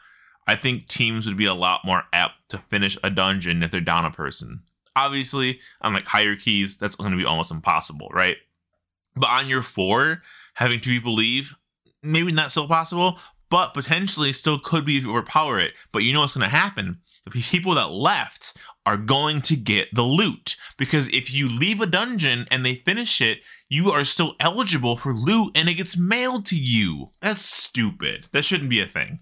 I 0.46 0.56
think 0.56 0.88
teams 0.88 1.26
would 1.26 1.36
be 1.36 1.46
a 1.46 1.54
lot 1.54 1.80
more 1.84 2.04
apt 2.12 2.50
to 2.50 2.58
finish 2.58 2.98
a 3.02 3.10
dungeon 3.10 3.62
if 3.62 3.70
they're 3.70 3.80
down 3.80 4.04
a 4.04 4.10
person. 4.10 4.62
Obviously, 4.96 5.60
on 5.80 5.94
like 5.94 6.06
higher 6.06 6.36
keys, 6.36 6.76
that's 6.76 6.96
going 6.96 7.12
to 7.12 7.16
be 7.16 7.24
almost 7.24 7.52
impossible, 7.52 8.08
right? 8.12 8.36
But 9.16 9.30
on 9.30 9.48
your 9.48 9.62
four, 9.62 10.22
having 10.54 10.80
two 10.80 10.90
people 10.90 11.14
leave, 11.14 11.54
maybe 12.02 12.32
not 12.32 12.52
so 12.52 12.66
possible, 12.66 13.18
but 13.50 13.74
potentially 13.74 14.32
still 14.32 14.58
could 14.58 14.84
be 14.84 14.96
if 14.96 15.04
you 15.04 15.10
overpower 15.10 15.58
it. 15.58 15.72
But 15.92 16.00
you 16.00 16.12
know 16.12 16.20
what's 16.20 16.36
going 16.36 16.48
to 16.48 16.56
happen? 16.56 17.00
The 17.24 17.30
people 17.30 17.74
that 17.74 17.90
left 17.90 18.56
are 18.86 18.96
going 18.96 19.42
to 19.42 19.56
get 19.56 19.88
the 19.94 20.02
loot 20.02 20.56
because 20.78 21.08
if 21.08 21.32
you 21.32 21.48
leave 21.48 21.80
a 21.80 21.86
dungeon 21.86 22.46
and 22.50 22.64
they 22.64 22.76
finish 22.76 23.20
it, 23.20 23.40
you 23.68 23.90
are 23.90 24.04
still 24.04 24.34
eligible 24.40 24.96
for 24.96 25.12
loot 25.12 25.56
and 25.56 25.68
it 25.68 25.74
gets 25.74 25.96
mailed 25.96 26.46
to 26.46 26.56
you. 26.56 27.10
That's 27.20 27.44
stupid. 27.44 28.28
That 28.32 28.44
shouldn't 28.44 28.70
be 28.70 28.80
a 28.80 28.86
thing. 28.86 29.20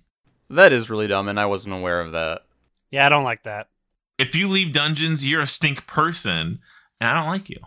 That 0.51 0.73
is 0.73 0.89
really 0.89 1.07
dumb, 1.07 1.29
and 1.29 1.39
I 1.39 1.47
wasn't 1.47 1.75
aware 1.75 2.01
of 2.01 2.12
that. 2.12 2.43
Yeah, 2.91 3.05
I 3.05 3.11
don't 3.11 3.25
like 3.25 3.43
that. 3.43 3.69
If 4.19 4.35
you 4.35 4.49
leave 4.49 4.73
dungeons, 4.73 5.27
you're 5.27 5.43
a 5.43 5.47
stink 5.47 5.87
person, 5.87 6.59
and 7.01 7.11
I 7.11 7.14
don't 7.14 7.29
like 7.29 7.49
you. 7.49 7.61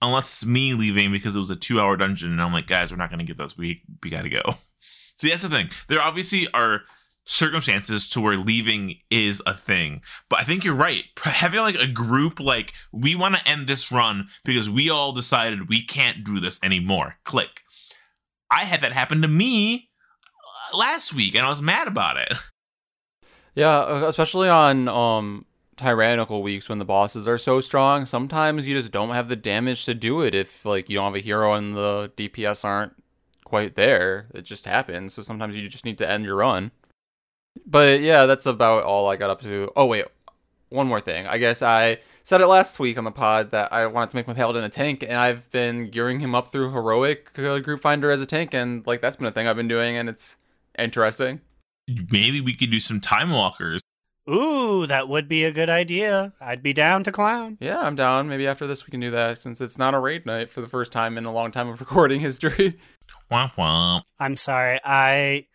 Unless 0.00 0.28
it's 0.28 0.46
me 0.46 0.74
leaving 0.74 1.10
because 1.10 1.34
it 1.34 1.40
was 1.40 1.50
a 1.50 1.56
two 1.56 1.80
hour 1.80 1.96
dungeon, 1.96 2.30
and 2.30 2.40
I'm 2.40 2.52
like, 2.52 2.68
guys, 2.68 2.92
we're 2.92 2.98
not 2.98 3.10
to 3.10 3.24
get 3.24 3.36
this. 3.36 3.58
We 3.58 3.82
we 4.02 4.10
got 4.10 4.22
to 4.22 4.30
go. 4.30 4.42
See, 5.20 5.30
that's 5.30 5.42
the 5.42 5.48
thing. 5.48 5.70
There 5.88 6.00
obviously 6.00 6.46
are 6.54 6.82
circumstances 7.28 8.08
to 8.08 8.20
where 8.20 8.38
leaving 8.38 8.96
is 9.10 9.42
a 9.44 9.54
thing. 9.54 10.00
But 10.30 10.40
I 10.40 10.44
think 10.44 10.64
you're 10.64 10.74
right. 10.74 11.04
Having 11.22 11.60
like 11.60 11.74
a 11.74 11.86
group 11.86 12.40
like 12.40 12.72
we 12.90 13.14
want 13.14 13.34
to 13.36 13.46
end 13.48 13.66
this 13.66 13.92
run 13.92 14.28
because 14.44 14.70
we 14.70 14.88
all 14.88 15.12
decided 15.12 15.68
we 15.68 15.84
can't 15.84 16.24
do 16.24 16.40
this 16.40 16.58
anymore. 16.62 17.16
Click. 17.24 17.60
I 18.50 18.64
had 18.64 18.80
that 18.80 18.92
happen 18.92 19.20
to 19.22 19.28
me 19.28 19.90
uh, 20.72 20.76
last 20.78 21.12
week 21.12 21.34
and 21.34 21.44
I 21.44 21.50
was 21.50 21.62
mad 21.62 21.86
about 21.86 22.16
it. 22.16 22.32
Yeah, 23.54 23.78
uh, 23.80 24.04
especially 24.06 24.48
on 24.48 24.86
um 24.86 25.44
tyrannical 25.78 26.42
weeks 26.42 26.68
when 26.68 26.78
the 26.78 26.84
bosses 26.84 27.26
are 27.26 27.38
so 27.38 27.60
strong, 27.60 28.04
sometimes 28.04 28.68
you 28.68 28.76
just 28.76 28.92
don't 28.92 29.10
have 29.10 29.28
the 29.28 29.36
damage 29.36 29.84
to 29.86 29.94
do 29.94 30.20
it 30.20 30.34
if 30.34 30.64
like 30.64 30.90
you 30.90 30.96
don't 30.96 31.12
have 31.12 31.20
a 31.20 31.24
hero 31.24 31.54
and 31.54 31.76
the 31.76 32.12
DPS 32.16 32.64
aren't 32.64 32.92
quite 33.44 33.74
there. 33.74 34.26
It 34.34 34.42
just 34.42 34.66
happens. 34.66 35.14
So 35.14 35.22
sometimes 35.22 35.56
you 35.56 35.68
just 35.68 35.84
need 35.84 35.98
to 35.98 36.10
end 36.10 36.24
your 36.24 36.36
run. 36.36 36.70
But 37.66 38.00
yeah, 38.00 38.26
that's 38.26 38.46
about 38.46 38.84
all 38.84 39.08
I 39.08 39.16
got 39.16 39.30
up 39.30 39.40
to. 39.42 39.70
Oh 39.74 39.86
wait, 39.86 40.04
one 40.68 40.86
more 40.86 41.00
thing. 41.00 41.26
I 41.26 41.38
guess 41.38 41.62
I 41.62 41.98
said 42.22 42.40
it 42.40 42.46
last 42.46 42.78
week 42.78 42.98
on 42.98 43.04
the 43.04 43.10
pod 43.10 43.50
that 43.52 43.72
I 43.72 43.86
wanted 43.86 44.10
to 44.10 44.16
make 44.16 44.28
my 44.28 44.34
paladin 44.34 44.62
a 44.64 44.68
tank, 44.68 45.02
and 45.02 45.16
I've 45.16 45.50
been 45.50 45.90
gearing 45.90 46.20
him 46.20 46.34
up 46.34 46.48
through 46.48 46.72
heroic 46.72 47.38
uh, 47.38 47.58
group 47.60 47.80
finder 47.80 48.10
as 48.10 48.20
a 48.20 48.26
tank, 48.26 48.52
and 48.54 48.86
like 48.86 49.00
that's 49.00 49.16
been 49.16 49.26
a 49.26 49.32
thing 49.32 49.46
I've 49.48 49.56
been 49.56 49.68
doing, 49.68 49.96
and 49.96 50.08
it's 50.08 50.36
interesting. 50.78 51.40
Maybe 52.10 52.40
we 52.40 52.54
could 52.54 52.70
do 52.70 52.80
some 52.80 53.00
time 53.00 53.30
walkers. 53.30 53.80
Ooh, 54.28 54.86
that 54.86 55.08
would 55.08 55.26
be 55.26 55.44
a 55.44 55.52
good 55.52 55.70
idea. 55.70 56.34
I'd 56.40 56.62
be 56.62 56.74
down 56.74 57.02
to 57.04 57.12
clown. 57.12 57.56
Yeah, 57.60 57.80
I'm 57.80 57.96
down. 57.96 58.28
Maybe 58.28 58.46
after 58.46 58.66
this 58.66 58.86
we 58.86 58.90
can 58.90 59.00
do 59.00 59.10
that 59.10 59.40
since 59.40 59.60
it's 59.60 59.78
not 59.78 59.94
a 59.94 59.98
raid 59.98 60.26
night 60.26 60.50
for 60.50 60.60
the 60.60 60.68
first 60.68 60.92
time 60.92 61.16
in 61.16 61.24
a 61.24 61.32
long 61.32 61.50
time 61.50 61.68
of 61.68 61.80
recording 61.80 62.20
history. 62.20 62.78
Womp 63.30 63.54
womp. 63.54 64.02
I'm 64.18 64.36
sorry. 64.36 64.80
I 64.84 65.46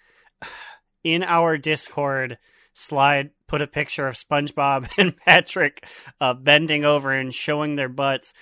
in 1.03 1.23
our 1.23 1.57
Discord 1.57 2.39
slide 2.73 3.29
put 3.47 3.61
a 3.61 3.67
picture 3.67 4.07
of 4.07 4.15
SpongeBob 4.15 4.89
and 4.97 5.15
Patrick 5.17 5.85
uh, 6.19 6.33
bending 6.33 6.83
over 6.83 7.11
and 7.11 7.33
showing 7.33 7.75
their 7.75 7.89
butts, 7.89 8.33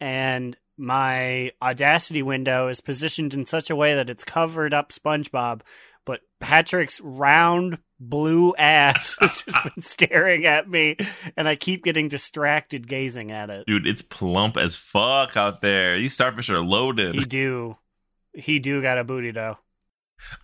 and 0.00 0.56
my 0.76 1.52
Audacity 1.62 2.22
window 2.22 2.68
is 2.68 2.80
positioned 2.80 3.34
in 3.34 3.46
such 3.46 3.70
a 3.70 3.76
way 3.76 3.94
that 3.94 4.10
it's 4.10 4.24
covered 4.24 4.74
up 4.74 4.90
SpongeBob, 4.90 5.60
but 6.06 6.20
Patrick's 6.40 7.00
round 7.02 7.78
blue 8.00 8.54
ass 8.56 9.16
has 9.20 9.42
just 9.42 9.62
been 9.62 9.82
staring 9.82 10.46
at 10.46 10.70
me, 10.70 10.96
and 11.36 11.46
I 11.46 11.56
keep 11.56 11.84
getting 11.84 12.08
distracted 12.08 12.88
gazing 12.88 13.30
at 13.30 13.50
it. 13.50 13.66
Dude, 13.66 13.86
it's 13.86 14.00
plump 14.00 14.56
as 14.56 14.76
fuck 14.76 15.36
out 15.36 15.60
there. 15.60 15.98
These 15.98 16.14
starfish 16.14 16.48
are 16.48 16.60
loaded. 16.60 17.14
He 17.14 17.24
do, 17.24 17.76
he 18.32 18.58
do 18.58 18.80
got 18.80 18.96
a 18.96 19.04
booty 19.04 19.32
though. 19.32 19.58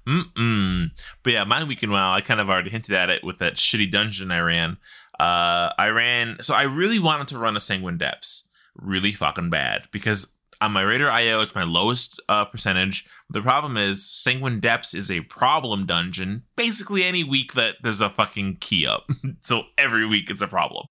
Mm-mm. 0.07 0.91
But 1.23 1.33
yeah, 1.33 1.45
my 1.45 1.65
weekend 1.65 1.93
wow, 1.93 2.13
I 2.13 2.21
kind 2.21 2.41
of 2.41 2.51
already 2.51 2.69
hinted 2.69 2.95
at 2.95 3.09
it 3.09 3.25
with 3.25 3.39
that 3.39 3.55
shitty 3.55 3.91
dungeon 3.91 4.31
I 4.31 4.41
ran. 4.41 4.77
Uh, 5.19 5.73
I 5.79 5.89
ran, 5.89 6.39
so 6.43 6.55
I 6.55 6.65
really 6.65 6.99
wanted 6.99 7.29
to 7.29 7.39
run 7.39 7.57
a 7.57 7.61
Sanguine 7.61 7.97
Depths 7.97 8.49
really 8.75 9.13
fucking 9.13 9.51
bad 9.51 9.87
because 9.93 10.33
on 10.63 10.73
my 10.73 10.83
Raider 10.83 11.11
IO, 11.11 11.41
it's 11.41 11.55
my 11.55 11.65
lowest 11.65 12.21
uh, 12.29 12.45
percentage. 12.45 13.05
The 13.29 13.43
problem 13.43 13.77
is 13.77 14.09
Sanguine 14.09 14.61
Depths 14.61 14.95
is 14.95 15.11
a 15.11 15.23
problem 15.23 15.87
dungeon 15.87 16.45
basically 16.57 17.03
any 17.03 17.25
week 17.25 17.55
that 17.55 17.77
there's 17.83 18.01
a 18.01 18.09
fucking 18.09 18.59
key 18.61 18.87
up. 18.87 19.11
so 19.41 19.65
every 19.77 20.07
week 20.07 20.31
it's 20.31 20.41
a 20.41 20.47
problem. 20.47 20.87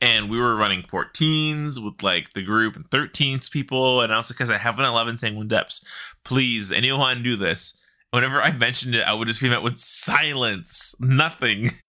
And 0.00 0.30
we 0.30 0.38
were 0.38 0.56
running 0.56 0.82
14s 0.84 1.82
with 1.82 2.02
like 2.02 2.32
the 2.32 2.42
group 2.42 2.76
and 2.76 2.88
13s 2.88 3.50
people. 3.50 4.00
And 4.00 4.10
also 4.12 4.32
because 4.32 4.48
I 4.48 4.56
have 4.56 4.78
an 4.78 4.86
11 4.86 5.18
Sanguine 5.18 5.48
Depths, 5.48 5.84
please, 6.24 6.72
anyone 6.72 7.22
do 7.22 7.36
this? 7.36 7.76
Whenever 8.12 8.40
I 8.40 8.52
mentioned 8.52 8.94
it, 8.94 9.06
I 9.06 9.12
would 9.12 9.28
just 9.28 9.42
be 9.42 9.50
met 9.50 9.62
with 9.62 9.78
silence, 9.78 10.94
nothing. 10.98 11.70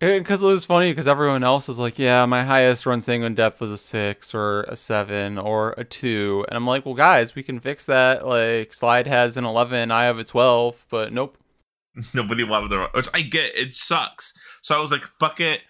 Because 0.00 0.42
it 0.42 0.46
was 0.46 0.64
funny 0.64 0.90
because 0.90 1.06
everyone 1.06 1.44
else 1.44 1.68
is 1.68 1.78
like, 1.78 1.98
yeah, 1.98 2.24
my 2.24 2.42
highest 2.42 2.86
run 2.86 3.02
sanguine 3.02 3.34
depth 3.34 3.60
was 3.60 3.70
a 3.70 3.76
six 3.76 4.34
or 4.34 4.62
a 4.62 4.74
seven 4.74 5.36
or 5.36 5.74
a 5.76 5.84
two. 5.84 6.46
And 6.48 6.56
I'm 6.56 6.66
like, 6.66 6.86
well, 6.86 6.94
guys, 6.94 7.34
we 7.34 7.42
can 7.42 7.60
fix 7.60 7.84
that. 7.84 8.26
Like, 8.26 8.72
Slide 8.72 9.06
has 9.06 9.36
an 9.36 9.44
11, 9.44 9.90
I 9.90 10.04
have 10.04 10.18
a 10.18 10.24
12, 10.24 10.86
but 10.88 11.12
nope. 11.12 11.36
Nobody 12.14 12.44
wanted 12.44 12.70
to, 12.70 12.88
which 12.94 13.08
I 13.12 13.20
get. 13.20 13.54
It 13.54 13.74
sucks. 13.74 14.32
So 14.62 14.74
I 14.74 14.80
was 14.80 14.90
like, 14.90 15.02
fuck 15.18 15.38
it. 15.38 15.60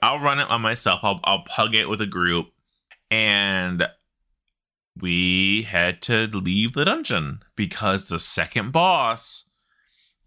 I'll 0.00 0.20
run 0.20 0.38
it 0.38 0.48
on 0.48 0.60
myself. 0.60 1.00
I'll, 1.02 1.18
I'll 1.24 1.42
pug 1.44 1.74
it 1.74 1.88
with 1.88 2.00
a 2.00 2.06
group. 2.06 2.50
And 3.10 3.88
we 4.96 5.62
had 5.62 6.00
to 6.02 6.28
leave 6.28 6.74
the 6.74 6.84
dungeon 6.84 7.40
because 7.56 8.08
the 8.08 8.20
second 8.20 8.70
boss 8.70 9.46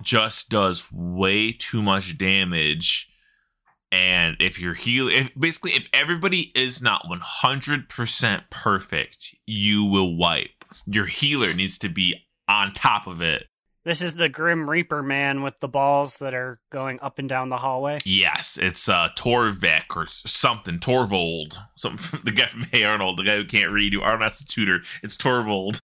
just 0.01 0.49
does 0.49 0.91
way 0.91 1.53
too 1.53 1.81
much 1.81 2.17
damage 2.17 3.09
and 3.95 4.35
if 4.41 4.59
you're 4.59 4.73
heal 4.73 5.07
if 5.07 5.33
basically 5.39 5.71
if 5.71 5.87
everybody 5.93 6.51
is 6.53 6.81
not 6.81 7.05
100% 7.05 8.41
perfect 8.49 9.35
you 9.47 9.85
will 9.85 10.15
wipe. 10.17 10.49
Your 10.85 11.05
healer 11.05 11.53
needs 11.53 11.77
to 11.79 11.89
be 11.89 12.27
on 12.47 12.73
top 12.73 13.07
of 13.07 13.21
it. 13.21 13.47
This 13.85 14.01
is 14.01 14.15
the 14.15 14.29
Grim 14.29 14.69
Reaper 14.69 15.03
man 15.03 15.43
with 15.43 15.59
the 15.59 15.67
balls 15.67 16.17
that 16.17 16.33
are 16.33 16.59
going 16.71 16.99
up 17.01 17.19
and 17.19 17.29
down 17.29 17.49
the 17.49 17.57
hallway. 17.57 17.99
yes 18.03 18.59
it's 18.61 18.89
uh 18.89 19.09
torvek 19.17 19.95
or 19.95 20.07
something 20.07 20.79
torvold 20.79 21.57
something 21.77 22.19
the 22.25 22.31
guy 22.31 22.47
from 22.47 22.63
hey 22.71 22.83
arnold 22.83 23.17
the 23.17 23.23
guy 23.23 23.37
who 23.37 23.45
can't 23.45 23.71
read 23.71 23.93
who 23.93 24.01
arnold 24.01 24.23
has 24.23 24.41
a 24.41 24.45
tutor. 24.45 24.79
It's 25.03 25.15
torvold 25.15 25.79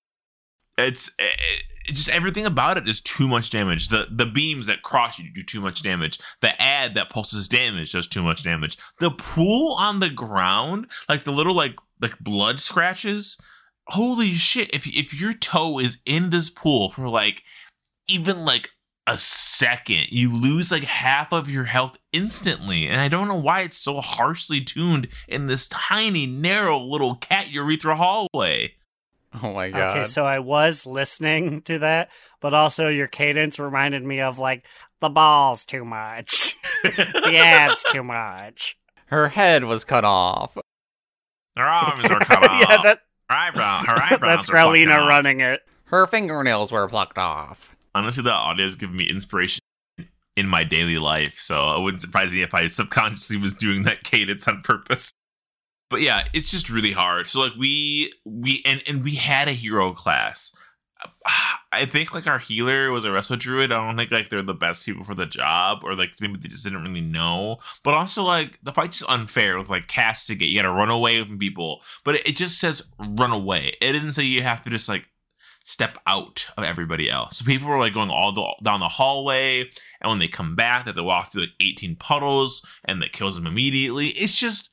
it's 0.78 1.10
it, 1.20 1.36
it- 1.40 1.64
just 1.96 2.10
everything 2.10 2.46
about 2.46 2.78
it 2.78 2.88
is 2.88 3.02
too 3.02 3.28
much 3.28 3.50
damage. 3.50 3.88
The 3.90 4.06
the 4.12 4.28
beams 4.28 4.68
that 4.68 4.84
cross 4.84 5.18
you 5.18 5.32
do 5.34 5.42
too 5.44 5.60
much 5.62 5.82
damage. 5.82 6.20
The 6.42 6.60
ad 6.62 6.94
that 6.96 7.10
pulses 7.10 7.48
damage 7.48 7.92
does 7.92 8.08
too 8.08 8.22
much 8.22 8.44
damage. 8.44 8.78
The 9.00 9.10
pool 9.12 9.74
on 9.80 10.00
the 10.00 10.10
ground, 10.12 10.92
like 11.10 11.24
the 11.24 11.32
little 11.32 11.56
like 11.56 11.76
like 12.00 12.18
blood 12.20 12.60
scratches. 12.60 13.36
Holy 13.88 14.30
shit! 14.30 14.74
If 14.76 14.86
if 14.88 15.20
your 15.20 15.34
toe 15.34 15.80
is 15.80 15.98
in 16.06 16.30
this 16.30 16.50
pool 16.52 16.92
for 16.92 17.10
like 17.10 17.42
even 18.08 18.46
like 18.46 18.70
a 19.08 19.18
second. 19.18 20.06
You 20.12 20.34
lose 20.34 20.72
like 20.72 20.84
half 20.84 21.34
of 21.34 21.50
your 21.50 21.64
health 21.64 21.98
instantly. 22.14 22.88
And 22.88 23.02
I 23.02 23.08
don't 23.08 23.28
know 23.28 23.36
why 23.36 23.62
it's 23.62 23.76
so 23.78 24.00
harshly 24.00 24.62
tuned 24.62 25.08
in 25.28 25.48
this 25.48 25.68
tiny, 25.68 26.28
narrow 26.28 26.80
little 26.80 27.16
cat 27.16 27.50
urethra 27.50 27.96
hallway. 27.96 28.76
Oh 29.44 29.54
my 29.54 29.70
god. 29.70 29.98
Okay, 29.98 30.06
so 30.08 30.26
I 30.26 30.40
was 30.40 30.86
listening 30.86 31.62
to 31.62 31.80
that, 31.80 32.10
but 32.42 32.54
also 32.54 32.90
your 32.90 33.08
cadence 33.08 33.60
reminded 33.60 34.04
me 34.04 34.20
of 34.20 34.40
like 34.40 34.66
the 35.00 35.08
balls 35.08 35.64
too 35.64 35.86
much, 35.86 36.58
the 36.84 37.38
abs 37.38 37.82
too 37.94 38.04
much. 38.04 38.78
Her 39.06 39.30
head 39.30 39.64
was 39.64 39.86
cut 39.86 40.04
off. 40.04 40.58
Her 41.56 41.64
arms 41.64 42.04
were 42.04 42.20
cut 42.20 42.44
off. 42.44 42.60
yeah, 42.70 42.82
that, 42.84 43.00
her 43.30 43.36
eyebrow, 43.38 43.84
her 43.86 43.96
eyebrows 43.96 44.20
that's 44.20 44.50
are 44.50 44.54
fucking 44.54 44.88
Growlina 44.88 45.02
off. 45.02 45.08
running 45.10 45.40
it. 45.40 45.62
Her 45.86 46.06
fingernails 46.08 46.72
were 46.74 46.88
plucked 46.90 47.18
off. 47.18 47.76
Honestly, 47.96 48.24
the 48.24 48.32
audio 48.32 48.66
has 48.66 48.76
given 48.76 48.98
me 48.98 49.10
inspiration 49.10 49.60
in 50.36 50.48
my 50.48 50.64
daily 50.66 50.98
life, 50.98 51.36
so 51.40 51.74
it 51.76 51.82
wouldn't 51.82 52.02
surprise 52.02 52.32
me 52.32 52.42
if 52.42 52.54
I 52.54 52.68
subconsciously 52.68 53.38
was 53.38 53.54
doing 53.54 53.84
that 53.84 54.04
cadence 54.04 54.48
on 54.48 54.62
purpose. 54.62 55.12
But 55.92 56.02
yeah, 56.02 56.26
it's 56.34 56.50
just 56.50 56.70
really 56.70 56.94
hard. 56.94 57.28
So 57.28 57.42
like 57.42 57.54
we 57.58 58.12
we 58.26 58.64
and 58.66 58.82
and 58.88 59.04
we 59.04 59.16
had 59.16 59.48
a 59.48 59.54
hero 59.54 59.94
class. 59.94 60.56
I 61.74 61.86
think 61.86 62.14
like 62.14 62.28
our 62.28 62.40
healer 62.40 62.92
was 62.92 63.06
a 63.06 63.10
resto 63.10 63.38
druid. 63.38 63.72
I 63.72 63.86
don't 63.86 63.98
think 63.98 64.12
like 64.12 64.30
they're 64.30 64.42
the 64.42 64.54
best 64.54 64.86
people 64.86 65.04
for 65.04 65.16
the 65.16 65.26
job, 65.26 65.84
or 65.84 65.96
like 65.96 66.12
maybe 66.20 66.38
they 66.38 66.50
just 66.50 66.64
didn't 66.64 66.84
really 66.84 67.02
know. 67.02 67.58
But 67.84 67.94
also 67.94 68.24
like 68.24 68.60
the 68.64 68.74
fight's 68.74 69.00
just 69.00 69.12
unfair 69.12 69.58
with 69.58 69.70
like 69.70 69.88
castigate. 69.88 70.50
You 70.50 70.62
got 70.62 70.68
to 70.68 70.74
run 70.74 70.90
away 70.90 71.24
from 71.24 71.38
people, 71.38 71.82
but 72.04 72.16
it, 72.16 72.28
it 72.28 72.36
just 72.36 72.60
says 72.60 72.88
run 72.98 73.32
away. 73.32 73.76
It 73.82 73.94
doesn't 73.94 74.14
say 74.14 74.24
you 74.24 74.44
have 74.44 74.64
to 74.64 74.70
just 74.70 74.90
like 74.90 75.06
step 75.64 75.98
out 76.08 76.48
of 76.58 76.64
everybody 76.64 77.10
else. 77.10 77.38
So 77.38 77.46
people 77.46 77.68
were 77.68 77.80
like 77.80 77.94
going 77.94 78.10
all 78.10 78.32
the, 78.32 78.56
down 78.64 78.80
the 78.80 78.88
hallway, 78.88 79.62
and 80.02 80.10
when 80.10 80.20
they 80.20 80.28
come 80.28 80.56
back, 80.56 80.86
that 80.86 80.96
they 80.96 81.02
walk 81.02 81.32
through 81.32 81.42
like 81.42 81.52
18 81.60 81.96
puddles, 81.98 82.66
and 82.86 83.02
that 83.02 83.14
kills 83.14 83.36
them 83.36 83.48
immediately. 83.48 84.10
It's 84.10 84.38
just, 84.38 84.71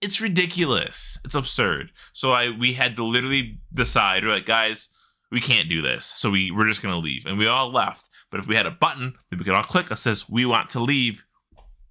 it's 0.00 0.20
ridiculous. 0.20 1.18
It's 1.24 1.34
absurd. 1.34 1.92
So 2.12 2.32
I 2.32 2.50
we 2.50 2.72
had 2.72 2.96
to 2.96 3.04
literally 3.04 3.58
decide, 3.72 4.24
we're 4.24 4.34
like, 4.34 4.46
guys, 4.46 4.88
we 5.30 5.40
can't 5.40 5.68
do 5.68 5.82
this. 5.82 6.12
So 6.16 6.30
we 6.30 6.50
we're 6.50 6.68
just 6.68 6.82
gonna 6.82 6.98
leave, 6.98 7.26
and 7.26 7.38
we 7.38 7.46
all 7.46 7.72
left. 7.72 8.08
But 8.30 8.40
if 8.40 8.46
we 8.46 8.56
had 8.56 8.66
a 8.66 8.70
button 8.70 9.14
that 9.30 9.38
we 9.38 9.44
could 9.44 9.54
all 9.54 9.62
click 9.62 9.88
that 9.88 9.96
says 9.96 10.28
we 10.28 10.46
want 10.46 10.70
to 10.70 10.80
leave, 10.80 11.24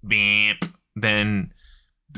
beep, 0.06 0.64
then 0.96 1.52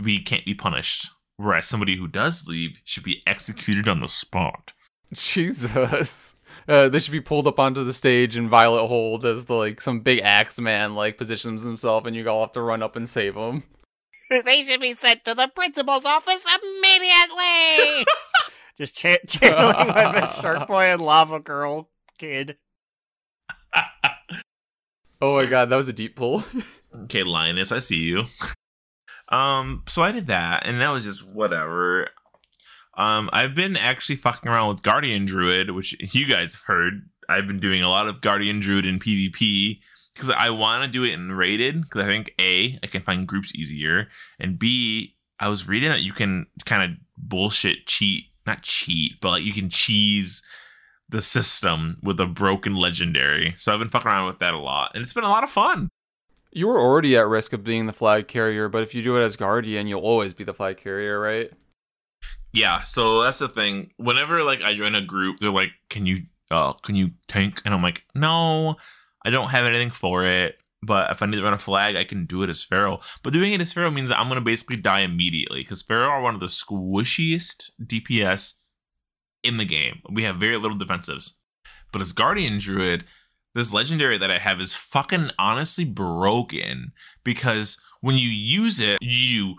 we 0.02 0.20
can't 0.22 0.44
be 0.44 0.54
punished. 0.54 1.08
Whereas 1.36 1.66
somebody 1.66 1.96
who 1.96 2.06
does 2.06 2.46
leave 2.46 2.78
should 2.84 3.04
be 3.04 3.22
executed 3.26 3.88
on 3.88 4.00
the 4.00 4.08
spot. 4.08 4.72
Jesus. 5.12 6.36
Uh, 6.68 6.88
they 6.88 6.98
should 6.98 7.12
be 7.12 7.20
pulled 7.20 7.46
up 7.46 7.58
onto 7.58 7.82
the 7.82 7.92
stage 7.92 8.36
and 8.36 8.48
Violet 8.48 8.86
Hold 8.86 9.24
as 9.24 9.46
the 9.46 9.54
like 9.54 9.80
some 9.80 10.00
big 10.00 10.20
axe 10.20 10.60
man 10.60 10.94
like 10.94 11.16
positions 11.16 11.62
himself 11.62 12.04
and 12.04 12.14
you 12.14 12.28
all 12.28 12.40
have 12.40 12.52
to 12.52 12.60
run 12.60 12.82
up 12.82 12.96
and 12.96 13.08
save 13.08 13.34
him. 13.34 13.62
They 14.44 14.62
should 14.62 14.80
be 14.80 14.94
sent 14.94 15.24
to 15.24 15.34
the 15.34 15.48
principal's 15.48 16.06
office 16.06 16.44
immediately. 16.62 18.06
Just 18.78 18.94
cha- 18.94 19.16
channeling 19.26 19.88
my 19.88 20.12
best 20.12 20.40
Shark 20.40 20.68
Boy 20.68 20.84
and 20.84 21.02
Lava 21.02 21.40
Girl 21.40 21.90
kid. 22.18 22.56
Oh 25.22 25.36
my 25.36 25.44
god, 25.44 25.68
that 25.68 25.76
was 25.76 25.86
a 25.86 25.92
deep 25.92 26.16
pull. 26.16 26.42
Okay, 27.04 27.22
Linus, 27.24 27.72
I 27.72 27.78
see 27.78 27.98
you. 27.98 28.24
Um, 29.28 29.82
so 29.86 30.02
I 30.02 30.12
did 30.12 30.28
that, 30.28 30.66
and 30.66 30.80
that 30.80 30.88
was 30.90 31.04
just 31.04 31.26
whatever. 31.26 32.08
Um, 32.96 33.28
I've 33.32 33.54
been 33.54 33.76
actually 33.76 34.16
fucking 34.16 34.50
around 34.50 34.68
with 34.70 34.82
Guardian 34.82 35.26
Druid, 35.26 35.72
which 35.72 35.94
you 36.14 36.26
guys 36.26 36.54
have 36.54 36.62
heard. 36.62 37.08
I've 37.28 37.46
been 37.46 37.60
doing 37.60 37.82
a 37.82 37.90
lot 37.90 38.08
of 38.08 38.22
Guardian 38.22 38.60
Druid 38.60 38.86
in 38.86 38.98
PvP 38.98 39.80
because 40.20 40.34
I 40.36 40.50
want 40.50 40.84
to 40.84 40.90
do 40.90 41.04
it 41.04 41.14
in 41.14 41.32
rated 41.32 41.80
because 41.80 42.02
I 42.02 42.06
think 42.06 42.34
a 42.38 42.78
I 42.82 42.86
can 42.86 43.02
find 43.02 43.26
groups 43.26 43.54
easier, 43.54 44.08
and 44.38 44.58
b 44.58 45.16
I 45.38 45.48
was 45.48 45.66
reading 45.66 45.88
that 45.88 46.02
you 46.02 46.12
can 46.12 46.46
kind 46.66 46.82
of 46.82 46.98
bullshit 47.16 47.86
cheat, 47.86 48.24
not 48.46 48.62
cheat, 48.62 49.18
but 49.22 49.30
like 49.30 49.42
you 49.42 49.54
can 49.54 49.70
cheese 49.70 50.42
the 51.08 51.22
system 51.22 51.94
with 52.02 52.20
a 52.20 52.26
broken 52.26 52.74
legendary. 52.76 53.54
So 53.56 53.72
I've 53.72 53.78
been 53.78 53.88
fucking 53.88 54.10
around 54.10 54.26
with 54.26 54.40
that 54.40 54.52
a 54.52 54.58
lot, 54.58 54.90
and 54.94 55.02
it's 55.02 55.14
been 55.14 55.24
a 55.24 55.30
lot 55.30 55.42
of 55.42 55.50
fun. 55.50 55.88
You 56.52 56.66
were 56.66 56.78
already 56.78 57.16
at 57.16 57.26
risk 57.26 57.52
of 57.54 57.64
being 57.64 57.86
the 57.86 57.92
flag 57.92 58.28
carrier, 58.28 58.68
but 58.68 58.82
if 58.82 58.94
you 58.94 59.02
do 59.02 59.16
it 59.16 59.22
as 59.22 59.36
Guardian, 59.36 59.86
you'll 59.86 60.00
always 60.00 60.34
be 60.34 60.44
the 60.44 60.52
flag 60.52 60.76
carrier, 60.76 61.18
right? 61.18 61.50
Yeah, 62.52 62.82
so 62.82 63.22
that's 63.22 63.38
the 63.38 63.48
thing. 63.48 63.92
Whenever 63.96 64.42
like 64.42 64.60
I 64.60 64.74
join 64.74 64.94
a 64.94 65.00
group, 65.00 65.38
they're 65.38 65.50
like, 65.50 65.70
"Can 65.88 66.04
you 66.04 66.24
uh 66.50 66.74
can 66.74 66.94
you 66.94 67.12
tank?" 67.26 67.62
And 67.64 67.72
I'm 67.72 67.82
like, 67.82 68.04
"No, 68.14 68.76
I 69.24 69.30
don't 69.30 69.50
have 69.50 69.64
anything 69.64 69.90
for 69.90 70.24
it. 70.24 70.56
But 70.82 71.10
if 71.10 71.20
I 71.20 71.26
need 71.26 71.36
to 71.36 71.42
run 71.42 71.52
a 71.52 71.58
flag, 71.58 71.94
I 71.94 72.04
can 72.04 72.24
do 72.24 72.42
it 72.42 72.48
as 72.48 72.64
Feral. 72.64 73.02
But 73.22 73.34
doing 73.34 73.52
it 73.52 73.60
as 73.60 73.72
Feral 73.72 73.90
means 73.90 74.08
that 74.08 74.18
I'm 74.18 74.28
gonna 74.28 74.40
basically 74.40 74.76
die 74.76 75.00
immediately 75.00 75.62
because 75.62 75.82
Feral 75.82 76.10
are 76.10 76.22
one 76.22 76.34
of 76.34 76.40
the 76.40 76.46
squishiest 76.46 77.70
DPS 77.84 78.54
in 79.42 79.58
the 79.58 79.66
game. 79.66 80.00
We 80.10 80.22
have 80.22 80.36
very 80.36 80.56
little 80.56 80.78
defensives. 80.78 81.34
But 81.92 82.00
as 82.00 82.12
Guardian 82.12 82.58
Druid, 82.58 83.04
this 83.54 83.72
legendary 83.72 84.16
that 84.18 84.30
I 84.30 84.38
have 84.38 84.60
is 84.60 84.74
fucking 84.74 85.30
honestly 85.38 85.84
broken 85.84 86.92
because 87.24 87.78
when 88.00 88.16
you 88.16 88.28
use 88.28 88.80
it, 88.80 88.98
you 89.02 89.56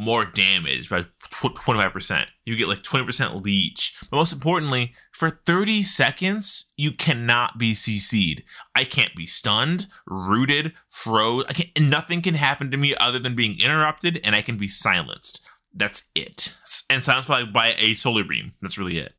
more 0.00 0.24
damage 0.24 0.88
by 0.88 1.04
25%. 1.20 2.24
You 2.46 2.56
get 2.56 2.68
like 2.68 2.82
20% 2.82 3.44
leech. 3.44 3.94
But 4.10 4.16
most 4.16 4.32
importantly, 4.32 4.94
for 5.12 5.40
30 5.44 5.82
seconds, 5.82 6.72
you 6.78 6.92
cannot 6.92 7.58
be 7.58 7.74
CC'd. 7.74 8.42
I 8.74 8.84
can't 8.84 9.14
be 9.14 9.26
stunned, 9.26 9.88
rooted, 10.06 10.72
froze. 10.88 11.44
I 11.50 11.52
can't, 11.52 11.80
nothing 11.80 12.22
can 12.22 12.34
happen 12.34 12.70
to 12.70 12.78
me 12.78 12.96
other 12.96 13.18
than 13.18 13.36
being 13.36 13.60
interrupted 13.60 14.20
and 14.24 14.34
I 14.34 14.40
can 14.40 14.56
be 14.56 14.68
silenced. 14.68 15.42
That's 15.74 16.04
it. 16.14 16.54
And 16.88 17.02
silenced 17.02 17.28
by, 17.28 17.44
by 17.44 17.74
a 17.78 17.94
solar 17.94 18.24
beam. 18.24 18.54
That's 18.62 18.78
really 18.78 18.96
it. 18.96 19.12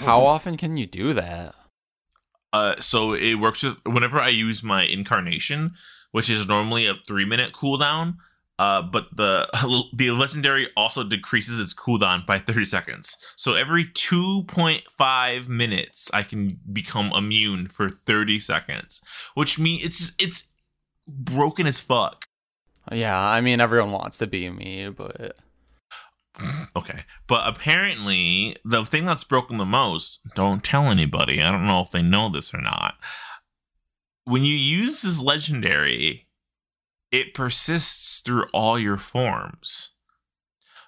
How 0.00 0.20
often 0.20 0.58
can 0.58 0.76
you 0.76 0.86
do 0.86 1.14
that? 1.14 1.54
Uh, 2.52 2.74
so 2.78 3.14
it 3.14 3.36
works 3.36 3.60
just 3.62 3.76
whenever 3.86 4.20
I 4.20 4.28
use 4.28 4.62
my 4.62 4.82
incarnation, 4.82 5.72
which 6.12 6.28
is 6.28 6.46
normally 6.46 6.86
a 6.86 6.94
three 7.06 7.24
minute 7.24 7.52
cooldown. 7.52 8.16
Uh, 8.58 8.82
but 8.82 9.06
the 9.16 9.46
the 9.94 10.10
legendary 10.10 10.68
also 10.76 11.04
decreases 11.04 11.60
its 11.60 11.74
cooldown 11.74 12.26
by 12.26 12.38
30 12.38 12.64
seconds. 12.64 13.16
So 13.36 13.54
every 13.54 13.86
2.5 13.86 15.48
minutes, 15.48 16.10
I 16.12 16.22
can 16.22 16.58
become 16.72 17.12
immune 17.14 17.68
for 17.68 17.88
30 17.88 18.40
seconds, 18.40 19.00
which 19.34 19.58
means 19.58 19.84
it's 19.84 20.12
it's 20.18 20.44
broken 21.06 21.66
as 21.66 21.78
fuck. 21.78 22.26
Yeah, 22.90 23.18
I 23.18 23.40
mean 23.40 23.60
everyone 23.60 23.92
wants 23.92 24.18
to 24.18 24.26
be 24.26 24.50
me, 24.50 24.88
but 24.88 25.36
Okay. 26.76 27.04
But 27.26 27.46
apparently, 27.46 28.56
the 28.64 28.84
thing 28.84 29.04
that's 29.04 29.24
broken 29.24 29.58
the 29.58 29.64
most, 29.64 30.20
don't 30.34 30.62
tell 30.62 30.84
anybody. 30.86 31.42
I 31.42 31.50
don't 31.50 31.66
know 31.66 31.82
if 31.82 31.90
they 31.90 32.02
know 32.02 32.30
this 32.30 32.54
or 32.54 32.60
not. 32.60 32.94
When 34.24 34.44
you 34.44 34.54
use 34.54 35.02
this 35.02 35.22
legendary, 35.22 36.27
it 37.10 37.34
persists 37.34 38.20
through 38.20 38.44
all 38.52 38.78
your 38.78 38.96
forms. 38.96 39.90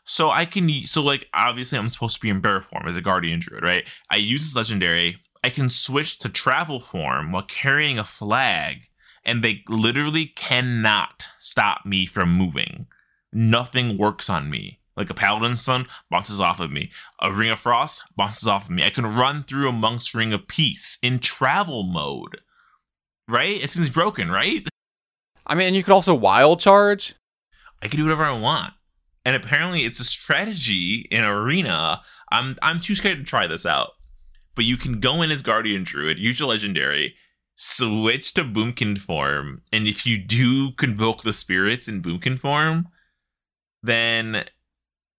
So 0.05 0.31
I 0.31 0.45
can, 0.45 0.69
so 0.85 1.03
like, 1.03 1.29
obviously, 1.35 1.79
I'm 1.79 1.89
supposed 1.89 2.17
to 2.17 2.21
be 2.21 2.31
in 2.31 2.41
bear 2.41 2.61
form 2.61 2.89
as 2.89 2.97
a 2.97 3.03
guardian 3.03 3.41
druid, 3.41 3.63
right? 3.63 3.87
I 4.11 4.17
use 4.17 4.43
this 4.43 4.57
legendary. 4.57 5.17
I 5.45 5.51
can 5.51 5.71
switch 5.71 6.19
to 6.19 6.29
travel 6.29 6.81
form 6.81 7.33
while 7.33 7.43
carrying 7.43 7.99
a 7.99 8.05
flag, 8.05 8.79
and 9.25 9.43
they 9.43 9.63
literally 9.69 10.27
cannot 10.27 11.27
stop 11.39 11.87
me 11.87 12.07
from 12.07 12.37
moving. 12.37 12.87
Nothing 13.33 13.97
works 13.97 14.29
on 14.29 14.51
me. 14.51 14.81
Like 14.97 15.11
a 15.11 15.15
paladin 15.15 15.57
sun 15.57 15.87
bounces 16.11 16.41
off 16.41 16.61
of 16.61 16.71
me. 16.71 16.91
A 17.21 17.33
ring 17.33 17.51
of 17.51 17.61
frost 17.61 18.03
bounces 18.17 18.49
off 18.49 18.65
of 18.65 18.71
me. 18.71 18.85
I 18.85 18.91
can 18.91 19.07
run 19.07 19.45
through 19.45 19.69
a 19.69 19.73
monk's 19.73 20.15
ring 20.15 20.33
of 20.33 20.49
peace 20.49 20.99
in 21.03 21.21
travel 21.21 21.85
mode. 21.85 22.41
Right? 23.29 23.63
It 23.63 23.71
seems 23.71 23.89
broken, 23.89 24.31
right? 24.31 24.67
I 25.51 25.55
mean 25.57 25.75
you 25.75 25.83
could 25.83 25.93
also 25.93 26.15
wild 26.15 26.61
charge. 26.61 27.17
I 27.83 27.89
can 27.89 27.99
do 27.99 28.05
whatever 28.05 28.25
I 28.25 28.39
want. 28.39 28.73
And 29.25 29.37
apparently 29.37 29.81
it's 29.81 30.01
a 30.01 30.05
strategy 30.05 31.07
in 31.11 31.25
arena. 31.25 32.01
I'm 32.33 32.57
I'm 32.63 32.81
too 32.81 32.95
scared 32.95 33.19
to 33.19 33.25
try 33.25 33.47
this 33.47 33.67
out. 33.67 33.91
But 34.55 34.65
you 34.65 34.77
can 34.77 35.01
go 35.01 35.23
in 35.23 35.31
as 35.31 35.43
Guardian 35.43 35.85
Druid, 35.85 36.19
use 36.19 36.41
your 36.41 36.49
legendary, 36.49 37.15
switch 37.57 38.33
to 38.35 38.45
Boomkin 38.45 38.99
form, 38.99 39.63
and 39.73 39.87
if 39.87 40.07
you 40.07 40.19
do 40.19 40.73
convoke 40.73 41.23
the 41.23 41.33
spirits 41.33 41.89
in 41.89 42.03
Boomkin 42.03 42.39
form, 42.39 42.89
then 43.83 44.45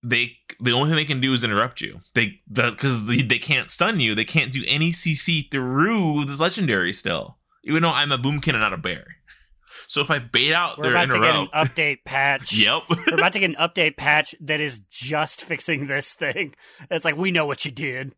they 0.04 0.38
the 0.60 0.72
only 0.72 0.90
thing 0.90 0.96
they 0.96 1.06
can 1.06 1.22
do 1.22 1.34
is 1.34 1.44
interrupt 1.44 1.82
you. 1.82 2.02
They 2.14 2.42
because 2.52 3.06
the, 3.06 3.22
they 3.22 3.40
can't 3.40 3.70
stun 3.70 4.00
you. 4.00 4.16
They 4.16 4.26
can't 4.26 4.52
do 4.52 4.64
any 4.68 4.92
CC 4.92 5.52
through 5.52 6.26
this 6.26 6.40
legendary 6.40 6.94
still, 6.94 7.38
even 7.64 7.84
though 7.84 7.92
I'm 7.92 8.12
a 8.12 8.18
Boomkin 8.18 8.50
and 8.54 8.62
not 8.62 8.74
a 8.74 8.78
bear. 8.78 9.18
So 9.88 10.02
if 10.02 10.12
I 10.12 10.20
bait 10.20 10.54
out 10.54 10.78
We're 10.78 10.92
their 10.92 10.92
about 10.94 11.12
to 11.12 11.20
get 11.20 11.36
an 11.36 11.48
update 11.48 12.00
patch. 12.06 12.54
yep. 12.58 12.84
We're 12.90 13.16
about 13.16 13.34
to 13.34 13.40
get 13.40 13.50
an 13.50 13.56
update 13.56 13.98
patch 13.98 14.36
that 14.42 14.60
is 14.60 14.80
just 14.90 15.44
fixing 15.44 15.88
this 15.88 16.14
thing. 16.14 16.54
It's 16.90 17.06
like 17.06 17.18
we 17.18 17.32
know 17.32 17.46
what 17.46 17.66
you 17.66 17.72
did. 17.72 18.16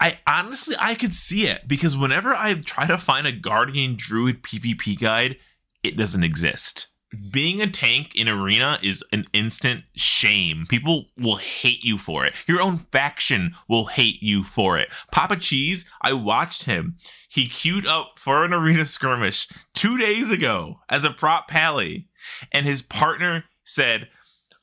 I 0.00 0.18
honestly 0.26 0.76
I 0.78 0.94
could 0.94 1.14
see 1.14 1.46
it 1.46 1.66
because 1.66 1.96
whenever 1.96 2.34
I 2.34 2.54
try 2.54 2.86
to 2.86 2.98
find 2.98 3.26
a 3.26 3.32
Guardian 3.32 3.96
Druid 3.96 4.42
PvP 4.42 4.98
guide, 4.98 5.36
it 5.82 5.96
doesn't 5.96 6.22
exist. 6.22 6.88
Being 7.30 7.62
a 7.62 7.70
tank 7.70 8.14
in 8.14 8.28
arena 8.28 8.78
is 8.82 9.02
an 9.12 9.24
instant 9.32 9.84
shame. 9.96 10.66
People 10.68 11.06
will 11.16 11.36
hate 11.36 11.82
you 11.82 11.96
for 11.96 12.26
it. 12.26 12.34
Your 12.46 12.60
own 12.60 12.76
faction 12.76 13.54
will 13.66 13.86
hate 13.86 14.22
you 14.22 14.44
for 14.44 14.76
it. 14.76 14.90
Papa 15.10 15.36
Cheese, 15.36 15.88
I 16.02 16.12
watched 16.12 16.64
him. 16.64 16.96
He 17.30 17.48
queued 17.48 17.86
up 17.86 18.18
for 18.18 18.44
an 18.44 18.52
arena 18.52 18.84
skirmish 18.84 19.48
two 19.78 19.96
days 19.96 20.32
ago 20.32 20.80
as 20.88 21.04
a 21.04 21.10
prot 21.10 21.46
pally, 21.46 22.08
and 22.50 22.66
his 22.66 22.82
partner 22.82 23.44
said, 23.62 24.08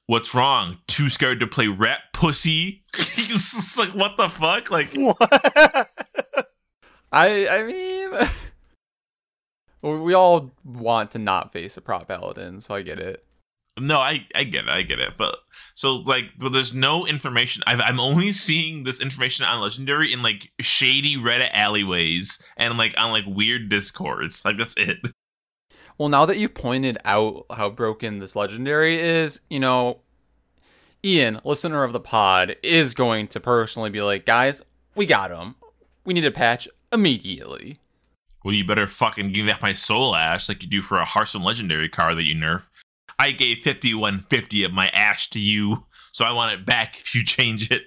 What's 0.07 0.35
wrong? 0.35 0.79
Too 0.87 1.09
scared 1.09 1.39
to 1.39 1.47
play 1.47 1.67
ret, 1.67 1.99
pussy? 2.13 2.83
He's 3.15 3.77
like, 3.77 3.95
what 3.95 4.17
the 4.17 4.29
fuck? 4.29 4.69
Like, 4.69 4.93
I 7.11 7.47
I 7.47 7.63
mean, 7.63 8.11
we 10.03 10.13
all 10.13 10.51
want 10.65 11.11
to 11.11 11.19
not 11.19 11.53
face 11.53 11.77
a 11.77 11.81
prot 11.81 12.09
paladin, 12.09 12.59
so 12.59 12.75
I 12.75 12.81
get 12.81 12.99
it. 12.99 13.25
No, 13.79 13.99
I, 13.99 14.25
I 14.33 14.45
get 14.45 14.65
it, 14.65 14.69
I 14.69 14.83
get 14.83 14.99
it. 14.99 15.13
But 15.17 15.37
so 15.73 15.95
like, 15.95 16.25
but 16.39 16.53
there's 16.53 16.73
no 16.73 17.05
information. 17.05 17.63
I've, 17.67 17.81
I'm 17.81 17.99
only 17.99 18.31
seeing 18.31 18.83
this 18.83 19.01
information 19.01 19.45
on 19.45 19.61
Legendary 19.61 20.13
in 20.13 20.23
like 20.23 20.51
shady 20.61 21.17
Reddit 21.17 21.49
alleyways 21.51 22.41
and 22.57 22.77
like 22.77 22.93
on 22.97 23.11
like 23.11 23.25
weird 23.27 23.69
discords. 23.69 24.45
Like 24.45 24.57
that's 24.57 24.75
it. 24.77 24.97
Well, 25.97 26.09
now 26.09 26.25
that 26.25 26.37
you 26.37 26.49
pointed 26.49 26.97
out 27.05 27.45
how 27.49 27.69
broken 27.69 28.19
this 28.19 28.35
legendary 28.35 28.99
is, 28.99 29.39
you 29.49 29.59
know, 29.59 30.01
Ion, 31.05 31.39
listener 31.45 31.83
of 31.83 31.93
the 31.93 31.99
pod, 32.01 32.57
is 32.63 32.93
going 32.93 33.27
to 33.29 33.39
personally 33.39 33.89
be 33.89 34.01
like, 34.01 34.25
guys, 34.25 34.61
we 34.95 35.05
got 35.05 35.31
him. 35.31 35.55
We 36.03 36.13
need 36.13 36.25
a 36.25 36.31
patch 36.31 36.67
immediately. 36.91 37.79
Well, 38.43 38.53
you 38.53 38.65
better 38.65 38.87
fucking 38.87 39.31
give 39.31 39.45
me 39.45 39.51
back 39.51 39.61
my 39.61 39.73
soul 39.73 40.15
ash 40.15 40.49
like 40.49 40.61
you 40.61 40.69
do 40.69 40.81
for 40.81 40.99
a 40.99 41.05
Hearthstone 41.05 41.43
Legendary 41.43 41.89
card 41.89 42.17
that 42.17 42.25
you 42.25 42.35
nerf. 42.35 42.69
I 43.17 43.31
gave 43.31 43.57
5150 43.63 44.63
of 44.63 44.73
my 44.73 44.89
ash 44.89 45.29
to 45.31 45.39
you, 45.39 45.85
so 46.11 46.25
I 46.25 46.31
want 46.33 46.53
it 46.53 46.65
back 46.65 46.97
if 46.99 47.15
you 47.15 47.23
change 47.25 47.71
it. 47.71 47.83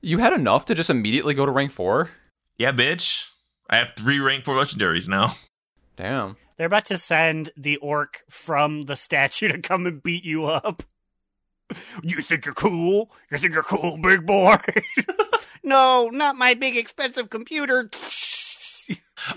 You 0.00 0.18
had 0.18 0.32
enough 0.32 0.64
to 0.66 0.74
just 0.74 0.90
immediately 0.90 1.34
go 1.34 1.46
to 1.46 1.52
rank 1.52 1.70
four? 1.70 2.10
Yeah, 2.58 2.72
bitch. 2.72 3.26
I 3.70 3.76
have 3.76 3.92
three 3.96 4.18
rank 4.18 4.44
four 4.44 4.56
legendaries 4.56 5.08
now. 5.08 5.34
Damn. 5.96 6.36
They're 6.58 6.66
about 6.66 6.84
to 6.86 6.98
send 6.98 7.50
the 7.56 7.76
orc 7.76 8.22
from 8.28 8.82
the 8.86 8.96
statue 8.96 9.48
to 9.48 9.58
come 9.60 9.86
and 9.86 10.02
beat 10.02 10.24
you 10.24 10.46
up. 10.46 10.82
You 12.02 12.20
think 12.20 12.44
you're 12.44 12.54
cool? 12.54 13.10
You 13.30 13.38
think 13.38 13.54
you're 13.54 13.62
cool, 13.62 13.96
big 14.02 14.26
boy? 14.26 14.58
no, 15.62 16.08
not 16.12 16.36
my 16.36 16.54
big 16.54 16.76
expensive 16.76 17.30
computer. 17.30 17.88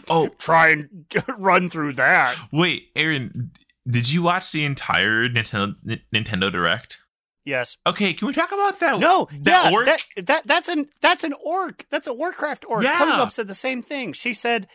Oh, 0.10 0.30
Try 0.40 0.70
and 0.70 1.06
run 1.38 1.70
through 1.70 1.94
that. 1.94 2.36
wait, 2.52 2.90
Aaron, 2.96 3.52
did 3.88 4.10
you 4.10 4.22
watch 4.22 4.52
the 4.52 4.66
entire 4.66 5.30
Nintendo 5.30 5.76
Nintendo 6.14 6.52
Direct? 6.52 7.00
Yes. 7.46 7.78
Okay, 7.86 8.14
can 8.14 8.28
we 8.28 8.34
talk 8.34 8.52
about 8.52 8.80
that? 8.80 9.00
No, 9.00 9.28
that 9.42 9.66
yeah, 9.66 9.72
orc. 9.72 9.86
That, 9.86 10.02
that 10.26 10.48
that's 10.48 10.68
an 10.68 10.90
that's 11.02 11.24
an 11.24 11.34
orc. 11.44 11.86
That's 11.92 12.08
a 12.08 12.14
Warcraft 12.14 12.66
orc. 12.68 12.84
Yeah. 12.84 12.98
Coming 12.98 13.20
up 13.20 13.32
said 13.32 13.48
the 13.48 13.54
same 13.54 13.84
thing. 13.84 14.14
She 14.14 14.34
said, 14.34 14.68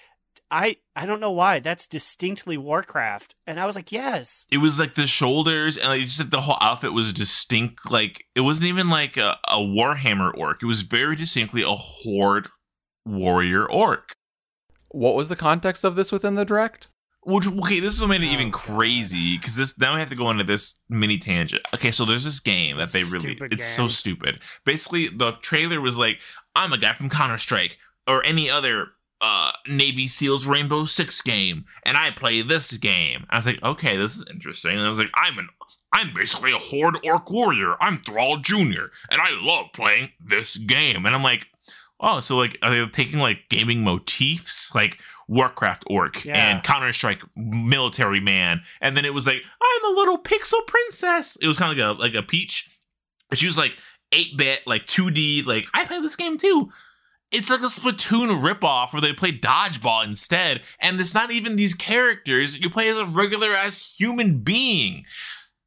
"I 0.52 0.76
I 0.94 1.04
don't 1.04 1.18
know 1.18 1.32
why. 1.32 1.58
That's 1.58 1.88
distinctly 1.88 2.56
Warcraft." 2.56 3.34
And 3.44 3.58
I 3.58 3.66
was 3.66 3.74
like, 3.74 3.90
"Yes." 3.90 4.46
it 4.52 4.58
was 4.58 4.78
like 4.78 4.94
the 4.94 5.08
shoulders 5.08 5.76
and 5.76 5.88
like 5.88 6.02
just 6.02 6.20
like 6.20 6.30
the 6.30 6.42
whole 6.42 6.58
outfit 6.60 6.92
was 6.92 7.12
distinct. 7.12 7.90
Like 7.90 8.24
it 8.36 8.42
wasn't 8.42 8.68
even 8.68 8.88
like 8.88 9.16
a, 9.16 9.36
a 9.48 9.56
Warhammer 9.56 10.32
orc. 10.32 10.62
It 10.62 10.66
was 10.66 10.82
very 10.82 11.16
distinctly 11.16 11.62
a 11.62 11.74
horde 11.74 12.46
warrior 13.04 13.68
orc. 13.68 14.12
What 14.90 15.16
was 15.16 15.28
the 15.28 15.36
context 15.36 15.82
of 15.82 15.96
this 15.96 16.12
within 16.12 16.36
the 16.36 16.44
direct? 16.44 16.88
Which 17.22 17.46
okay, 17.46 17.80
this 17.80 17.94
is 17.94 18.00
what 18.00 18.08
made 18.08 18.22
it 18.22 18.26
even 18.32 18.48
Oh, 18.48 18.50
God. 18.50 18.60
crazy 18.78 19.36
because 19.36 19.54
this 19.56 19.78
now 19.78 19.92
we 19.94 20.00
have 20.00 20.08
to 20.08 20.16
go 20.16 20.30
into 20.30 20.44
this 20.44 20.80
mini 20.88 21.18
tangent. 21.18 21.62
Okay, 21.74 21.90
so 21.90 22.04
there's 22.06 22.24
this 22.24 22.40
game 22.40 22.78
that 22.78 22.92
they 22.92 23.02
really 23.04 23.38
it's 23.50 23.66
so 23.68 23.88
stupid. 23.88 24.40
Basically, 24.64 25.08
the 25.08 25.32
trailer 25.42 25.80
was 25.82 25.98
like, 25.98 26.20
"I'm 26.56 26.72
a 26.72 26.78
guy 26.78 26.94
from 26.94 27.10
Counter 27.10 27.36
Strike 27.36 27.76
or 28.06 28.24
any 28.24 28.48
other 28.48 28.88
uh 29.20 29.52
Navy 29.68 30.08
SEALs 30.08 30.46
Rainbow 30.46 30.86
Six 30.86 31.20
game, 31.20 31.66
and 31.84 31.98
I 31.98 32.10
play 32.10 32.40
this 32.40 32.74
game." 32.78 33.26
I 33.28 33.36
was 33.36 33.44
like, 33.46 33.62
"Okay, 33.62 33.98
this 33.98 34.16
is 34.16 34.24
interesting." 34.30 34.78
And 34.78 34.86
I 34.86 34.88
was 34.88 34.98
like, 34.98 35.10
"I'm 35.14 35.38
an 35.38 35.48
I'm 35.92 36.14
basically 36.14 36.52
a 36.52 36.58
horde 36.58 36.96
orc 37.04 37.30
warrior. 37.30 37.74
I'm 37.82 37.98
Thrall 37.98 38.38
Junior, 38.38 38.92
and 39.10 39.20
I 39.20 39.28
love 39.38 39.66
playing 39.74 40.12
this 40.24 40.56
game." 40.56 41.04
And 41.04 41.14
I'm 41.14 41.22
like. 41.22 41.46
Oh, 42.00 42.20
so 42.20 42.36
like 42.36 42.56
are 42.62 42.70
they 42.70 42.86
taking 42.86 43.18
like 43.18 43.40
gaming 43.50 43.82
motifs 43.84 44.74
like 44.74 44.98
Warcraft 45.28 45.84
orc 45.88 46.24
Yeah. 46.24 46.34
and 46.50 46.64
Counter 46.64 46.92
Strike 46.92 47.22
military 47.36 48.20
man, 48.20 48.62
and 48.80 48.96
then 48.96 49.04
it 49.04 49.14
was 49.14 49.26
like 49.26 49.42
I'm 49.62 49.92
a 49.92 49.96
little 49.96 50.18
pixel 50.18 50.66
princess. 50.66 51.36
It 51.42 51.46
was 51.46 51.58
kind 51.58 51.78
of 51.78 51.98
like 51.98 52.14
a 52.14 52.18
like 52.18 52.24
a 52.24 52.26
peach. 52.26 52.68
She 53.34 53.46
was 53.46 53.58
like 53.58 53.76
eight 54.12 54.36
bit, 54.36 54.66
like 54.66 54.86
two 54.86 55.10
D. 55.10 55.42
Like 55.46 55.66
I 55.74 55.84
play 55.84 56.00
this 56.00 56.16
game 56.16 56.36
too. 56.36 56.70
It's 57.30 57.48
like 57.48 57.60
a 57.60 57.66
Splatoon 57.66 58.42
ripoff 58.42 58.92
where 58.92 59.00
they 59.00 59.12
play 59.12 59.30
dodgeball 59.30 60.04
instead, 60.04 60.62
and 60.80 60.98
it's 61.00 61.14
not 61.14 61.30
even 61.30 61.54
these 61.54 61.74
characters. 61.74 62.58
You 62.58 62.68
play 62.70 62.88
as 62.88 62.98
a 62.98 63.04
regular 63.04 63.54
ass 63.54 63.94
human 63.96 64.38
being. 64.38 65.04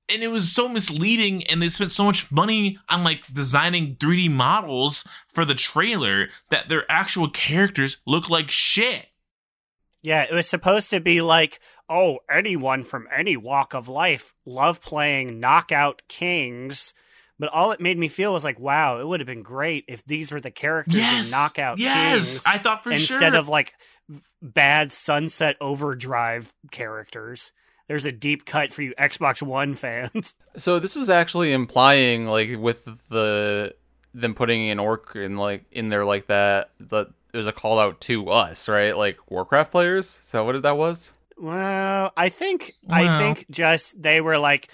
And 0.09 0.21
it 0.21 0.27
was 0.27 0.51
so 0.51 0.67
misleading, 0.67 1.47
and 1.47 1.61
they 1.61 1.69
spent 1.69 1.91
so 1.91 2.03
much 2.03 2.31
money 2.31 2.77
on 2.89 3.03
like 3.03 3.31
designing 3.31 3.95
3D 3.95 4.29
models 4.29 5.07
for 5.27 5.45
the 5.45 5.55
trailer 5.55 6.27
that 6.49 6.67
their 6.67 6.83
actual 6.91 7.29
characters 7.29 7.97
look 8.05 8.29
like 8.29 8.51
shit. 8.51 9.07
Yeah, 10.01 10.23
it 10.23 10.33
was 10.33 10.47
supposed 10.47 10.89
to 10.89 10.99
be 10.99 11.21
like, 11.21 11.61
oh, 11.89 12.19
anyone 12.29 12.83
from 12.83 13.07
any 13.15 13.37
walk 13.37 13.73
of 13.73 13.87
life 13.87 14.33
love 14.45 14.81
playing 14.81 15.39
Knockout 15.39 16.01
Kings. 16.09 16.93
But 17.39 17.49
all 17.49 17.71
it 17.71 17.81
made 17.81 17.97
me 17.97 18.09
feel 18.09 18.33
was 18.33 18.43
like, 18.43 18.59
wow, 18.59 18.99
it 18.99 19.07
would 19.07 19.19
have 19.19 19.27
been 19.27 19.43
great 19.43 19.85
if 19.87 20.03
these 20.05 20.31
were 20.31 20.41
the 20.41 20.51
characters 20.51 20.99
in 20.99 21.31
Knockout 21.31 21.77
kings. 21.77 21.85
yes, 21.85 22.39
Kings 22.39 22.43
I 22.45 22.57
thought 22.57 22.83
for 22.83 22.91
instead 22.91 23.07
sure. 23.07 23.17
Instead 23.17 23.35
of 23.35 23.47
like 23.47 23.73
bad 24.41 24.91
Sunset 24.91 25.55
Overdrive 25.61 26.53
characters. 26.71 27.51
There's 27.93 28.07
a 28.07 28.11
deep 28.11 28.47
cut 28.47 28.71
for 28.71 28.81
you 28.81 28.91
Xbox 28.97 29.43
One 29.43 29.75
fans. 29.75 30.33
So 30.57 30.79
this 30.79 30.95
was 30.95 31.11
actually 31.11 31.51
implying 31.51 32.25
like 32.25 32.57
with 32.57 32.85
the 33.09 33.75
them 34.15 34.33
putting 34.33 34.67
an 34.71 34.79
orc 34.79 35.15
in 35.15 35.37
like 35.37 35.65
in 35.71 35.89
there 35.89 36.03
like 36.03 36.25
that 36.25 36.71
that 36.79 37.09
it 37.31 37.37
was 37.37 37.45
a 37.45 37.51
call 37.51 37.77
out 37.77 38.01
to 38.01 38.29
us, 38.29 38.67
right? 38.67 38.97
Like 38.97 39.19
Warcraft 39.29 39.71
players. 39.71 40.19
Is 40.23 40.31
that 40.31 40.43
what 40.43 40.59
that 40.59 40.75
was? 40.75 41.11
Well, 41.37 42.11
I 42.17 42.29
think 42.29 42.73
I 42.89 43.19
think 43.19 43.45
just 43.51 44.01
they 44.01 44.21
were 44.21 44.39
like 44.39 44.69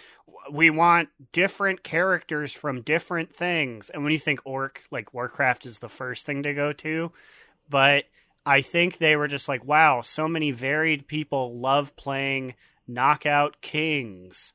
we 0.50 0.70
want 0.70 1.10
different 1.34 1.84
characters 1.84 2.54
from 2.54 2.84
different 2.84 3.36
things. 3.36 3.90
And 3.90 4.04
when 4.04 4.14
you 4.14 4.20
think 4.20 4.40
orc, 4.46 4.84
like 4.92 5.14
Warcraft 5.14 5.66
is 5.66 5.80
the 5.80 5.90
first 5.90 6.26
thing 6.26 6.44
to 6.44 6.54
go 6.54 6.72
to, 6.72 7.12
but 7.70 8.06
I 8.46 8.62
think 8.62 8.98
they 8.98 9.18
were 9.18 9.28
just 9.28 9.50
like, 9.50 9.66
wow, 9.66 10.00
so 10.00 10.30
many 10.30 10.52
varied 10.52 11.08
people 11.08 11.58
love 11.60 11.98
playing 11.98 12.56
Knockout 12.90 13.62
Kings. 13.62 14.54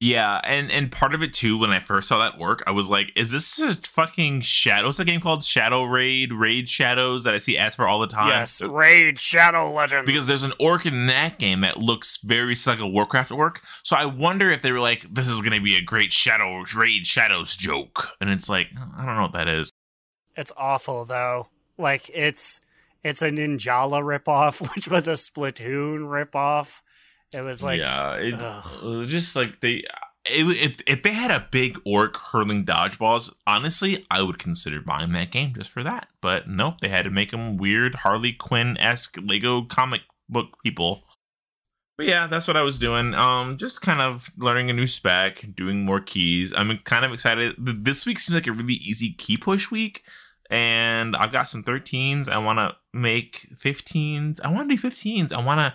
Yeah, 0.00 0.40
and 0.44 0.70
and 0.70 0.92
part 0.92 1.14
of 1.14 1.22
it 1.22 1.32
too, 1.32 1.56
when 1.56 1.70
I 1.70 1.78
first 1.80 2.08
saw 2.08 2.18
that 2.18 2.38
work, 2.38 2.62
I 2.66 2.72
was 2.72 2.90
like, 2.90 3.10
"Is 3.16 3.30
this 3.30 3.58
a 3.58 3.74
fucking 3.74 4.42
shadow?" 4.42 4.86
What's 4.86 4.98
the 4.98 5.04
game 5.04 5.20
called? 5.20 5.42
Shadow 5.42 5.84
Raid, 5.84 6.30
Raid 6.30 6.68
Shadows 6.68 7.24
that 7.24 7.32
I 7.32 7.38
see 7.38 7.56
ads 7.56 7.74
for 7.76 7.88
all 7.88 8.00
the 8.00 8.06
time. 8.06 8.28
yes, 8.28 8.60
Raid 8.60 9.18
Shadow 9.18 9.72
Legends. 9.72 10.04
because 10.04 10.26
there's 10.26 10.42
an 10.42 10.52
orc 10.60 10.84
in 10.84 11.06
that 11.06 11.38
game 11.38 11.62
that 11.62 11.78
looks 11.78 12.18
very 12.22 12.54
like 12.66 12.80
a 12.80 12.86
Warcraft 12.86 13.32
orc. 13.32 13.62
So 13.82 13.96
I 13.96 14.04
wonder 14.04 14.50
if 14.50 14.60
they 14.60 14.72
were 14.72 14.80
like, 14.80 15.02
"This 15.14 15.26
is 15.26 15.40
going 15.40 15.54
to 15.54 15.60
be 15.60 15.76
a 15.76 15.80
great 15.80 16.12
Shadow 16.12 16.62
Raid 16.76 17.06
Shadows 17.06 17.56
joke," 17.56 18.10
and 18.20 18.28
it's 18.28 18.48
like, 18.48 18.66
I 18.98 19.06
don't 19.06 19.16
know 19.16 19.22
what 19.22 19.32
that 19.32 19.48
is. 19.48 19.70
It's 20.36 20.52
awful 20.56 21.06
though. 21.06 21.48
Like 21.78 22.10
it's 22.12 22.60
it's 23.02 23.22
a 23.22 23.30
Ninjala 23.30 24.02
ripoff, 24.02 24.60
which 24.74 24.88
was 24.88 25.08
a 25.08 25.12
Splatoon 25.12 26.00
ripoff. 26.00 26.82
It 27.32 27.42
was 27.42 27.62
like 27.62 27.80
yeah, 27.80 28.14
it, 28.14 28.34
it 28.34 28.86
was 28.86 29.08
just 29.08 29.34
like 29.36 29.60
they. 29.60 29.84
It, 30.26 30.62
if 30.62 30.76
if 30.86 31.02
they 31.02 31.12
had 31.12 31.30
a 31.30 31.46
big 31.50 31.78
orc 31.84 32.16
hurling 32.16 32.64
dodgeballs, 32.64 33.32
honestly, 33.46 34.04
I 34.10 34.22
would 34.22 34.38
consider 34.38 34.80
buying 34.80 35.12
that 35.12 35.30
game 35.30 35.52
just 35.54 35.70
for 35.70 35.82
that. 35.82 36.08
But 36.20 36.48
nope, 36.48 36.80
they 36.80 36.88
had 36.88 37.04
to 37.04 37.10
make 37.10 37.30
them 37.30 37.56
weird 37.56 37.96
Harley 37.96 38.32
Quinn 38.32 38.78
esque 38.78 39.18
Lego 39.22 39.62
comic 39.62 40.02
book 40.28 40.56
people. 40.62 41.04
But 41.96 42.06
yeah, 42.06 42.26
that's 42.26 42.48
what 42.48 42.56
I 42.56 42.62
was 42.62 42.78
doing. 42.78 43.14
Um, 43.14 43.56
just 43.56 43.80
kind 43.80 44.00
of 44.00 44.30
learning 44.36 44.68
a 44.68 44.72
new 44.72 44.86
spec, 44.86 45.44
doing 45.54 45.84
more 45.84 46.00
keys. 46.00 46.52
I'm 46.56 46.76
kind 46.78 47.04
of 47.04 47.12
excited. 47.12 47.54
This 47.58 48.04
week 48.04 48.18
seems 48.18 48.34
like 48.34 48.48
a 48.48 48.52
really 48.52 48.74
easy 48.74 49.12
key 49.12 49.36
push 49.36 49.70
week, 49.70 50.02
and 50.50 51.14
I've 51.14 51.30
got 51.30 51.48
some 51.48 51.62
13s. 51.62 52.28
I 52.28 52.38
want 52.38 52.58
to 52.58 52.72
make 52.92 53.48
15s. 53.54 54.40
I 54.42 54.48
want 54.50 54.68
to 54.68 54.76
do 54.76 54.82
15s. 54.82 55.32
I 55.32 55.44
want 55.44 55.60
to 55.60 55.74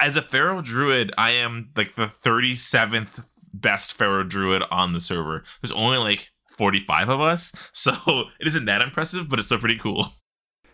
as 0.00 0.16
a 0.16 0.22
Feral 0.22 0.62
Druid, 0.62 1.12
I 1.16 1.32
am 1.32 1.70
like 1.76 1.94
the 1.94 2.06
37th 2.06 3.24
best 3.52 3.92
Feral 3.92 4.24
Druid 4.24 4.62
on 4.70 4.92
the 4.92 5.00
server. 5.00 5.44
There's 5.60 5.72
only 5.72 5.98
like 5.98 6.30
45 6.56 7.08
of 7.08 7.20
us, 7.20 7.52
so 7.72 7.92
it 8.40 8.46
isn't 8.46 8.64
that 8.64 8.82
impressive, 8.82 9.28
but 9.28 9.38
it's 9.38 9.46
still 9.46 9.58
pretty 9.58 9.78
cool. 9.78 10.12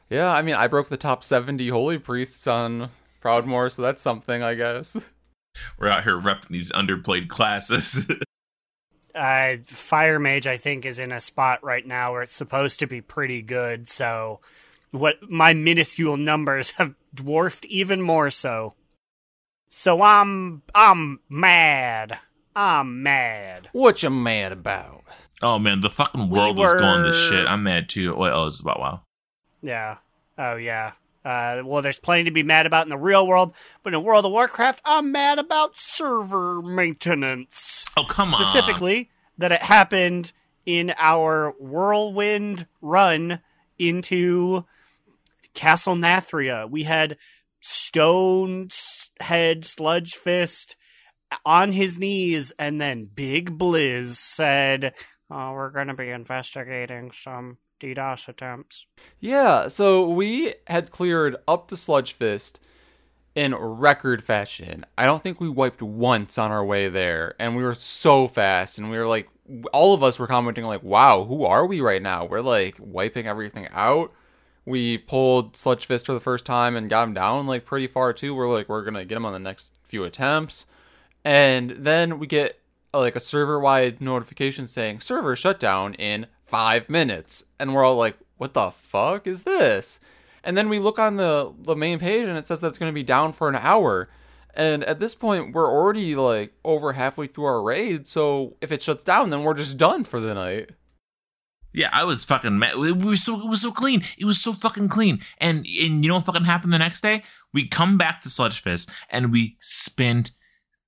Yeah, 0.09 0.33
I 0.33 0.43
mean, 0.43 0.55
I 0.55 0.69
broke 0.69 0.89
the 0.89 0.97
top 0.97 1.25
70 1.25 1.69
holy 1.69 1.99
priests 1.99 2.47
on 2.47 2.91
Proudmoore, 3.21 3.73
so 3.73 3.83
that's 3.83 4.03
something, 4.03 4.43
I 4.43 4.55
guess. 4.55 4.97
We're 5.79 5.89
out 5.89 6.05
here 6.05 6.21
repping 6.21 6.49
these 6.49 6.71
underplayed 6.73 7.29
classes. 7.29 8.07
Uh, 9.15 9.57
Fire 9.65 10.19
Mage, 10.19 10.47
I 10.47 10.59
think, 10.59 10.85
is 10.85 10.99
in 10.99 11.11
a 11.11 11.23
spot 11.23 11.65
right 11.65 11.87
now 11.87 12.13
where 12.13 12.21
it's 12.21 12.37
supposed 12.37 12.81
to 12.81 12.87
be 12.87 13.01
pretty 13.01 13.41
good. 13.41 13.89
So, 13.89 14.41
what 14.91 15.15
my 15.27 15.55
minuscule 15.55 16.19
numbers 16.19 16.73
have 16.73 16.95
dwarfed 17.15 17.65
even 17.65 18.03
more 18.03 18.31
so. 18.31 18.75
So 19.69 20.03
I'm 20.03 20.63
I'm 20.75 21.21
mad. 21.29 22.19
I'm 22.55 23.03
mad. 23.03 23.69
What 23.73 24.03
you 24.03 24.11
mad 24.11 24.53
about? 24.53 25.05
oh 25.43 25.59
man, 25.59 25.81
the 25.81 25.91
fucking 25.91 26.31
world 26.31 26.59
We 26.59 26.65
is 26.65 26.73
going 26.73 27.05
to 27.05 27.13
shit. 27.13 27.47
I'm 27.47 27.63
mad 27.63 27.89
too. 27.89 28.15
Wait, 28.15 28.31
oh, 28.31 28.47
it's 28.47 28.61
about 28.61 28.81
WoW. 28.81 29.03
Yeah. 29.63 29.97
Oh 30.39 30.57
yeah. 30.57 30.93
Uh, 31.25 31.63
well, 31.65 31.83
there's 31.83 31.99
plenty 31.99 32.25
to 32.25 32.31
be 32.31 32.45
mad 32.45 32.67
about 32.67 32.87
in 32.87 32.89
the 32.89 32.97
real 32.97 33.27
world, 33.27 33.53
but 33.83 33.93
in 33.93 34.05
World 34.05 34.25
of 34.25 34.31
Warcraft, 34.31 34.81
I'm 34.85 35.11
mad 35.11 35.41
about 35.41 35.77
server 35.77 36.63
maintenance. 36.63 37.85
Oh 37.97 38.05
come 38.09 38.33
on. 38.33 38.45
specifically 38.45 39.11
that 39.39 39.51
it 39.51 39.63
happened 39.63 40.33
in 40.65 40.95
our 40.99 41.55
whirlwind 41.59 42.67
run 42.81 43.41
into 43.79 44.65
Castle 45.55 45.97
Nathria. 45.97 46.71
We 46.71 46.85
had 46.85 47.17
Stone 47.61 48.69
Head 49.21 49.65
Sludge 49.65 50.15
Fist 50.15 50.77
on 51.45 51.73
his 51.73 51.99
knees, 51.99 52.53
and 52.59 52.81
then 52.81 53.09
Big 53.13 53.59
Blizz 53.59 54.17
said, 54.17 54.95
"Oh, 55.31 55.53
we're 55.53 55.71
going 55.71 55.89
to 55.89 55.95
be 55.95 56.11
investigating 56.11 57.11
some 57.13 57.59
DDoS 57.81 58.29
attempts." 58.29 58.87
Yeah, 59.21 59.69
so 59.69 60.09
we 60.09 60.55
had 60.67 60.91
cleared 60.91 61.37
up 61.49 61.69
the 61.69 61.77
Sludge 61.77 62.13
Fist 62.13 62.61
in 63.35 63.55
record 63.55 64.25
fashion. 64.25 64.87
I 64.97 65.05
don't 65.05 65.23
think 65.23 65.41
we 65.41 65.49
wiped 65.49 65.83
once 65.83 66.39
on 66.39 66.51
our 66.51 66.65
way 66.65 66.89
there, 66.89 67.35
and 67.39 67.57
we 67.57 67.63
were 67.63 67.75
so 67.75 68.29
fast, 68.29 68.79
and 68.79 68.91
we 68.91 68.97
were 68.97 69.07
like, 69.07 69.29
all 69.73 69.95
of 69.95 70.03
us 70.03 70.19
were 70.19 70.27
commenting 70.27 70.65
like, 70.65 70.83
"Wow, 70.83 71.25
who 71.25 71.45
are 71.45 71.67
we 71.67 71.81
right 71.81 72.03
now?" 72.03 72.25
We're 72.25 72.41
like 72.41 72.77
wiping 72.79 73.27
everything 73.27 73.69
out. 73.73 74.13
We 74.67 74.99
pulled 74.99 75.57
Sludge 75.57 75.87
Fist 75.87 76.05
for 76.05 76.13
the 76.13 76.21
first 76.21 76.45
time 76.45 76.77
and 76.77 76.91
got 76.91 77.05
him 77.05 77.15
down 77.15 77.47
like 77.47 77.65
pretty 77.65 77.87
far 77.87 78.13
too. 78.13 78.35
We're 78.35 78.53
like, 78.53 78.69
we're 78.69 78.85
gonna 78.85 79.05
get 79.05 79.17
him 79.17 79.25
on 79.25 79.33
the 79.33 79.39
next 79.39 79.73
few 79.85 80.05
attempts, 80.05 80.67
and 81.25 81.71
then 81.71 82.19
we 82.19 82.27
get 82.27 82.61
uh, 82.93 82.99
like 82.99 83.17
a 83.17 83.21
server-wide 83.21 84.01
notification 84.01 84.67
saying 84.67 85.01
server 85.01 85.37
shut 85.37 85.59
down 85.59 85.95
in 85.95 86.27
five 86.43 86.91
minutes, 86.91 87.45
and 87.59 87.73
we're 87.73 87.85
all 87.85 87.97
like, 87.97 88.19
what 88.37 88.55
the 88.55 88.71
fuck 88.71 89.27
is 89.27 89.45
this? 89.45 90.01
And 90.45 90.57
then 90.57 90.69
we 90.69 90.79
look 90.79 90.99
on 90.99 91.17
the 91.17 91.53
the 91.59 91.75
main 91.75 91.99
page 91.99 92.29
and 92.29 92.39
it 92.39 92.47
says 92.47 92.61
that 92.61 92.69
it's 92.69 92.79
going 92.79 92.91
to 92.91 92.95
be 92.95 93.03
down 93.03 93.33
for 93.33 93.49
an 93.49 93.57
hour. 93.57 94.09
And 94.55 94.85
at 94.85 95.01
this 95.01 95.15
point, 95.15 95.55
we're 95.55 95.71
already 95.71 96.15
like 96.15 96.55
over 96.65 96.93
halfway 96.93 97.27
through 97.27 97.45
our 97.45 97.63
raid. 97.63 98.07
So 98.07 98.55
if 98.61 98.73
it 98.73 98.81
shuts 98.81 99.05
down, 99.05 99.31
then 99.31 99.43
we're 99.43 99.55
just 99.55 99.77
done 99.77 100.05
for 100.05 100.21
the 100.21 100.35
night. 100.35 100.71
Yeah, 101.77 101.91
I 101.93 102.05
was 102.05 102.25
fucking 102.25 102.59
mad. 102.59 102.73
It 102.75 103.03
was 103.03 103.23
so 103.23 103.39
it 103.39 103.51
was 103.51 103.61
so 103.61 103.71
clean. 103.71 104.03
It 104.17 104.25
was 104.25 104.41
so 104.41 104.55
fucking 104.55 104.89
clean. 104.89 105.21
And 105.39 105.59
and 105.59 106.03
you 106.03 106.09
know 106.09 106.15
what 106.15 106.25
fucking 106.25 106.45
happened 106.45 106.73
the 106.73 106.79
next 106.79 107.03
day? 107.03 107.23
We 107.53 107.69
come 107.69 107.99
back 107.99 108.23
to 108.23 108.31
Sludge 108.31 108.63
Fist 108.63 108.89
and 109.11 109.31
we 109.31 109.59
spent 109.61 110.31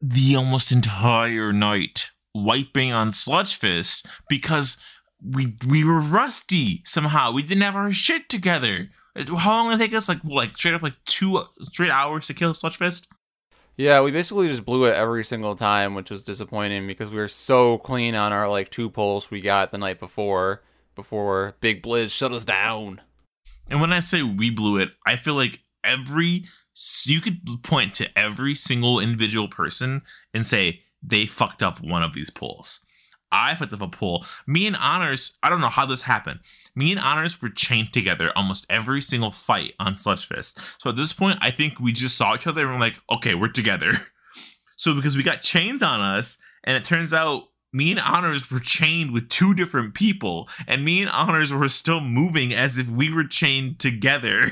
the 0.01 0.35
almost 0.35 0.73
entire 0.73 1.53
night 1.53 2.11
wiping 2.35 2.95
on 2.95 3.13
Sludge 3.13 3.57
Fist 3.57 4.07
because 4.31 4.79
we 5.23 5.55
we 5.69 5.85
were 5.85 6.01
rusty 6.01 6.81
somehow. 6.87 7.33
We 7.33 7.43
didn't 7.43 7.65
have 7.65 7.77
our 7.77 7.93
shit 7.93 8.31
together. 8.31 8.89
How 9.15 9.57
long 9.57 9.69
did 9.69 9.83
it 9.83 9.85
take 9.85 9.95
us? 9.95 10.09
Like 10.09 10.25
like 10.25 10.57
straight 10.57 10.73
up 10.73 10.81
like 10.81 10.97
two 11.05 11.43
straight 11.65 11.91
hours 11.91 12.29
to 12.29 12.35
kill 12.35 12.55
Sludge 12.55 12.79
Fist? 12.79 13.09
Yeah, 13.77 14.01
we 14.01 14.11
basically 14.11 14.49
just 14.49 14.65
blew 14.65 14.87
it 14.87 14.95
every 14.95 15.23
single 15.23 15.55
time, 15.55 15.95
which 15.95 16.11
was 16.11 16.25
disappointing 16.25 16.87
because 16.87 17.11
we 17.11 17.19
were 17.19 17.29
so 17.29 17.77
clean 17.77 18.15
on 18.15 18.33
our 18.33 18.49
like 18.49 18.71
two 18.71 18.89
pulls 18.89 19.31
we 19.31 19.43
got 19.43 19.71
the 19.71 19.77
night 19.77 20.01
before 20.01 20.63
before 20.99 21.55
Big 21.61 21.81
Blizz 21.81 22.11
shut 22.11 22.33
us 22.33 22.45
down. 22.45 23.01
And 23.71 23.81
when 23.81 23.93
I 23.93 24.01
say 24.01 24.25
we 24.25 24.51
blew 24.51 24.79
it, 24.79 24.91
I 25.07 25.15
feel 25.15 25.35
like 25.35 25.61
every 25.85 26.45
you 27.07 27.21
could 27.21 27.41
point 27.63 27.95
to 27.95 28.19
every 28.19 28.57
single 28.57 28.99
individual 28.99 29.47
person 29.47 30.03
and 30.35 30.45
say 30.45 30.83
they 31.01 31.25
fucked 31.25 31.63
up 31.63 31.81
one 31.81 32.03
of 32.03 32.15
these 32.15 32.31
pulls. 32.31 32.85
I 33.31 33.55
fucked 33.55 33.73
up 33.73 33.81
a 33.81 33.89
pull. 33.89 34.27
Me 34.47 34.67
and 34.67 34.77
Honors, 34.77 35.39
I 35.41 35.51
don't 35.51 35.61
know 35.61 35.69
how 35.69 35.87
this 35.87 36.03
happened. 36.03 36.41
Me 36.75 36.91
and 36.91 37.01
Honors 37.01 37.41
were 37.41 37.49
chained 37.49 37.93
together 37.93 38.33
almost 38.35 38.67
every 38.69 39.01
single 39.01 39.31
fight 39.31 39.75
on 39.79 39.95
Sludge 39.95 40.27
Fist. 40.27 40.59
So 40.79 40.91
at 40.91 40.97
this 40.97 41.13
point, 41.13 41.39
I 41.41 41.53
think 41.53 41.79
we 41.79 41.93
just 41.93 42.17
saw 42.17 42.35
each 42.35 42.49
other 42.49 42.63
and 42.63 42.75
we're 42.75 42.81
like, 42.81 42.99
okay, 43.11 43.35
we're 43.35 43.49
together. 43.49 43.93
So 44.81 44.95
because 44.95 45.17
we 45.17 45.25
got 45.25 45.41
chains 45.41 45.83
on 45.83 45.99
us, 46.01 46.39
and 46.63 46.77
it 46.77 46.85
turns 46.85 47.13
out 47.13 47.49
me 47.73 47.91
and 47.91 48.01
Honors 48.01 48.51
were 48.51 48.61
chained 48.61 49.13
with 49.13 49.29
two 49.29 49.55
different 49.55 49.95
people, 49.95 50.49
and 50.67 50.85
me 50.85 51.03
and 51.03 51.11
Honors 51.11 51.53
were 51.53 51.69
still 51.69 52.01
moving 52.01 52.55
as 52.55 52.79
if 52.79 52.89
we 52.89 53.13
were 53.13 53.25
chained 53.25 53.79
together. 53.79 54.51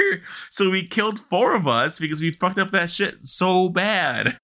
so 0.50 0.70
we 0.70 0.86
killed 0.86 1.18
four 1.18 1.54
of 1.54 1.66
us 1.66 1.98
because 1.98 2.20
we 2.20 2.32
fucked 2.32 2.58
up 2.58 2.70
that 2.72 2.90
shit 2.90 3.26
so 3.26 3.68
bad. 3.68 4.36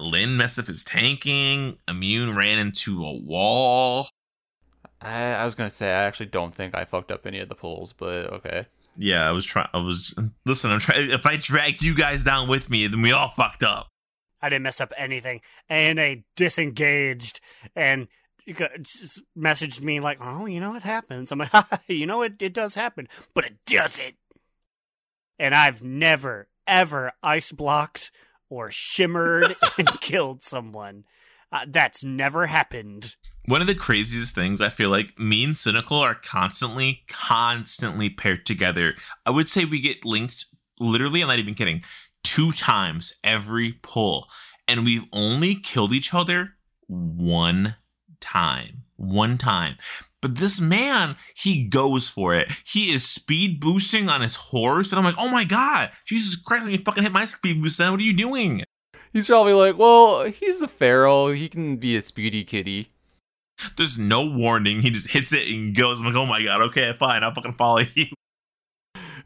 Lynn 0.00 0.36
messed 0.36 0.58
up 0.58 0.66
his 0.66 0.84
tanking. 0.84 1.78
Immune 1.88 2.36
ran 2.36 2.58
into 2.58 3.04
a 3.04 3.12
wall. 3.12 4.08
I, 5.00 5.32
I 5.32 5.44
was 5.44 5.54
gonna 5.54 5.70
say 5.70 5.90
I 5.90 6.04
actually 6.04 6.26
don't 6.26 6.54
think 6.54 6.74
I 6.74 6.84
fucked 6.84 7.12
up 7.12 7.26
any 7.26 7.38
of 7.38 7.48
the 7.48 7.54
pulls, 7.54 7.92
but 7.92 8.32
okay. 8.32 8.66
Yeah, 8.96 9.28
I 9.28 9.32
was 9.32 9.44
trying. 9.44 9.68
I 9.74 9.78
was 9.78 10.14
listen. 10.46 10.70
I'm 10.70 10.78
trying. 10.78 11.10
If 11.10 11.26
I 11.26 11.36
drag 11.36 11.82
you 11.82 11.94
guys 11.94 12.24
down 12.24 12.48
with 12.48 12.70
me, 12.70 12.86
then 12.86 13.02
we 13.02 13.12
all 13.12 13.30
fucked 13.30 13.62
up. 13.62 13.88
I 14.44 14.50
didn't 14.50 14.64
mess 14.64 14.80
up 14.80 14.92
anything. 14.98 15.40
And 15.70 15.98
they 15.98 16.24
disengaged 16.36 17.40
and 17.74 18.08
just 18.46 19.22
messaged 19.36 19.80
me 19.80 20.00
like, 20.00 20.18
"Oh, 20.20 20.44
you 20.44 20.60
know 20.60 20.72
what 20.72 20.82
happens." 20.82 21.32
I'm 21.32 21.38
like, 21.38 21.50
"You 21.88 22.04
know 22.04 22.20
it, 22.20 22.34
it 22.42 22.52
does 22.52 22.74
happen, 22.74 23.08
but 23.32 23.46
it 23.46 23.56
doesn't." 23.66 24.16
And 25.38 25.54
I've 25.54 25.82
never 25.82 26.48
ever 26.66 27.12
ice 27.22 27.52
blocked 27.52 28.10
or 28.50 28.70
shimmered 28.70 29.56
and 29.78 29.88
killed 30.02 30.42
someone. 30.42 31.04
Uh, 31.50 31.64
that's 31.68 32.04
never 32.04 32.46
happened. 32.46 33.16
One 33.46 33.62
of 33.62 33.66
the 33.66 33.74
craziest 33.74 34.34
things 34.34 34.60
I 34.60 34.68
feel 34.68 34.90
like 34.90 35.18
me 35.18 35.44
and 35.44 35.56
Cynical 35.56 35.98
are 35.98 36.14
constantly, 36.14 37.02
constantly 37.08 38.10
paired 38.10 38.44
together. 38.44 38.94
I 39.24 39.30
would 39.30 39.48
say 39.48 39.64
we 39.64 39.80
get 39.80 40.04
linked 40.04 40.46
literally, 40.80 41.22
I'm 41.22 41.28
not 41.28 41.38
even 41.38 41.54
kidding, 41.54 41.82
two 42.24 42.50
times 42.50 43.14
every 43.22 43.78
pull. 43.82 44.28
And 44.66 44.84
we've 44.84 45.04
only 45.12 45.54
killed 45.54 45.92
each 45.92 46.12
other 46.12 46.54
one 46.88 47.76
time. 48.20 48.82
One 48.96 49.38
time. 49.38 49.76
But 50.22 50.36
this 50.36 50.58
man, 50.58 51.16
he 51.36 51.64
goes 51.64 52.08
for 52.08 52.34
it. 52.34 52.50
He 52.64 52.92
is 52.92 53.06
speed 53.06 53.60
boosting 53.60 54.08
on 54.08 54.22
his 54.22 54.36
horse. 54.36 54.90
And 54.90 54.98
I'm 54.98 55.04
like, 55.04 55.18
oh 55.18 55.28
my 55.28 55.44
God, 55.44 55.90
Jesus 56.06 56.34
Christ, 56.34 56.66
me 56.66 56.78
fucking 56.78 57.02
hit 57.02 57.12
my 57.12 57.26
speed 57.26 57.60
boost 57.60 57.76
then. 57.76 57.90
What 57.92 58.00
are 58.00 58.04
you 58.04 58.14
doing? 58.14 58.64
He's 59.12 59.26
probably 59.28 59.52
like, 59.52 59.76
well, 59.76 60.24
he's 60.24 60.62
a 60.62 60.68
feral. 60.68 61.28
He 61.28 61.48
can 61.48 61.76
be 61.76 61.94
a 61.94 62.02
speedy 62.02 62.42
kitty. 62.42 62.90
There's 63.76 63.98
no 63.98 64.24
warning. 64.26 64.82
He 64.82 64.90
just 64.90 65.10
hits 65.10 65.32
it 65.32 65.46
and 65.48 65.74
goes. 65.76 66.00
I'm 66.00 66.06
like, 66.06 66.16
oh 66.16 66.26
my 66.26 66.42
God, 66.42 66.62
okay, 66.62 66.94
fine. 66.98 67.22
I'll 67.22 67.34
fucking 67.34 67.54
follow 67.54 67.82
you. 67.94 68.06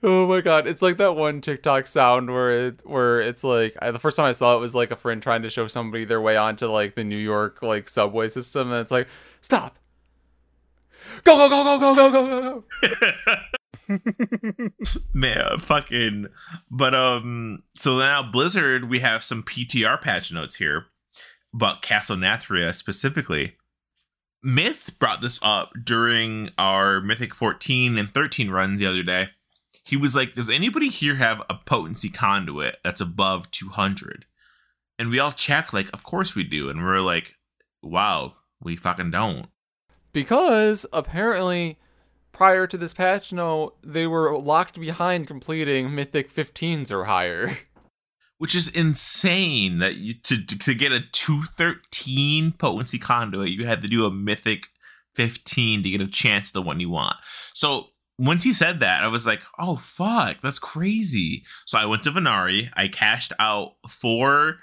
Oh 0.03 0.29
my 0.29 0.41
god, 0.41 0.69
it's 0.69 0.83
like 0.83 0.99
that 0.99 1.17
one 1.17 1.41
TikTok 1.41 1.89
sound 1.89 2.31
where 2.31 2.67
it 2.67 2.83
where 2.85 3.21
it's 3.21 3.43
like 3.43 3.77
I, 3.83 3.91
the 3.91 3.99
first 3.99 4.17
time 4.17 4.27
I 4.27 4.33
saw 4.33 4.57
it 4.57 4.61
was 4.61 4.75
like 4.75 4.93
a 4.93 4.97
friend 4.97 5.21
trying 5.21 5.43
to 5.43 5.51
show 5.51 5.67
somebody 5.67 6.05
their 6.05 6.21
way 6.21 6.37
onto 6.37 6.67
like 6.67 6.95
the 6.95 7.03
New 7.03 7.17
York 7.17 7.63
like 7.63 7.89
subway 7.89 8.29
system, 8.29 8.71
and 8.71 8.81
it's 8.81 8.93
like, 8.93 9.09
stop, 9.41 9.77
go 11.25 11.37
go 11.37 11.49
go 11.49 11.65
go 11.65 11.95
go 11.95 11.95
go 11.95 12.11
go 12.13 12.41
go 12.41 12.65
go. 13.89 14.71
Man, 15.13 15.59
fucking. 15.59 16.27
But 16.71 16.95
um, 16.95 17.63
so 17.75 17.99
now 17.99 18.23
Blizzard, 18.23 18.89
we 18.89 19.01
have 19.01 19.25
some 19.25 19.43
PTR 19.43 20.01
patch 20.01 20.33
notes 20.33 20.57
here 20.57 20.87
about 21.53 21.83
Castle 21.83 22.17
Nathria 22.17 22.75
specifically. 22.75 23.57
Myth 24.43 24.93
brought 25.01 25.21
this 25.21 25.41
up 25.43 25.73
during 25.83 26.51
our 26.57 27.01
Mythic 27.01 27.35
14 27.35 27.99
and 27.99 28.15
13 28.15 28.51
runs 28.51 28.79
the 28.79 28.87
other 28.87 29.03
day. 29.03 29.31
He 29.89 29.97
was 29.97 30.15
like, 30.15 30.35
Does 30.35 30.51
anybody 30.51 30.89
here 30.89 31.15
have 31.15 31.41
a 31.49 31.55
potency 31.55 32.11
conduit 32.11 32.77
that's 32.85 33.01
above 33.01 33.51
200? 33.51 34.27
And 34.99 35.09
we 35.09 35.19
all 35.19 35.33
check, 35.33 35.73
like, 35.73 35.89
Of 35.95 36.03
course 36.03 36.35
we 36.35 36.45
do. 36.45 36.69
And 36.69 36.83
we're 36.83 37.01
like, 37.01 37.37
Wow, 37.83 38.35
we 38.61 38.77
fucking 38.77 39.13
don't. 39.13 39.47
Because 40.13 40.85
apparently, 40.93 41.79
prior 42.33 42.67
to 42.67 42.77
this 42.77 42.93
patch 42.93 43.33
note, 43.33 43.77
they 43.83 44.07
were 44.07 44.39
locked 44.39 44.79
behind 44.79 45.27
completing 45.27 45.95
Mythic 45.95 46.31
15s 46.31 46.93
or 46.93 47.05
higher. 47.05 47.57
which 48.37 48.55
is 48.55 48.69
insane 48.69 49.79
that 49.79 49.97
you 49.97 50.15
to 50.15 50.45
to 50.45 50.75
get 50.75 50.93
a 50.93 51.01
213 51.01 52.53
potency 52.53 52.97
conduit 52.99 53.51
you 53.51 53.67
had 53.67 53.83
to 53.83 53.89
do 53.89 54.07
a 54.07 54.13
mythic 54.13 54.69
15 55.17 55.83
to 55.83 55.91
get 55.91 56.01
a 56.01 56.07
chance 56.07 56.53
the 56.53 56.63
one 56.63 56.79
you 56.79 56.89
want 56.89 57.17
so 57.53 57.89
once 58.19 58.43
he 58.43 58.53
said 58.53 58.81
that, 58.81 59.03
I 59.03 59.09
was 59.09 59.27
like, 59.27 59.43
oh 59.59 59.77
fuck, 59.77 60.41
that's 60.41 60.59
crazy. 60.59 61.45
So 61.67 61.79
I 61.79 61.87
went 61.87 62.03
to 62.03 62.11
Venari, 62.11 62.71
I 62.75 62.89
cashed 62.89 63.33
out 63.39 63.75
four 63.89 64.57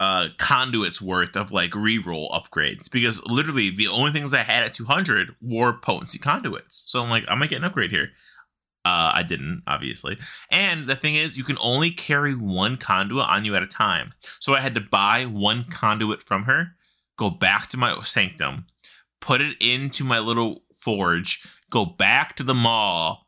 uh 0.00 0.28
conduits 0.38 1.02
worth 1.02 1.36
of 1.36 1.50
like 1.50 1.72
reroll 1.72 2.30
upgrades 2.30 2.88
because 2.88 3.20
literally 3.26 3.68
the 3.70 3.88
only 3.88 4.12
things 4.12 4.32
I 4.32 4.44
had 4.44 4.62
at 4.62 4.72
200 4.72 5.34
were 5.42 5.78
potency 5.78 6.18
conduits. 6.18 6.84
So 6.86 7.00
I'm 7.00 7.10
like, 7.10 7.24
I 7.28 7.34
might 7.34 7.50
get 7.50 7.58
an 7.58 7.64
upgrade 7.64 7.90
here. 7.90 8.10
Uh, 8.84 9.12
I 9.16 9.22
didn't, 9.22 9.64
obviously. 9.66 10.16
And 10.50 10.86
the 10.86 10.96
thing 10.96 11.14
is, 11.14 11.36
you 11.36 11.44
can 11.44 11.58
only 11.60 11.90
carry 11.90 12.34
one 12.34 12.78
conduit 12.78 13.26
on 13.26 13.44
you 13.44 13.54
at 13.54 13.62
a 13.62 13.66
time. 13.66 14.14
So 14.40 14.54
I 14.54 14.60
had 14.60 14.74
to 14.76 14.80
buy 14.80 15.26
one 15.26 15.66
conduit 15.68 16.22
from 16.22 16.44
her, 16.44 16.68
go 17.18 17.28
back 17.28 17.68
to 17.70 17.76
my 17.76 18.00
sanctum, 18.00 18.66
put 19.20 19.42
it 19.42 19.56
into 19.60 20.04
my 20.04 20.20
little 20.20 20.62
forge, 20.78 21.42
go 21.70 21.84
back 21.84 22.36
to 22.36 22.42
the 22.42 22.54
mall, 22.54 23.26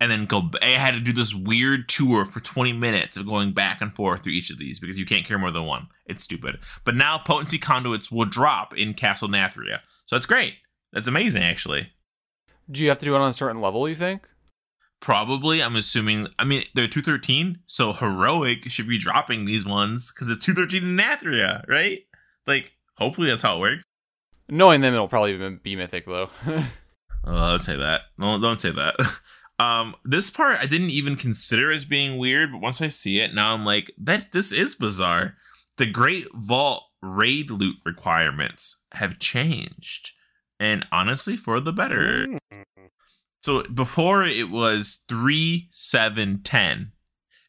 and 0.00 0.10
then 0.10 0.26
go. 0.26 0.50
I 0.60 0.70
had 0.70 0.94
to 0.94 1.00
do 1.00 1.12
this 1.12 1.34
weird 1.34 1.88
tour 1.88 2.24
for 2.24 2.40
20 2.40 2.72
minutes 2.72 3.16
of 3.16 3.26
going 3.26 3.52
back 3.52 3.80
and 3.80 3.94
forth 3.94 4.24
through 4.24 4.32
each 4.32 4.50
of 4.50 4.58
these 4.58 4.80
because 4.80 4.98
you 4.98 5.06
can't 5.06 5.24
carry 5.24 5.38
more 5.38 5.52
than 5.52 5.64
one. 5.64 5.86
It's 6.06 6.24
stupid. 6.24 6.58
But 6.84 6.96
now 6.96 7.18
potency 7.18 7.58
conduits 7.58 8.10
will 8.10 8.24
drop 8.24 8.76
in 8.76 8.94
Castle 8.94 9.28
Nathria. 9.28 9.78
So 10.06 10.16
that's 10.16 10.26
great. 10.26 10.54
That's 10.92 11.06
amazing, 11.06 11.44
actually. 11.44 11.92
Do 12.70 12.82
you 12.82 12.88
have 12.88 12.98
to 12.98 13.04
do 13.04 13.14
it 13.14 13.20
on 13.20 13.28
a 13.28 13.32
certain 13.32 13.60
level, 13.60 13.88
you 13.88 13.94
think? 13.94 14.28
Probably, 15.00 15.62
I'm 15.62 15.76
assuming. 15.76 16.28
I 16.38 16.44
mean, 16.44 16.64
they're 16.74 16.88
213, 16.88 17.60
so 17.66 17.92
heroic 17.92 18.70
should 18.70 18.88
be 18.88 18.98
dropping 18.98 19.44
these 19.44 19.64
ones 19.64 20.12
because 20.12 20.30
it's 20.30 20.44
213 20.44 20.88
in 20.88 20.96
Nathria, 20.96 21.66
right? 21.68 22.00
Like, 22.46 22.72
hopefully 22.96 23.28
that's 23.28 23.42
how 23.42 23.56
it 23.56 23.60
works. 23.60 23.84
Knowing 24.48 24.80
them, 24.80 24.94
it'll 24.94 25.08
probably 25.08 25.58
be 25.62 25.76
mythic, 25.76 26.06
though. 26.06 26.30
Oh, 27.24 27.50
don't 27.50 27.62
say 27.62 27.76
that. 27.76 28.02
No, 28.18 28.40
don't 28.40 28.60
say 28.60 28.70
that. 28.70 28.96
Um, 29.58 29.94
this 30.04 30.28
part 30.28 30.58
I 30.58 30.66
didn't 30.66 30.90
even 30.90 31.14
consider 31.14 31.70
as 31.70 31.84
being 31.84 32.18
weird, 32.18 32.50
but 32.50 32.60
once 32.60 32.80
I 32.80 32.88
see 32.88 33.20
it, 33.20 33.32
now 33.32 33.54
I'm 33.54 33.64
like, 33.64 33.92
that 33.96 34.32
this 34.32 34.50
is 34.50 34.74
bizarre. 34.74 35.36
The 35.76 35.86
Great 35.86 36.26
Vault 36.34 36.82
raid 37.00 37.48
loot 37.48 37.76
requirements 37.84 38.80
have 38.92 39.20
changed, 39.20 40.12
and 40.58 40.84
honestly, 40.90 41.36
for 41.36 41.60
the 41.60 41.72
better. 41.72 42.26
So 43.42 43.62
before 43.64 44.24
it 44.24 44.50
was 44.50 45.04
three, 45.08 45.68
seven, 45.70 46.40
ten. 46.42 46.90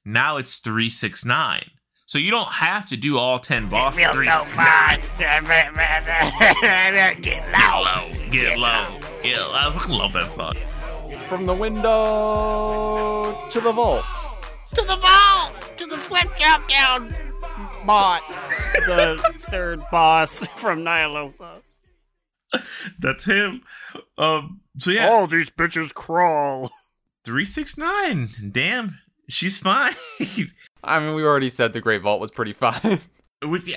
Now 0.06 0.38
it's 0.38 0.60
three, 0.60 0.92
six, 0.92 1.26
nine. 1.26 1.72
So 2.06 2.18
you 2.20 2.32
don't 2.32 2.48
have 2.50 2.86
to 2.88 2.98
do 2.98 3.18
all 3.18 3.40
ten 3.40 3.68
bosses. 3.68 4.00
Feels 4.00 4.14
Three, 4.16 4.28
so 4.28 4.40
six, 4.44 4.52
fun. 4.56 5.00
Get 5.18 5.44
Get 7.22 7.44
low. 7.52 7.82
low, 7.82 8.30
get 8.30 8.58
low, 8.58 9.00
get 9.24 9.40
low. 9.40 9.54
I 9.54 9.86
love 9.90 10.14
that 10.14 10.32
song. 10.32 10.54
From 11.28 11.46
the 11.46 11.54
window 11.54 13.38
to 13.50 13.60
the 13.62 13.72
vault. 13.72 14.06
To 14.76 14.82
the 14.82 14.96
vault. 14.98 15.78
To 15.78 15.86
the 15.86 15.98
swift 15.98 16.38
jump 16.38 16.68
down. 16.68 17.14
Bot. 17.86 18.22
The 18.88 19.18
third 19.40 19.82
boss 19.92 20.46
from 20.58 20.84
Ny'alotha. 20.84 21.62
That's 23.00 23.26
him. 23.26 23.62
Um. 24.18 24.62
So 24.80 24.92
yeah, 24.92 25.08
All 25.10 25.28
these 25.28 25.50
bitches 25.50 25.94
crawl. 25.94 26.72
three 27.24 27.46
six 27.46 27.78
nine. 27.78 28.30
Damn, 28.52 29.00
she's 29.30 29.58
fine. 29.58 29.94
I 30.84 31.00
mean, 31.00 31.16
we 31.16 31.24
already 31.24 31.50
said 31.50 31.74
the 31.74 31.82
Great 31.82 32.02
Vault 32.02 32.20
was 32.20 32.32
pretty 32.32 32.54
fun. 32.54 33.00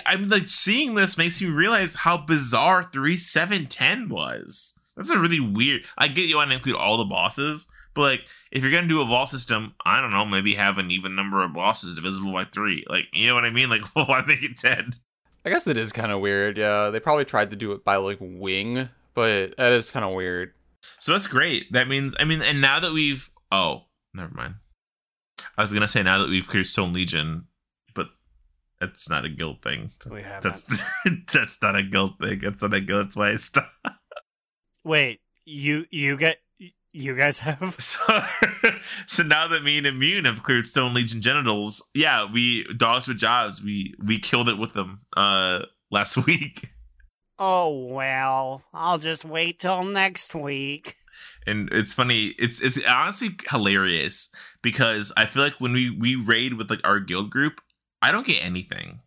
I'm 0.06 0.28
like 0.28 0.48
seeing 0.48 0.94
this 0.94 1.18
makes 1.18 1.40
me 1.40 1.48
realize 1.48 1.96
how 1.96 2.18
bizarre 2.18 2.84
three 2.84 3.16
seven 3.16 3.66
ten 3.66 4.08
was. 4.08 4.78
That's 4.96 5.10
a 5.10 5.18
really 5.18 5.40
weird. 5.40 5.84
I 5.98 6.08
get 6.08 6.28
you 6.28 6.36
want 6.36 6.50
to 6.50 6.56
include 6.56 6.76
all 6.76 6.96
the 6.96 7.04
bosses, 7.04 7.68
but 7.94 8.02
like 8.02 8.24
if 8.50 8.62
you're 8.62 8.72
gonna 8.72 8.86
do 8.88 9.02
a 9.02 9.06
vault 9.06 9.28
system, 9.28 9.74
I 9.84 10.00
don't 10.00 10.12
know, 10.12 10.24
maybe 10.24 10.54
have 10.54 10.78
an 10.78 10.90
even 10.90 11.16
number 11.16 11.42
of 11.42 11.52
bosses 11.52 11.94
divisible 11.94 12.32
by 12.32 12.44
three. 12.44 12.84
Like 12.88 13.04
you 13.12 13.26
know 13.26 13.34
what 13.34 13.44
I 13.44 13.50
mean? 13.50 13.68
Like 13.68 13.84
why 13.94 14.22
make 14.26 14.42
it 14.42 14.56
ten? 14.56 14.94
I 15.44 15.50
guess 15.50 15.66
it 15.66 15.76
is 15.76 15.92
kind 15.92 16.12
of 16.12 16.20
weird. 16.20 16.58
Yeah, 16.58 16.90
they 16.90 17.00
probably 17.00 17.24
tried 17.24 17.50
to 17.50 17.56
do 17.56 17.72
it 17.72 17.84
by 17.84 17.96
like 17.96 18.18
wing, 18.20 18.88
but 19.14 19.56
that 19.56 19.72
is 19.72 19.90
kind 19.90 20.04
of 20.04 20.14
weird. 20.14 20.52
So 21.00 21.12
that's 21.12 21.26
great. 21.26 21.72
That 21.72 21.88
means 21.88 22.14
I 22.18 22.24
mean, 22.24 22.42
and 22.42 22.60
now 22.60 22.80
that 22.80 22.92
we've 22.92 23.30
oh, 23.50 23.84
never 24.14 24.32
mind. 24.32 24.54
I 25.56 25.62
was 25.62 25.72
gonna 25.72 25.88
say 25.88 26.02
now 26.02 26.18
that 26.18 26.28
we've 26.28 26.46
cleared 26.46 26.66
Stone 26.66 26.92
Legion, 26.92 27.46
but 27.94 28.08
that's 28.80 29.08
not 29.08 29.24
a 29.24 29.28
guild 29.28 29.62
thing. 29.62 29.90
We 30.10 30.22
haven't. 30.22 30.42
That's 30.42 30.82
that's 31.32 31.62
not 31.62 31.76
a 31.76 31.82
guild 31.82 32.18
thing. 32.18 32.40
That's 32.40 32.62
not 32.62 32.74
a 32.74 32.80
guild. 32.80 33.06
That's 33.06 33.16
why 33.16 33.30
I 33.30 33.36
stopped. 33.36 33.70
Wait, 34.84 35.20
you 35.44 35.86
you 35.90 36.16
get 36.16 36.38
you 36.92 37.14
guys 37.14 37.40
have 37.40 37.76
So, 37.80 37.98
so 39.06 39.22
now 39.22 39.48
that 39.48 39.62
me 39.62 39.78
and 39.78 39.86
Immune 39.86 40.24
have 40.24 40.42
cleared 40.42 40.66
Stone 40.66 40.94
Legion 40.94 41.20
genitals, 41.20 41.88
yeah, 41.94 42.24
we 42.30 42.64
dogs 42.76 43.08
with 43.08 43.18
jobs. 43.18 43.62
We 43.62 43.94
we 44.02 44.18
killed 44.18 44.48
it 44.48 44.58
with 44.58 44.72
them 44.74 45.00
uh 45.16 45.62
last 45.90 46.16
week, 46.26 46.72
Oh 47.38 47.86
well, 47.92 48.62
I'll 48.72 48.98
just 48.98 49.24
wait 49.24 49.60
till 49.60 49.84
next 49.84 50.34
week. 50.34 50.96
And 51.46 51.68
it's 51.72 51.94
funny. 51.94 52.34
It's 52.38 52.60
it's 52.60 52.78
honestly 52.86 53.36
hilarious 53.50 54.30
because 54.62 55.12
I 55.16 55.26
feel 55.26 55.42
like 55.42 55.60
when 55.60 55.72
we 55.72 55.90
we 55.90 56.16
raid 56.16 56.54
with 56.54 56.70
like 56.70 56.86
our 56.86 57.00
guild 57.00 57.30
group, 57.30 57.60
I 58.02 58.12
don't 58.12 58.26
get 58.26 58.44
anything. 58.44 59.00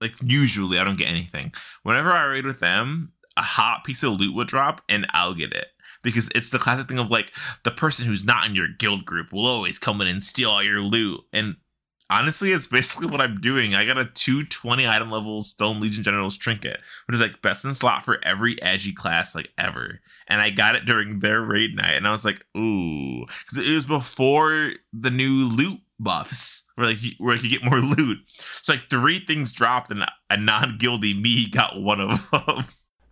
Like 0.00 0.14
usually, 0.22 0.78
I 0.78 0.84
don't 0.84 0.98
get 0.98 1.08
anything. 1.08 1.52
Whenever 1.82 2.12
I 2.12 2.24
raid 2.24 2.44
with 2.44 2.60
them, 2.60 3.12
a 3.36 3.42
hot 3.42 3.84
piece 3.84 4.02
of 4.02 4.12
loot 4.12 4.34
would 4.34 4.48
drop, 4.48 4.82
and 4.88 5.06
I'll 5.10 5.34
get 5.34 5.52
it 5.52 5.68
because 6.02 6.28
it's 6.34 6.50
the 6.50 6.58
classic 6.58 6.88
thing 6.88 6.98
of 6.98 7.10
like 7.10 7.32
the 7.64 7.70
person 7.70 8.06
who's 8.06 8.24
not 8.24 8.46
in 8.46 8.54
your 8.54 8.68
guild 8.68 9.04
group 9.04 9.32
will 9.32 9.46
always 9.46 9.78
come 9.78 10.00
in 10.00 10.06
and 10.06 10.22
steal 10.22 10.50
all 10.50 10.62
your 10.62 10.80
loot. 10.80 11.20
And 11.32 11.56
honestly, 12.10 12.52
it's 12.52 12.66
basically 12.66 13.08
what 13.08 13.20
I'm 13.20 13.40
doing. 13.40 13.74
I 13.74 13.84
got 13.84 13.98
a 13.98 14.04
220 14.06 14.86
item 14.86 15.10
level 15.10 15.42
Stone 15.42 15.80
Legion 15.80 16.02
General's 16.02 16.36
trinket, 16.36 16.80
which 17.06 17.14
is 17.14 17.20
like 17.20 17.42
best 17.42 17.64
in 17.64 17.74
slot 17.74 18.04
for 18.04 18.18
every 18.24 18.60
edgy 18.62 18.92
class 18.92 19.34
like 19.34 19.50
ever. 19.58 20.00
And 20.28 20.40
I 20.40 20.50
got 20.50 20.76
it 20.76 20.86
during 20.86 21.20
their 21.20 21.40
raid 21.42 21.76
night, 21.76 21.94
and 21.94 22.06
I 22.06 22.10
was 22.10 22.24
like, 22.24 22.44
ooh, 22.56 23.24
because 23.26 23.58
it 23.58 23.72
was 23.72 23.86
before 23.86 24.72
the 24.92 25.10
new 25.10 25.44
loot 25.44 25.80
buffs 25.98 26.64
where 26.74 26.88
like 26.88 26.98
where 27.18 27.36
you 27.36 27.42
could 27.42 27.50
get 27.50 27.64
more 27.64 27.80
loot. 27.80 28.18
So 28.62 28.74
like 28.74 28.88
three 28.90 29.24
things 29.24 29.52
dropped, 29.52 29.90
and 29.90 30.04
a 30.30 30.36
non-guildy 30.36 31.20
me 31.20 31.48
got 31.50 31.80
one 31.80 32.00
of 32.00 32.30
them. 32.30 32.64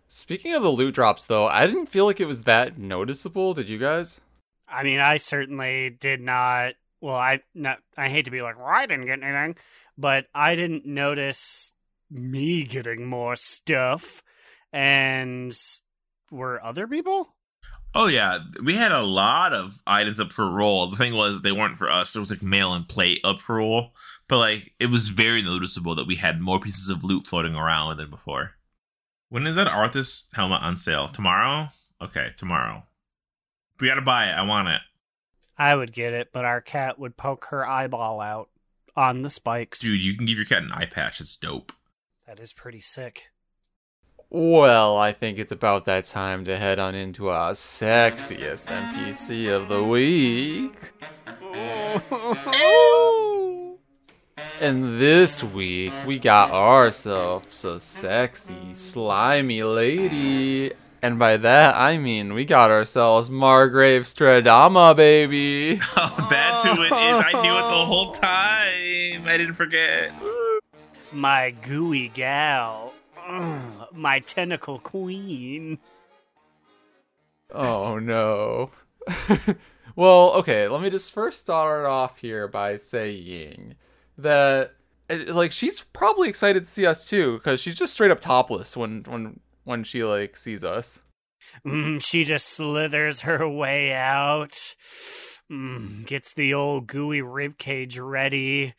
Speaking 0.07 0.53
of 0.53 0.63
the 0.63 0.69
loot 0.69 0.95
drops, 0.95 1.25
though, 1.25 1.47
I 1.47 1.65
didn't 1.67 1.87
feel 1.87 2.05
like 2.05 2.21
it 2.21 2.25
was 2.25 2.43
that 2.43 2.77
noticeable. 2.77 3.53
Did 3.53 3.67
you 3.67 3.77
guys? 3.77 4.21
I 4.67 4.83
mean, 4.83 4.99
I 4.99 5.17
certainly 5.17 5.89
did 5.89 6.21
not. 6.21 6.75
Well, 7.01 7.15
I 7.15 7.41
not. 7.53 7.79
I 7.97 8.09
hate 8.09 8.25
to 8.25 8.31
be 8.31 8.41
like, 8.41 8.57
well, 8.57 8.67
I 8.67 8.85
didn't 8.85 9.05
get 9.05 9.23
anything, 9.23 9.55
but 9.97 10.27
I 10.33 10.55
didn't 10.55 10.85
notice 10.85 11.73
me 12.09 12.63
getting 12.63 13.05
more 13.05 13.35
stuff. 13.35 14.23
And 14.73 15.55
were 16.31 16.63
other 16.63 16.87
people? 16.87 17.35
Oh 17.97 18.07
yeah, 18.07 18.39
we 18.61 18.75
had 18.75 18.91
a 18.91 19.03
lot 19.03 19.53
of 19.53 19.81
items 19.87 20.19
up 20.19 20.33
for 20.33 20.49
roll. 20.49 20.89
The 20.89 20.97
thing 20.97 21.13
was 21.13 21.41
they 21.41 21.53
weren't 21.53 21.77
for 21.77 21.89
us. 21.89 22.13
It 22.13 22.19
was 22.19 22.29
like 22.29 22.43
mail 22.43 22.73
and 22.73 22.87
plate 22.87 23.21
up 23.23 23.39
for 23.39 23.55
roll, 23.55 23.93
but 24.27 24.37
like 24.37 24.73
it 24.81 24.87
was 24.87 25.07
very 25.07 25.41
noticeable 25.41 25.95
that 25.95 26.07
we 26.07 26.15
had 26.15 26.41
more 26.41 26.59
pieces 26.59 26.89
of 26.89 27.05
loot 27.05 27.25
floating 27.25 27.55
around 27.55 27.95
than 27.95 28.09
before. 28.09 28.51
When 29.29 29.47
is 29.47 29.55
that 29.55 29.67
Arthas 29.67 30.25
helmet 30.33 30.61
on 30.61 30.75
sale? 30.75 31.07
Tomorrow? 31.07 31.69
Okay, 32.01 32.31
tomorrow. 32.35 32.83
We 33.79 33.87
gotta 33.87 34.01
buy 34.01 34.27
it. 34.29 34.33
I 34.33 34.43
want 34.43 34.67
it, 34.67 34.81
I 35.57 35.75
would 35.75 35.93
get 35.93 36.13
it, 36.13 36.29
but 36.33 36.45
our 36.45 36.61
cat 36.61 36.99
would 36.99 37.17
poke 37.17 37.45
her 37.45 37.67
eyeball 37.67 38.21
out 38.21 38.49
on 38.95 39.21
the 39.21 39.29
spikes. 39.29 39.79
dude. 39.79 40.01
You 40.01 40.15
can 40.15 40.25
give 40.25 40.37
your 40.37 40.45
cat 40.45 40.63
an 40.63 40.71
eye 40.71 40.85
patch. 40.85 41.21
It's 41.21 41.37
dope. 41.37 41.71
That 42.27 42.39
is 42.39 42.53
pretty 42.53 42.81
sick. 42.81 43.27
Well, 44.29 44.97
I 44.97 45.13
think 45.13 45.37
it's 45.37 45.51
about 45.51 45.85
that 45.85 46.05
time 46.05 46.45
to 46.45 46.57
head 46.57 46.79
on 46.79 46.95
into 46.95 47.29
our 47.29 47.51
sexiest 47.51 48.67
NPC 48.67 49.55
of 49.55 49.69
the 49.69 49.83
week. 49.83 50.91
And 54.61 55.01
this 55.01 55.43
week, 55.43 55.91
we 56.05 56.17
got 56.17 56.51
ourselves 56.51 57.65
a 57.65 57.77
sexy, 57.77 58.73
slimy 58.73 59.63
lady. 59.63 60.71
And 61.05 61.19
by 61.19 61.37
that, 61.37 61.75
I 61.75 61.99
mean 61.99 62.33
we 62.33 62.45
got 62.45 62.71
ourselves 62.71 63.29
Margrave 63.29 64.05
Stradama, 64.05 64.95
baby. 64.95 65.79
Oh, 65.97 66.27
that's 66.31 66.63
who 66.63 66.71
it 66.81 66.87
is. 66.87 66.91
I 66.91 67.31
knew 67.43 67.55
it 67.55 67.69
the 67.69 67.85
whole 67.85 68.11
time. 68.11 69.27
I 69.27 69.35
didn't 69.37 69.53
forget. 69.53 70.11
My 71.11 71.51
gooey 71.51 72.07
gal. 72.07 72.91
Ugh, 73.23 73.87
my 73.93 74.19
tentacle 74.21 74.79
queen. 74.79 75.77
Oh 77.51 77.99
no. 77.99 78.71
well, 79.95 80.31
okay, 80.31 80.67
let 80.67 80.81
me 80.81 80.89
just 80.89 81.11
first 81.11 81.39
start 81.39 81.85
off 81.85 82.17
here 82.17 82.47
by 82.47 82.77
saying 82.77 83.75
that 84.17 84.73
eh, 85.11 85.25
like 85.27 85.51
she's 85.51 85.81
probably 85.81 86.29
excited 86.29 86.65
to 86.65 86.71
see 86.71 86.87
us 86.87 87.07
too 87.07 87.39
cuz 87.43 87.59
she's 87.59 87.77
just 87.77 87.93
straight 87.93 88.09
up 88.09 88.19
topless 88.19 88.75
when 88.75 89.03
when 89.07 89.39
when 89.65 89.83
she 89.83 90.03
like 90.03 90.37
sees 90.37 90.63
us. 90.63 91.01
Mm, 91.65 92.03
she 92.03 92.23
just 92.23 92.47
slithers 92.47 93.21
her 93.21 93.47
way 93.47 93.93
out, 93.93 94.57
mm, 95.51 96.05
gets 96.05 96.33
the 96.33 96.53
old 96.53 96.87
gooey 96.87 97.21
ribcage 97.21 97.99
ready, 98.01 98.73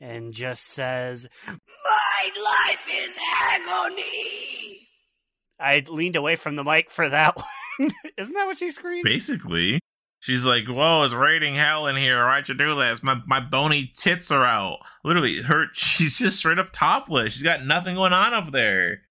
and 0.00 0.32
just 0.32 0.64
says, 0.68 1.26
My 1.46 2.30
life 2.44 2.86
is 2.88 3.16
agony. 3.42 4.88
I 5.60 5.84
leaned 5.88 6.16
away 6.16 6.36
from 6.36 6.56
the 6.56 6.64
mic 6.64 6.90
for 6.90 7.08
that 7.08 7.36
one. 7.78 7.90
Isn't 8.16 8.34
that 8.34 8.46
what 8.46 8.56
she 8.56 8.70
screamed? 8.70 9.04
Basically, 9.04 9.80
she's 10.20 10.46
like, 10.46 10.66
"Whoa, 10.66 11.02
it's 11.04 11.14
raining 11.14 11.54
hell 11.56 11.86
in 11.88 11.96
here. 11.96 12.24
Why'd 12.24 12.48
you 12.48 12.54
do 12.54 12.74
this? 12.76 13.02
My 13.02 13.20
my 13.26 13.40
bony 13.40 13.90
tits 13.94 14.30
are 14.30 14.44
out. 14.44 14.78
Literally, 15.04 15.42
her. 15.42 15.66
She's 15.72 16.18
just 16.18 16.38
straight 16.38 16.58
up 16.58 16.70
topless. 16.72 17.32
She's 17.32 17.42
got 17.42 17.64
nothing 17.64 17.96
going 17.96 18.12
on 18.12 18.34
up 18.34 18.52
there." 18.52 19.02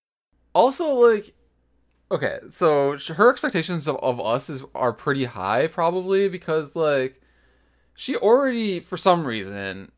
Also, 0.57 0.95
like, 0.95 1.35
okay, 2.09 2.39
so 2.49 2.97
her 3.13 3.29
expectations 3.29 3.87
of, 3.87 3.95
of 3.97 4.19
us 4.19 4.49
is 4.49 4.63
are 4.73 4.91
pretty 4.91 5.25
high, 5.25 5.67
probably 5.67 6.27
because 6.29 6.75
like 6.75 7.21
she 7.93 8.15
already, 8.15 8.79
for 8.79 8.97
some 8.97 9.23
reason, 9.23 9.91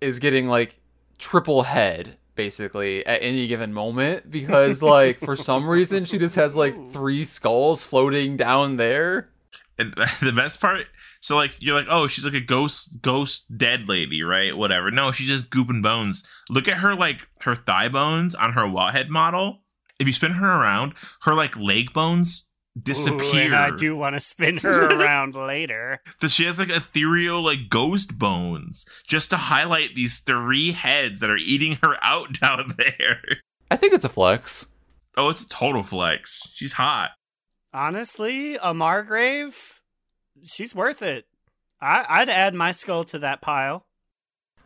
is 0.00 0.20
getting 0.20 0.46
like 0.46 0.78
triple 1.18 1.64
head 1.64 2.16
basically 2.36 3.04
at 3.06 3.22
any 3.22 3.48
given 3.48 3.72
moment 3.72 4.30
because 4.30 4.82
like 4.82 5.18
for 5.18 5.34
some 5.34 5.68
reason 5.68 6.04
she 6.04 6.16
just 6.16 6.36
has 6.36 6.54
like 6.54 6.76
three 6.90 7.24
skulls 7.24 7.82
floating 7.82 8.36
down 8.36 8.76
there. 8.76 9.30
And 9.80 9.92
the 10.22 10.32
best 10.32 10.60
part, 10.60 10.86
so 11.18 11.34
like 11.34 11.56
you're 11.58 11.74
like, 11.74 11.88
oh, 11.90 12.06
she's 12.06 12.24
like 12.24 12.34
a 12.34 12.40
ghost, 12.40 13.02
ghost 13.02 13.58
dead 13.58 13.88
lady, 13.88 14.22
right? 14.22 14.56
Whatever. 14.56 14.92
No, 14.92 15.10
she's 15.10 15.26
just 15.26 15.50
goop 15.50 15.66
gooping 15.66 15.82
bones. 15.82 16.22
Look 16.50 16.68
at 16.68 16.76
her 16.78 16.94
like 16.94 17.26
her 17.40 17.56
thigh 17.56 17.88
bones 17.88 18.36
on 18.36 18.52
her 18.52 18.68
wall-head 18.68 19.10
model. 19.10 19.63
If 19.98 20.06
you 20.06 20.12
spin 20.12 20.32
her 20.32 20.46
around, 20.60 20.94
her 21.22 21.34
like 21.34 21.56
leg 21.56 21.92
bones 21.92 22.48
Ooh, 22.76 22.80
disappear. 22.82 23.44
and 23.46 23.54
I 23.54 23.70
do 23.76 23.96
want 23.96 24.14
to 24.14 24.20
spin 24.20 24.58
her 24.58 24.90
around 25.00 25.34
later. 25.34 26.00
that 26.20 26.30
she 26.30 26.44
has 26.44 26.58
like 26.58 26.70
ethereal 26.70 27.42
like 27.42 27.68
ghost 27.68 28.18
bones 28.18 28.84
just 29.06 29.30
to 29.30 29.36
highlight 29.36 29.94
these 29.94 30.18
three 30.18 30.72
heads 30.72 31.20
that 31.20 31.30
are 31.30 31.36
eating 31.36 31.78
her 31.82 31.96
out 32.02 32.32
down 32.40 32.74
there. 32.76 33.20
I 33.70 33.76
think 33.76 33.92
it's 33.94 34.04
a 34.04 34.08
flex. 34.08 34.66
Oh, 35.16 35.28
it's 35.30 35.44
a 35.44 35.48
total 35.48 35.82
flex. 35.84 36.40
She's 36.50 36.72
hot. 36.72 37.10
Honestly, 37.72 38.56
a 38.62 38.72
Margrave, 38.74 39.80
she's 40.44 40.74
worth 40.74 41.02
it. 41.02 41.26
I, 41.80 42.04
I'd 42.08 42.28
add 42.28 42.54
my 42.54 42.72
skull 42.72 43.04
to 43.04 43.18
that 43.20 43.40
pile. 43.40 43.86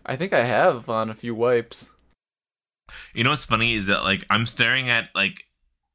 I 0.07 0.17
think 0.17 0.33
I 0.33 0.45
have 0.45 0.89
on 0.89 1.11
a 1.11 1.15
few 1.15 1.35
wipes. 1.35 1.91
You 3.15 3.25
know 3.25 3.31
what's 3.31 3.45
funny 3.45 3.75
is 3.75 3.87
that 3.87 4.03
like 4.03 4.25
I'm 4.31 4.47
staring 4.47 4.89
at 4.89 5.11
like 5.15 5.45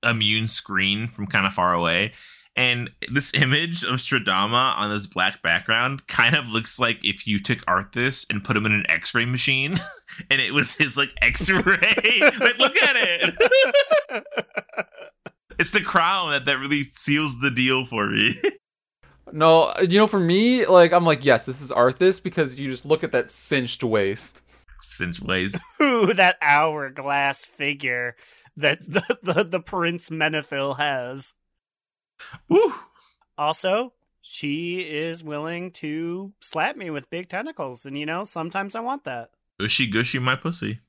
a 0.01 0.13
Mune 0.13 0.47
screen 0.47 1.07
from 1.07 1.27
kind 1.27 1.45
of 1.45 1.53
far 1.53 1.73
away, 1.73 2.13
and 2.55 2.91
this 3.11 3.33
image 3.33 3.83
of 3.83 3.95
Stradama 3.95 4.77
on 4.77 4.91
this 4.91 5.07
black 5.07 5.41
background 5.41 6.05
kind 6.07 6.35
of 6.35 6.47
looks 6.47 6.79
like 6.79 7.03
if 7.03 7.25
you 7.25 7.39
took 7.39 7.59
Arthas 7.65 8.25
and 8.29 8.43
put 8.43 8.55
him 8.55 8.65
in 8.65 8.73
an 8.73 8.85
X-ray 8.89 9.25
machine, 9.25 9.75
and 10.29 10.39
it 10.39 10.53
was 10.53 10.75
his 10.75 10.95
like 10.95 11.13
X-ray. 11.21 12.19
like, 12.21 12.59
look 12.59 12.75
at 12.77 12.95
it. 12.95 14.25
it's 15.59 15.71
the 15.71 15.81
crown 15.81 16.29
that 16.29 16.45
that 16.45 16.59
really 16.59 16.83
seals 16.83 17.39
the 17.39 17.49
deal 17.49 17.85
for 17.85 18.07
me. 18.07 18.35
No, 19.31 19.73
you 19.79 19.97
know, 19.97 20.05
for 20.05 20.19
me, 20.19 20.67
like 20.67 20.93
I'm 20.93 21.05
like, 21.05 21.25
yes, 21.25 21.45
this 21.45 21.59
is 21.59 21.71
Arthas 21.71 22.21
because 22.21 22.59
you 22.59 22.69
just 22.69 22.85
look 22.85 23.03
at 23.03 23.13
that 23.13 23.31
cinched 23.31 23.83
waist. 23.83 24.43
Cinch 24.83 25.21
ways. 25.21 25.63
Ooh, 25.81 26.13
that 26.13 26.37
hourglass 26.41 27.45
figure 27.45 28.15
that 28.55 28.79
the, 28.87 29.17
the, 29.23 29.43
the 29.43 29.59
Prince 29.59 30.09
Menethil 30.09 30.77
has. 30.77 31.33
Woo. 32.49 32.73
Also, 33.37 33.93
she 34.21 34.79
is 34.79 35.23
willing 35.23 35.71
to 35.71 36.33
slap 36.39 36.75
me 36.75 36.89
with 36.89 37.09
big 37.09 37.29
tentacles, 37.29 37.85
and 37.85 37.97
you 37.97 38.05
know, 38.05 38.23
sometimes 38.23 38.75
I 38.75 38.79
want 38.79 39.03
that. 39.05 39.31
Gushy 39.59 39.87
gushy 39.87 40.19
my 40.19 40.35
pussy. 40.35 40.79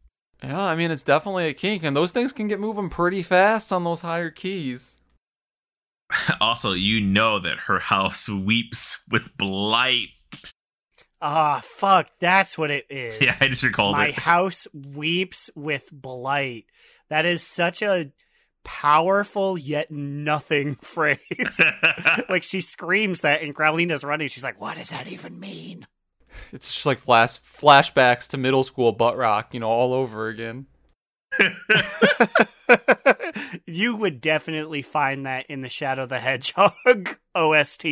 Yeah, 0.43 0.63
I 0.63 0.77
mean, 0.77 0.91
it's 0.91 1.03
definitely 1.03 1.49
a 1.49 1.55
kink, 1.55 1.83
and 1.85 1.97
those 1.97 2.11
things 2.11 2.33
can 2.33 2.49
get 2.49 2.61
moving 2.61 2.91
pretty 2.91 3.23
fast 3.23 3.73
on 3.73 3.85
those 3.85 4.01
higher 4.01 4.31
keys. 4.31 4.99
Also, 6.41 6.73
you 6.73 7.01
know 7.01 7.39
that 7.39 7.61
her 7.61 7.79
house 7.79 8.29
weeps 8.29 9.03
with 9.11 9.37
blight. 9.37 10.09
Ah, 11.21 11.61
fuck, 11.65 12.09
that's 12.21 12.59
what 12.59 12.71
it 12.71 12.87
is. 12.91 13.19
Yeah, 13.21 13.35
I 13.41 13.49
just 13.49 13.63
recalled 13.63 13.97
My 13.97 14.09
it. 14.09 14.15
house 14.19 14.67
weeps 14.73 15.49
with 15.55 15.89
blight. 15.93 16.67
That 17.09 17.25
is 17.25 17.43
such 17.43 17.83
a 17.83 18.13
powerful 18.65 19.57
yet 19.59 19.91
nothing 19.91 20.75
phrase. 20.83 21.61
like 22.29 22.43
she 22.43 22.61
screams 22.61 23.21
that 23.21 23.43
and 23.43 23.55
Growlina's 23.55 24.05
running. 24.05 24.29
She's 24.29 24.45
like, 24.45 24.61
what 24.61 24.77
does 24.77 24.91
that 24.91 25.07
even 25.07 25.39
mean? 25.39 25.87
It's 26.53 26.73
just 26.73 26.87
like 26.87 26.99
flash 26.99 27.41
flashbacks 27.43 28.29
to 28.31 28.37
middle 28.37 28.65
school 28.65 28.93
butt 28.93 29.17
rock, 29.17 29.55
you 29.55 29.61
know, 29.61 29.69
all 29.69 29.93
over 29.93 30.29
again. 30.29 30.67
you 33.67 33.97
would 33.97 34.21
definitely 34.21 34.83
find 34.83 35.27
that 35.27 35.47
in 35.47 35.61
the 35.63 35.69
Shadow 35.69 36.07
the 36.07 36.19
Hedgehog 36.19 37.17
OST. 37.35 37.85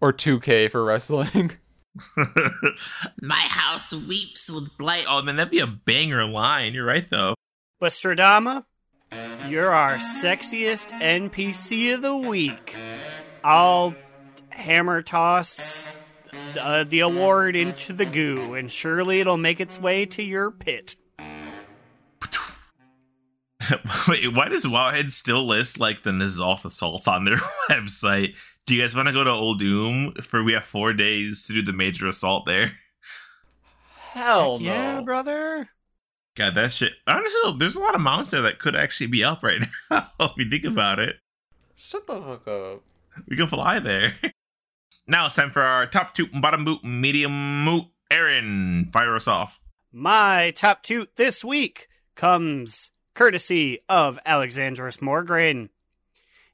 Or 0.00 0.12
2K 0.12 0.70
for 0.70 0.84
wrestling. 0.84 1.52
My 3.22 3.34
house 3.34 3.92
weeps 3.92 4.50
with 4.50 4.76
blight. 4.76 5.06
Oh, 5.08 5.22
man, 5.22 5.36
that'd 5.36 5.50
be 5.50 5.60
a 5.60 5.66
banger 5.66 6.24
line. 6.24 6.74
You're 6.74 6.84
right, 6.84 7.08
though. 7.08 7.34
But 7.80 7.92
Stradama, 7.92 8.64
you're 9.48 9.72
our 9.72 9.96
sexiest 9.96 10.88
NPC 11.00 11.94
of 11.94 12.02
the 12.02 12.16
week. 12.16 12.74
I'll 13.42 13.94
hammer 14.50 15.02
toss 15.02 15.88
uh, 16.58 16.84
the 16.84 17.00
award 17.00 17.56
into 17.56 17.92
the 17.92 18.06
goo, 18.06 18.54
and 18.54 18.70
surely 18.70 19.20
it'll 19.20 19.36
make 19.36 19.60
its 19.60 19.80
way 19.80 20.06
to 20.06 20.22
your 20.22 20.50
pit. 20.50 20.96
Wait, 24.08 24.32
why 24.32 24.48
does 24.48 24.64
Wowhead 24.64 25.10
still 25.10 25.46
list 25.46 25.78
like 25.78 26.02
the 26.02 26.10
N'Zoth 26.10 26.64
assaults 26.64 27.08
on 27.08 27.24
their 27.24 27.36
website? 27.70 28.36
Do 28.66 28.74
you 28.74 28.82
guys 28.82 28.96
want 28.96 29.08
to 29.08 29.14
go 29.14 29.24
to 29.24 29.30
Uldum 29.30 30.22
for 30.24 30.42
we 30.42 30.54
have 30.54 30.64
four 30.64 30.94
days 30.94 31.46
to 31.46 31.52
do 31.52 31.62
the 31.62 31.74
major 31.74 32.06
assault 32.06 32.46
there? 32.46 32.72
Hell 34.12 34.58
no. 34.58 34.64
Yeah, 34.64 35.00
brother. 35.02 35.68
God, 36.34 36.54
that 36.54 36.72
shit. 36.72 36.92
Honestly, 37.06 37.56
there's 37.58 37.76
a 37.76 37.80
lot 37.80 37.94
of 37.94 38.00
mounts 38.00 38.30
there 38.30 38.42
that 38.42 38.58
could 38.58 38.74
actually 38.74 39.08
be 39.08 39.22
up 39.22 39.42
right 39.42 39.60
now 39.90 40.08
if 40.20 40.32
you 40.36 40.48
think 40.48 40.64
hmm. 40.64 40.72
about 40.72 40.98
it. 40.98 41.16
Shut 41.76 42.06
the 42.06 42.20
fuck 42.20 42.48
up. 42.48 42.82
We 43.28 43.36
can 43.36 43.48
fly 43.48 43.80
there. 43.80 44.14
now 45.06 45.26
it's 45.26 45.34
time 45.34 45.50
for 45.50 45.62
our 45.62 45.86
top 45.86 46.14
two, 46.14 46.26
bottom 46.28 46.64
boot, 46.64 46.82
medium 46.82 47.64
moot. 47.64 47.84
Aaron, 48.10 48.88
fire 48.92 49.14
us 49.14 49.28
off. 49.28 49.60
My 49.92 50.52
top 50.56 50.82
toot 50.82 51.16
this 51.16 51.44
week 51.44 51.88
comes 52.14 52.90
courtesy 53.14 53.80
of 53.88 54.18
Alexandros 54.26 54.98
Mograine. 54.98 55.68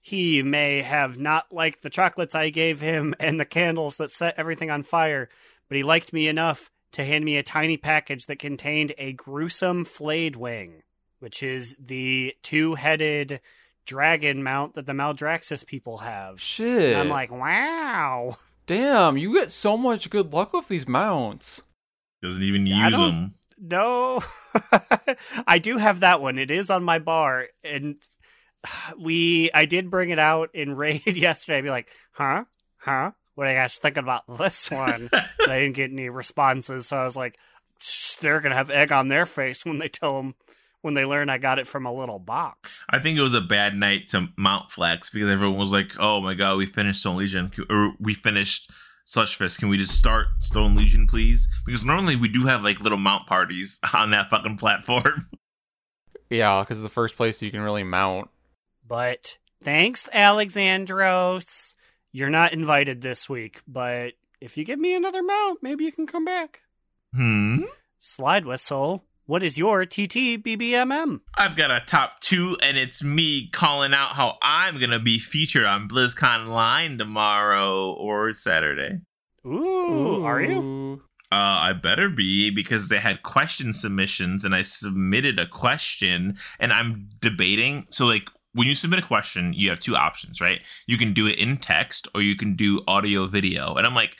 He 0.00 0.42
may 0.42 0.82
have 0.82 1.18
not 1.18 1.52
liked 1.52 1.82
the 1.82 1.90
chocolates 1.90 2.34
I 2.34 2.50
gave 2.50 2.80
him 2.80 3.14
and 3.20 3.38
the 3.38 3.44
candles 3.44 3.96
that 3.98 4.10
set 4.10 4.38
everything 4.38 4.70
on 4.70 4.82
fire, 4.82 5.28
but 5.68 5.76
he 5.76 5.82
liked 5.82 6.12
me 6.12 6.26
enough 6.26 6.70
to 6.92 7.04
hand 7.04 7.24
me 7.24 7.36
a 7.36 7.42
tiny 7.42 7.76
package 7.76 8.26
that 8.26 8.38
contained 8.38 8.92
a 8.98 9.12
gruesome 9.12 9.84
Flayedwing, 9.84 10.82
which 11.18 11.42
is 11.42 11.76
the 11.78 12.34
two 12.42 12.74
headed 12.74 13.40
dragon 13.84 14.42
mount 14.42 14.74
that 14.74 14.86
the 14.86 14.92
Maldraxxus 14.92 15.66
people 15.66 15.98
have. 15.98 16.40
Shit. 16.40 16.92
And 16.92 17.00
I'm 17.00 17.08
like, 17.08 17.30
wow. 17.30 18.36
damn, 18.66 19.16
you 19.18 19.34
get 19.34 19.50
so 19.50 19.76
much 19.76 20.10
good 20.10 20.32
luck 20.32 20.52
with 20.52 20.68
these 20.68 20.88
mounts. 20.88 21.62
Doesn't 22.22 22.42
even 22.42 22.66
use 22.66 22.92
them. 22.92 23.34
No, 23.62 24.22
I 25.46 25.58
do 25.58 25.76
have 25.76 26.00
that 26.00 26.22
one. 26.22 26.38
It 26.38 26.50
is 26.50 26.70
on 26.70 26.82
my 26.82 26.98
bar, 26.98 27.48
and 27.62 27.96
we 28.98 29.50
I 29.52 29.64
did 29.64 29.90
bring 29.90 30.10
it 30.10 30.18
out 30.18 30.50
in 30.54 30.74
raid 30.74 31.02
yesterday. 31.16 31.58
I'd 31.58 31.64
be 31.64 31.70
like, 31.70 31.90
huh, 32.12 32.44
huh. 32.78 33.12
What 33.34 33.46
are 33.46 33.52
you 33.52 33.56
guys 33.56 33.76
thinking 33.76 34.02
about 34.02 34.24
this 34.38 34.70
one? 34.70 35.08
I 35.12 35.60
didn't 35.60 35.72
get 35.72 35.90
any 35.90 36.10
responses, 36.10 36.88
so 36.88 36.98
I 36.98 37.04
was 37.04 37.16
like, 37.16 37.38
they're 38.20 38.40
gonna 38.40 38.54
have 38.54 38.70
egg 38.70 38.92
on 38.92 39.08
their 39.08 39.24
face 39.26 39.64
when 39.64 39.78
they 39.78 39.88
tell 39.88 40.16
them 40.16 40.34
when 40.82 40.94
they 40.94 41.04
learn 41.04 41.28
I 41.28 41.38
got 41.38 41.58
it 41.58 41.66
from 41.66 41.86
a 41.86 41.92
little 41.92 42.18
box. 42.18 42.82
I 42.88 42.98
think 42.98 43.18
it 43.18 43.22
was 43.22 43.34
a 43.34 43.40
bad 43.40 43.74
night 43.76 44.08
to 44.08 44.28
mount 44.36 44.70
flex 44.70 45.10
because 45.10 45.28
everyone 45.28 45.58
was 45.58 45.72
like, 45.72 45.92
"Oh 45.98 46.20
my 46.20 46.34
god, 46.34 46.58
we 46.58 46.66
finished 46.66 47.00
Stone 47.00 47.16
Legion, 47.16 47.50
or 47.68 47.94
we 47.98 48.14
finished 48.14 48.70
Sludgefest. 49.06 49.58
Can 49.58 49.68
we 49.68 49.76
just 49.76 49.96
start 49.96 50.28
Stone 50.40 50.74
Legion, 50.74 51.06
please?" 51.06 51.48
Because 51.66 51.84
normally 51.84 52.16
we 52.16 52.28
do 52.28 52.46
have 52.46 52.62
like 52.62 52.80
little 52.80 52.98
mount 52.98 53.26
parties 53.26 53.80
on 53.94 54.10
that 54.10 54.30
fucking 54.30 54.56
platform. 54.56 55.28
Yeah, 56.28 56.62
because 56.62 56.78
it's 56.78 56.84
the 56.84 56.90
first 56.90 57.16
place 57.16 57.42
you 57.42 57.50
can 57.50 57.60
really 57.60 57.84
mount. 57.84 58.30
But 58.90 59.38
thanks, 59.64 60.06
Alexandros. 60.12 61.72
You're 62.12 62.28
not 62.28 62.52
invited 62.52 63.00
this 63.00 63.26
week, 63.26 63.62
but 63.66 64.12
if 64.42 64.58
you 64.58 64.64
give 64.64 64.78
me 64.78 64.94
another 64.94 65.22
mount, 65.22 65.60
maybe 65.62 65.84
you 65.84 65.92
can 65.92 66.06
come 66.06 66.26
back. 66.26 66.60
Hmm. 67.14 67.62
Slide 67.98 68.44
Whistle 68.44 69.04
what 69.30 69.44
is 69.44 69.56
your 69.56 69.86
TTBBMM? 69.86 71.20
I've 71.38 71.54
got 71.54 71.70
a 71.70 71.78
top 71.86 72.18
two, 72.18 72.56
and 72.64 72.76
it's 72.76 73.04
me 73.04 73.48
calling 73.50 73.94
out 73.94 74.08
how 74.08 74.38
I'm 74.42 74.80
gonna 74.80 74.98
be 74.98 75.20
featured 75.20 75.66
on 75.66 75.88
BlizzConline 75.88 76.98
tomorrow 76.98 77.92
or 77.92 78.32
Saturday. 78.32 78.98
Ooh, 79.46 80.24
are 80.24 80.42
you? 80.42 81.02
Uh, 81.30 81.62
I 81.62 81.74
better 81.74 82.08
be 82.08 82.50
because 82.50 82.88
they 82.88 82.98
had 82.98 83.22
question 83.22 83.72
submissions, 83.72 84.44
and 84.44 84.52
I 84.52 84.62
submitted 84.62 85.38
a 85.38 85.46
question, 85.46 86.36
and 86.58 86.72
I'm 86.72 87.08
debating. 87.20 87.86
So, 87.90 88.06
like, 88.06 88.28
when 88.52 88.66
you 88.68 88.74
submit 88.74 88.98
a 88.98 89.06
question, 89.06 89.52
you 89.54 89.70
have 89.70 89.80
two 89.80 89.96
options, 89.96 90.40
right? 90.40 90.60
You 90.86 90.98
can 90.98 91.12
do 91.12 91.26
it 91.26 91.38
in 91.38 91.56
text, 91.58 92.08
or 92.14 92.22
you 92.22 92.36
can 92.36 92.54
do 92.56 92.82
audio 92.86 93.26
video, 93.26 93.74
and 93.74 93.86
I'm 93.86 93.94
like. 93.94 94.16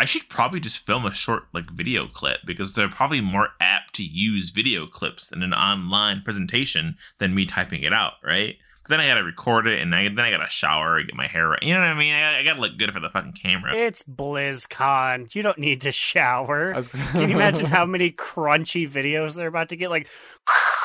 I 0.00 0.04
should 0.04 0.28
probably 0.28 0.60
just 0.60 0.78
film 0.78 1.04
a 1.06 1.12
short 1.12 1.46
like 1.52 1.72
video 1.72 2.06
clip 2.06 2.38
because 2.46 2.72
they're 2.72 2.88
probably 2.88 3.20
more 3.20 3.48
apt 3.60 3.96
to 3.96 4.04
use 4.04 4.50
video 4.50 4.86
clips 4.86 5.32
in 5.32 5.42
an 5.42 5.52
online 5.52 6.22
presentation 6.22 6.94
than 7.18 7.34
me 7.34 7.46
typing 7.46 7.82
it 7.82 7.92
out, 7.92 8.12
right? 8.22 8.54
But 8.84 8.90
then 8.90 9.00
I 9.00 9.08
gotta 9.08 9.24
record 9.24 9.66
it 9.66 9.80
and 9.82 9.92
I, 9.92 10.04
then 10.04 10.20
I 10.20 10.30
gotta 10.30 10.48
shower, 10.48 11.02
get 11.02 11.16
my 11.16 11.26
hair 11.26 11.48
right. 11.48 11.62
You 11.64 11.74
know 11.74 11.80
what 11.80 11.88
I 11.88 11.94
mean? 11.98 12.14
I, 12.14 12.38
I 12.38 12.42
gotta 12.44 12.60
look 12.60 12.78
good 12.78 12.92
for 12.92 13.00
the 13.00 13.10
fucking 13.10 13.32
camera. 13.42 13.74
It's 13.74 14.04
BlizzCon. 14.04 15.34
You 15.34 15.42
don't 15.42 15.58
need 15.58 15.80
to 15.80 15.90
shower. 15.90 16.74
I 16.74 16.76
was- 16.76 16.86
Can 16.86 17.28
you 17.28 17.34
imagine 17.34 17.66
how 17.78 17.84
many 17.84 18.12
crunchy 18.12 18.88
videos 18.88 19.34
they're 19.34 19.48
about 19.48 19.70
to 19.70 19.76
get? 19.76 19.90
Like, 19.90 20.06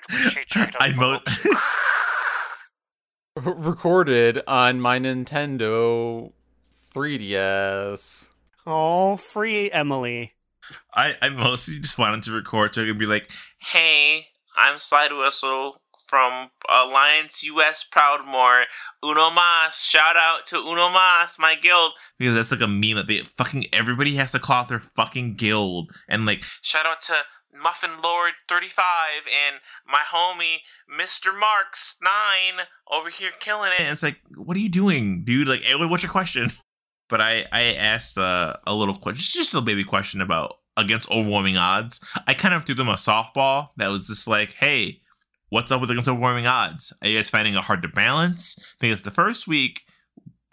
I 0.80 0.92
mo- 0.92 1.20
recorded 3.42 4.42
on 4.46 4.80
my 4.80 4.98
Nintendo 4.98 6.32
3DS. 6.94 8.28
oh, 8.66 9.16
free 9.16 9.70
Emily. 9.70 10.32
I, 10.94 11.16
I 11.20 11.28
mostly 11.30 11.78
just 11.80 11.98
wanted 11.98 12.22
to 12.24 12.32
record 12.32 12.74
so 12.74 12.82
I 12.82 12.86
could 12.86 12.98
be 12.98 13.06
like, 13.06 13.30
"Hey, 13.58 14.26
I'm 14.56 14.78
Slide 14.78 15.12
Whistle 15.12 15.80
from 16.06 16.50
Alliance 16.68 17.42
US 17.44 17.84
Proudmoore. 17.90 18.64
Uno 19.02 19.30
Mas, 19.30 19.82
shout 19.82 20.16
out 20.16 20.46
to 20.46 20.56
Uno 20.56 20.88
Mas, 20.90 21.38
my 21.38 21.54
guild." 21.56 21.92
Because 22.18 22.34
that's 22.34 22.52
like 22.52 22.60
a 22.60 22.68
meme 22.68 22.96
that 22.96 23.06
they 23.06 23.18
fucking 23.18 23.66
everybody 23.72 24.14
has 24.16 24.32
to 24.32 24.38
call 24.38 24.60
out 24.60 24.68
their 24.68 24.80
fucking 24.80 25.34
guild 25.34 25.90
and 26.08 26.24
like 26.26 26.44
shout 26.62 26.86
out 26.86 27.02
to 27.02 27.14
Muffin 27.54 28.00
Lord 28.02 28.32
35 28.48 28.82
and 29.46 29.56
my 29.86 30.02
homie 30.12 30.58
Mr. 30.90 31.38
Marks 31.38 31.96
9 32.02 32.66
over 32.90 33.10
here 33.10 33.30
killing 33.38 33.72
it. 33.72 33.80
And 33.80 33.90
it's 33.90 34.02
like, 34.02 34.18
what 34.36 34.56
are 34.56 34.60
you 34.60 34.68
doing, 34.68 35.24
dude? 35.24 35.48
Like, 35.48 35.62
hey, 35.62 35.74
what's 35.74 36.02
your 36.02 36.12
question? 36.12 36.48
But 37.08 37.20
I 37.20 37.44
I 37.52 37.74
asked 37.74 38.16
uh, 38.16 38.56
a 38.66 38.74
little 38.74 38.96
question, 38.96 39.22
just 39.22 39.52
a 39.52 39.60
baby 39.60 39.84
question 39.84 40.22
about 40.22 40.54
against 40.78 41.10
overwhelming 41.10 41.58
odds. 41.58 42.00
I 42.26 42.32
kind 42.32 42.54
of 42.54 42.64
threw 42.64 42.74
them 42.74 42.88
a 42.88 42.94
softball 42.94 43.68
that 43.76 43.90
was 43.90 44.06
just 44.06 44.26
like, 44.26 44.54
hey, 44.58 45.02
what's 45.50 45.70
up 45.70 45.82
with 45.82 45.90
against 45.90 46.08
overwhelming 46.08 46.46
odds? 46.46 46.90
Are 47.02 47.08
you 47.08 47.18
guys 47.18 47.28
finding 47.28 47.54
it 47.54 47.64
hard 47.64 47.82
to 47.82 47.88
balance? 47.88 48.74
Because 48.80 49.02
the 49.02 49.10
first 49.10 49.46
week 49.46 49.82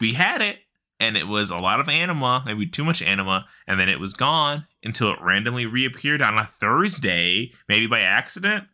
we 0.01 0.13
had 0.13 0.41
it, 0.41 0.57
and 0.99 1.15
it 1.15 1.27
was 1.27 1.49
a 1.49 1.57
lot 1.57 1.79
of 1.79 1.89
anima, 1.89 2.43
maybe 2.45 2.67
too 2.67 2.83
much 2.83 3.01
anima, 3.01 3.45
and 3.67 3.79
then 3.79 3.89
it 3.89 3.99
was 3.99 4.13
gone 4.13 4.65
until 4.83 5.13
it 5.13 5.21
randomly 5.21 5.65
reappeared 5.65 6.21
on 6.21 6.37
a 6.37 6.45
Thursday, 6.45 7.51
maybe 7.67 7.87
by 7.87 8.01
accident. 8.01 8.65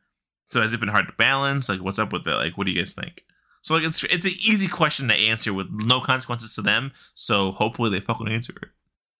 So 0.45 0.61
has 0.61 0.73
it 0.73 0.79
been 0.79 0.89
hard 0.89 1.07
to 1.07 1.13
balance? 1.13 1.69
Like, 1.69 1.81
what's 1.81 1.99
up 1.99 2.13
with 2.13 2.27
it? 2.27 2.31
Like, 2.31 2.57
what 2.57 2.65
do 2.65 2.73
you 2.73 2.79
guys 2.79 2.93
think? 2.93 3.23
So 3.61 3.73
like, 3.73 3.83
it's 3.83 4.03
it's 4.03 4.25
an 4.25 4.33
easy 4.39 4.67
question 4.67 5.07
to 5.07 5.15
answer 5.15 5.51
with 5.51 5.67
no 5.71 5.99
consequences 5.99 6.53
to 6.55 6.61
them. 6.61 6.91
So 7.15 7.51
hopefully 7.51 7.89
they 7.89 7.99
fucking 7.99 8.27
answer 8.27 8.53
it. 8.61 8.69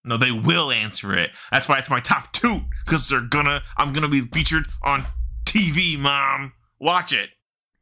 No, 0.04 0.18
they 0.18 0.32
will 0.32 0.72
answer 0.72 1.16
it. 1.16 1.32
That's 1.52 1.68
why 1.68 1.80
it's 1.80 1.90
my 1.90 2.00
top 2.00 2.32
two 2.32 2.62
because 2.86 3.10
they're 3.10 3.22
gonna. 3.22 3.64
I'm 3.76 3.92
gonna 3.92 4.08
be 4.08 4.22
featured 4.22 4.68
on 4.84 5.06
TV, 5.46 5.98
mom. 5.98 6.54
Watch 6.80 7.12
it. 7.12 7.30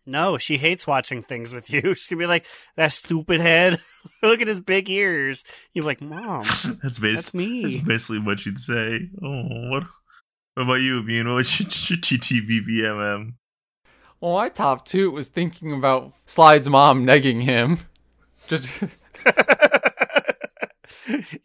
No, 0.06 0.38
she 0.38 0.58
hates 0.58 0.86
watching 0.86 1.24
things 1.24 1.54
with 1.54 1.70
you. 1.70 1.93
She'd 1.95 2.18
be 2.18 2.26
like, 2.26 2.45
that 2.76 2.91
stupid 2.91 3.39
head. 3.39 3.80
Look 4.24 4.41
at 4.41 4.47
his 4.47 4.60
big 4.60 4.89
ears. 4.89 5.43
You're 5.74 5.86
like, 5.86 6.01
Mom, 6.01 6.43
That's 6.84 6.99
basically 6.99 7.14
that's 7.14 7.34
me. 7.34 7.62
That's 7.62 7.76
basically 7.78 8.20
what 8.20 8.39
she'd 8.39 8.60
say. 8.60 9.10
Oh, 9.24 9.70
what? 9.70 9.84
What 10.56 10.64
about 10.64 10.82
you, 10.82 11.04
Ian? 11.10 11.34
What's 11.34 11.60
your, 11.60 11.68
your 11.68 12.01
TTVBMM? 12.01 13.34
Well, 14.22 14.34
my 14.34 14.49
top 14.49 14.86
two 14.86 15.12
was 15.12 15.28
thinking 15.30 15.74
about 15.74 16.14
Slide's 16.28 16.70
mom 16.70 17.06
negging 17.06 17.41
him. 17.41 17.80
Just 18.47 18.84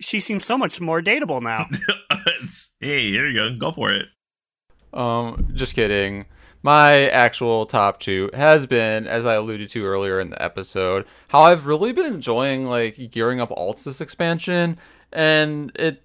she 0.00 0.20
seems 0.20 0.44
so 0.44 0.58
much 0.58 0.80
more 0.80 1.00
dateable 1.00 1.40
now. 1.40 1.66
Hey, 2.80 3.10
here 3.10 3.28
you 3.28 3.34
go. 3.34 3.56
Go 3.56 3.72
for 3.72 3.90
it. 3.90 4.06
Um, 4.92 5.48
just 5.54 5.74
kidding. 5.74 6.26
My 6.62 7.08
actual 7.08 7.66
top 7.66 8.00
two 8.00 8.30
has 8.34 8.66
been, 8.66 9.06
as 9.06 9.24
I 9.24 9.34
alluded 9.34 9.70
to 9.70 9.84
earlier 9.84 10.18
in 10.20 10.30
the 10.30 10.42
episode, 10.42 11.06
how 11.28 11.40
I've 11.40 11.66
really 11.66 11.92
been 11.92 12.06
enjoying 12.06 12.66
like 12.66 13.10
gearing 13.10 13.40
up 13.40 13.50
alts 13.50 13.84
this 13.84 14.00
expansion, 14.00 14.78
and 15.12 15.72
it. 15.76 16.02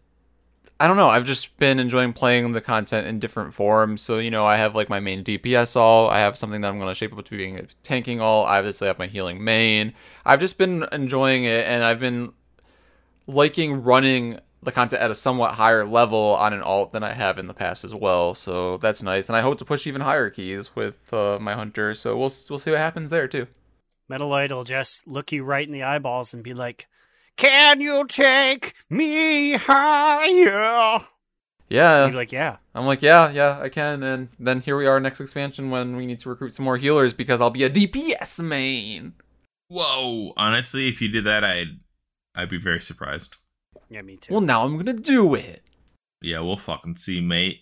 I 0.79 0.87
don't 0.87 0.97
know. 0.97 1.07
I've 1.07 1.25
just 1.25 1.55
been 1.57 1.79
enjoying 1.79 2.11
playing 2.11 2.51
the 2.51 2.59
content 2.59 3.07
in 3.07 3.19
different 3.19 3.53
forms. 3.53 4.01
So 4.01 4.19
you 4.19 4.29
know, 4.29 4.45
I 4.45 4.57
have 4.57 4.75
like 4.75 4.89
my 4.89 4.99
main 4.99 5.23
DPS 5.23 5.75
all. 5.75 6.09
I 6.09 6.19
have 6.19 6.37
something 6.37 6.61
that 6.61 6.67
I'm 6.67 6.77
going 6.77 6.89
to 6.89 6.95
shape 6.95 7.17
up 7.17 7.23
to 7.23 7.37
being 7.37 7.57
a 7.57 7.63
tanking 7.83 8.19
all. 8.19 8.43
Obviously, 8.43 8.55
I 8.55 8.59
obviously 8.59 8.87
have 8.89 8.99
my 8.99 9.07
healing 9.07 9.43
main. 9.43 9.93
I've 10.25 10.39
just 10.39 10.57
been 10.57 10.85
enjoying 10.91 11.45
it, 11.45 11.65
and 11.65 11.83
I've 11.83 11.99
been 11.99 12.33
liking 13.27 13.83
running 13.83 14.39
the 14.65 14.71
content 14.71 15.01
at 15.01 15.11
a 15.11 15.15
somewhat 15.15 15.53
higher 15.53 15.85
level 15.85 16.35
on 16.39 16.53
an 16.53 16.61
alt 16.61 16.91
than 16.93 17.03
I 17.03 17.13
have 17.13 17.37
in 17.37 17.47
the 17.47 17.53
past 17.53 17.83
as 17.83 17.93
well. 17.93 18.33
So 18.35 18.77
that's 18.77 19.03
nice, 19.03 19.29
and 19.29 19.35
I 19.35 19.41
hope 19.41 19.57
to 19.59 19.65
push 19.65 19.87
even 19.87 20.01
higher 20.01 20.29
keys 20.29 20.75
with 20.75 21.13
uh, 21.13 21.37
my 21.39 21.53
hunter. 21.53 21.93
So 21.93 22.15
we'll 22.17 22.31
we'll 22.49 22.59
see 22.59 22.71
what 22.71 22.79
happens 22.79 23.09
there 23.09 23.27
too. 23.27 23.47
Metaloid 24.09 24.51
will 24.51 24.63
just 24.63 25.07
look 25.07 25.31
you 25.31 25.43
right 25.43 25.65
in 25.65 25.71
the 25.71 25.83
eyeballs 25.83 26.33
and 26.33 26.43
be 26.43 26.53
like, 26.53 26.87
Can 27.37 27.81
you 27.81 28.05
take 28.07 28.73
me 28.89 29.53
higher? 29.53 31.05
Yeah, 31.69 32.05
You're 32.05 32.15
like, 32.15 32.31
Yeah. 32.31 32.57
I'm 32.75 32.85
like, 32.85 33.01
yeah, 33.01 33.31
yeah, 33.31 33.59
I 33.61 33.69
can. 33.69 34.03
And 34.03 34.29
then 34.39 34.61
here 34.61 34.77
we 34.77 34.85
are 34.85 34.99
next 34.99 35.21
expansion 35.21 35.71
when 35.71 35.95
we 35.95 36.05
need 36.05 36.19
to 36.19 36.29
recruit 36.29 36.53
some 36.53 36.65
more 36.65 36.77
healers 36.77 37.13
because 37.13 37.39
I'll 37.39 37.49
be 37.49 37.63
a 37.63 37.69
DPS 37.69 38.43
main. 38.43 39.13
Whoa. 39.69 40.33
Honestly, 40.37 40.87
if 40.87 41.01
you 41.01 41.07
did 41.07 41.25
that, 41.25 41.43
I'd 41.43 41.79
I'd 42.35 42.49
be 42.49 42.57
very 42.57 42.81
surprised. 42.81 43.37
Yeah, 43.93 44.01
me 44.01 44.17
too. 44.17 44.33
Well, 44.33 44.41
now 44.41 44.63
I'm 44.65 44.75
gonna 44.77 44.93
do 44.93 45.35
it. 45.35 45.61
Yeah, 46.19 46.39
we'll 46.39 46.57
fucking 46.57 46.95
see, 46.97 47.21
mate. 47.21 47.61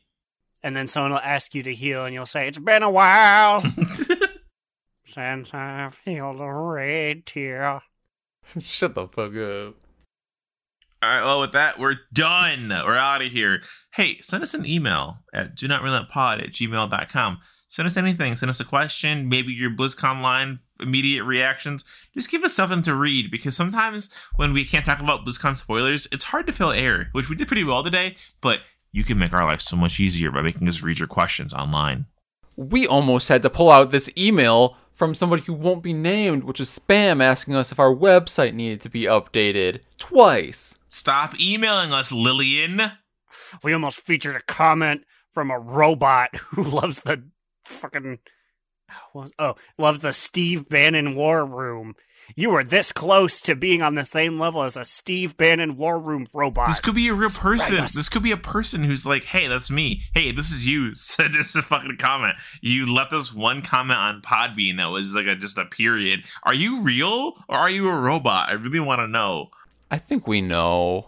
and 0.64 0.76
then 0.78 0.88
someone 0.88 1.12
will 1.12 1.20
ask 1.20 1.54
you 1.54 1.62
to 1.64 1.74
heal, 1.74 2.06
and 2.06 2.14
you'll 2.14 2.26
say, 2.26 2.48
It's 2.48 2.58
been 2.58 2.84
a 2.84 2.90
while 2.90 3.62
since 5.06 5.54
I've 5.54 5.98
healed 6.06 6.40
a 6.40 6.50
red 6.54 7.26
tear. 7.26 7.82
Shut 8.62 8.96
the 8.96 9.08
fuck 9.08 9.36
up. 9.36 9.76
All 11.04 11.10
right, 11.10 11.24
well, 11.24 11.41
with 11.41 11.54
that, 11.54 11.80
we're 11.80 11.97
done. 12.14 12.70
We're 12.70 12.95
out 12.95 13.24
of 13.24 13.32
here. 13.32 13.64
Hey, 13.93 14.20
send 14.20 14.43
us 14.43 14.54
an 14.54 14.68
email 14.68 15.18
at 15.34 15.56
do 15.56 15.68
not 15.68 15.82
relent 15.82 16.10
pod 16.10 16.41
at 16.41 16.52
gmail.com. 16.52 17.39
Send 17.70 17.88
us 17.88 17.97
anything. 17.97 18.36
Send 18.36 18.52
us 18.52 18.60
a 18.60 18.66
question, 18.66 19.28
maybe 19.28 19.52
your 19.52 19.72
BlizzConline 19.72 20.60
immediate 20.80 21.24
reactions. 21.24 21.84
Just 22.14 22.30
give 22.30 22.43
us 22.43 22.54
something 22.54 22.84
to 22.84 22.93
read 22.93 23.32
because 23.32 23.56
sometimes 23.56 24.14
when 24.36 24.54
we 24.54 24.64
can't 24.64 24.86
talk 24.86 24.99
about 24.99 25.26
BlizzCon 25.26 25.56
spoilers, 25.56 26.08
it's 26.12 26.26
hard 26.26 26.45
to 26.45 26.54
fill 26.54 26.72
air, 26.72 27.10
which 27.14 27.30
we 27.30 27.36
did 27.36 27.47
pretty 27.47 27.64
well 27.64 27.84
today, 27.84 28.16
but 28.39 28.60
you 28.91 29.04
can 29.04 29.18
make 29.18 29.34
our 29.34 29.47
life 29.47 29.62
so 29.62 29.76
much 29.76 29.99
easier 29.99 30.32
by 30.32 30.41
making 30.43 30.70
us 30.70 30.84
read 30.84 30.99
your 30.99 31.08
questions 31.08 31.52
online. 31.52 32.06
we 32.58 32.86
almost 32.86 33.28
had 33.28 33.41
to 33.41 33.49
pull 33.49 33.72
out 33.72 33.89
this 33.89 34.12
email 34.18 34.78
from 34.94 35.14
somebody 35.16 35.42
who 35.44 35.54
won't 35.54 35.84
be 35.84 35.94
named, 35.94 36.44
which 36.44 36.60
is 36.60 36.68
spam 36.70 37.24
asking 37.24 37.56
us 37.56 37.72
if 37.72 37.80
our 37.80 37.94
website 37.94 38.54
needed 38.54 38.82
to 38.82 38.89
be 38.89 39.04
updated 39.04 39.82
twice. 39.98 40.78
Stop 40.88 41.39
emailing 41.39 41.92
us, 41.92 42.12
Lillian. 42.12 42.82
We 43.64 43.74
almost 43.74 44.01
featured 44.01 44.36
a 44.36 44.42
comment 44.42 45.04
from 45.32 45.51
a 45.51 45.59
robot 45.59 46.36
who 46.38 46.63
loves 46.63 47.01
the 47.01 47.24
fucking. 47.66 48.20
Oh, 49.39 49.55
loves 49.78 50.00
the 50.00 50.12
Steve 50.12 50.68
Bannon 50.68 51.16
War 51.16 51.46
Room. 51.46 51.96
You 52.36 52.51
were 52.51 52.63
this 52.63 52.91
close 52.91 53.41
to 53.41 53.55
being 53.55 53.82
on 53.82 53.95
the 53.95 54.05
same 54.05 54.39
level 54.39 54.63
as 54.63 54.78
a 54.78 54.86
Steve 54.86 55.37
Bannon 55.37 55.78
War 55.78 55.99
Room 55.99 56.28
robot. 56.33 56.67
This 56.67 56.79
could 56.79 56.95
be 56.95 57.08
a 57.08 57.13
real 57.13 57.29
person. 57.29 57.78
us. 57.79 57.93
This 57.93 58.09
could 58.09 58.24
be 58.24 58.32
a 58.32 58.37
person 58.37 58.83
who's 58.83 59.05
like, 59.05 59.25
hey, 59.25 59.47
that's 59.47 59.71
me. 59.71 60.01
Hey, 60.13 60.32
this 60.32 60.51
is 60.51 60.66
you. 60.66 60.95
Send 60.95 61.36
us 61.36 61.55
a 61.55 61.62
fucking 61.62 61.97
comment. 61.97 62.36
You 62.62 62.91
left 62.91 63.13
us 63.13 63.33
one 63.33 63.62
comment 63.62 63.99
on 63.99 64.21
Podbean 64.21 64.78
that 64.78 64.89
was 64.89 65.16
like 65.16 65.28
a, 65.28 65.36
just 65.36 65.58
a 65.58 65.66
period. 65.66 66.25
Are 66.43 66.53
you 66.53 66.82
real 66.82 67.43
or 67.47 67.58
are 67.58 67.70
you 67.70 67.89
a 67.89 67.95
robot? 67.95 68.49
I 68.49 68.53
really 68.53 68.79
want 68.79 68.99
to 68.99 69.08
know. 69.08 69.49
I 69.89 69.97
think 69.97 70.28
we 70.28 70.41
know. 70.41 71.08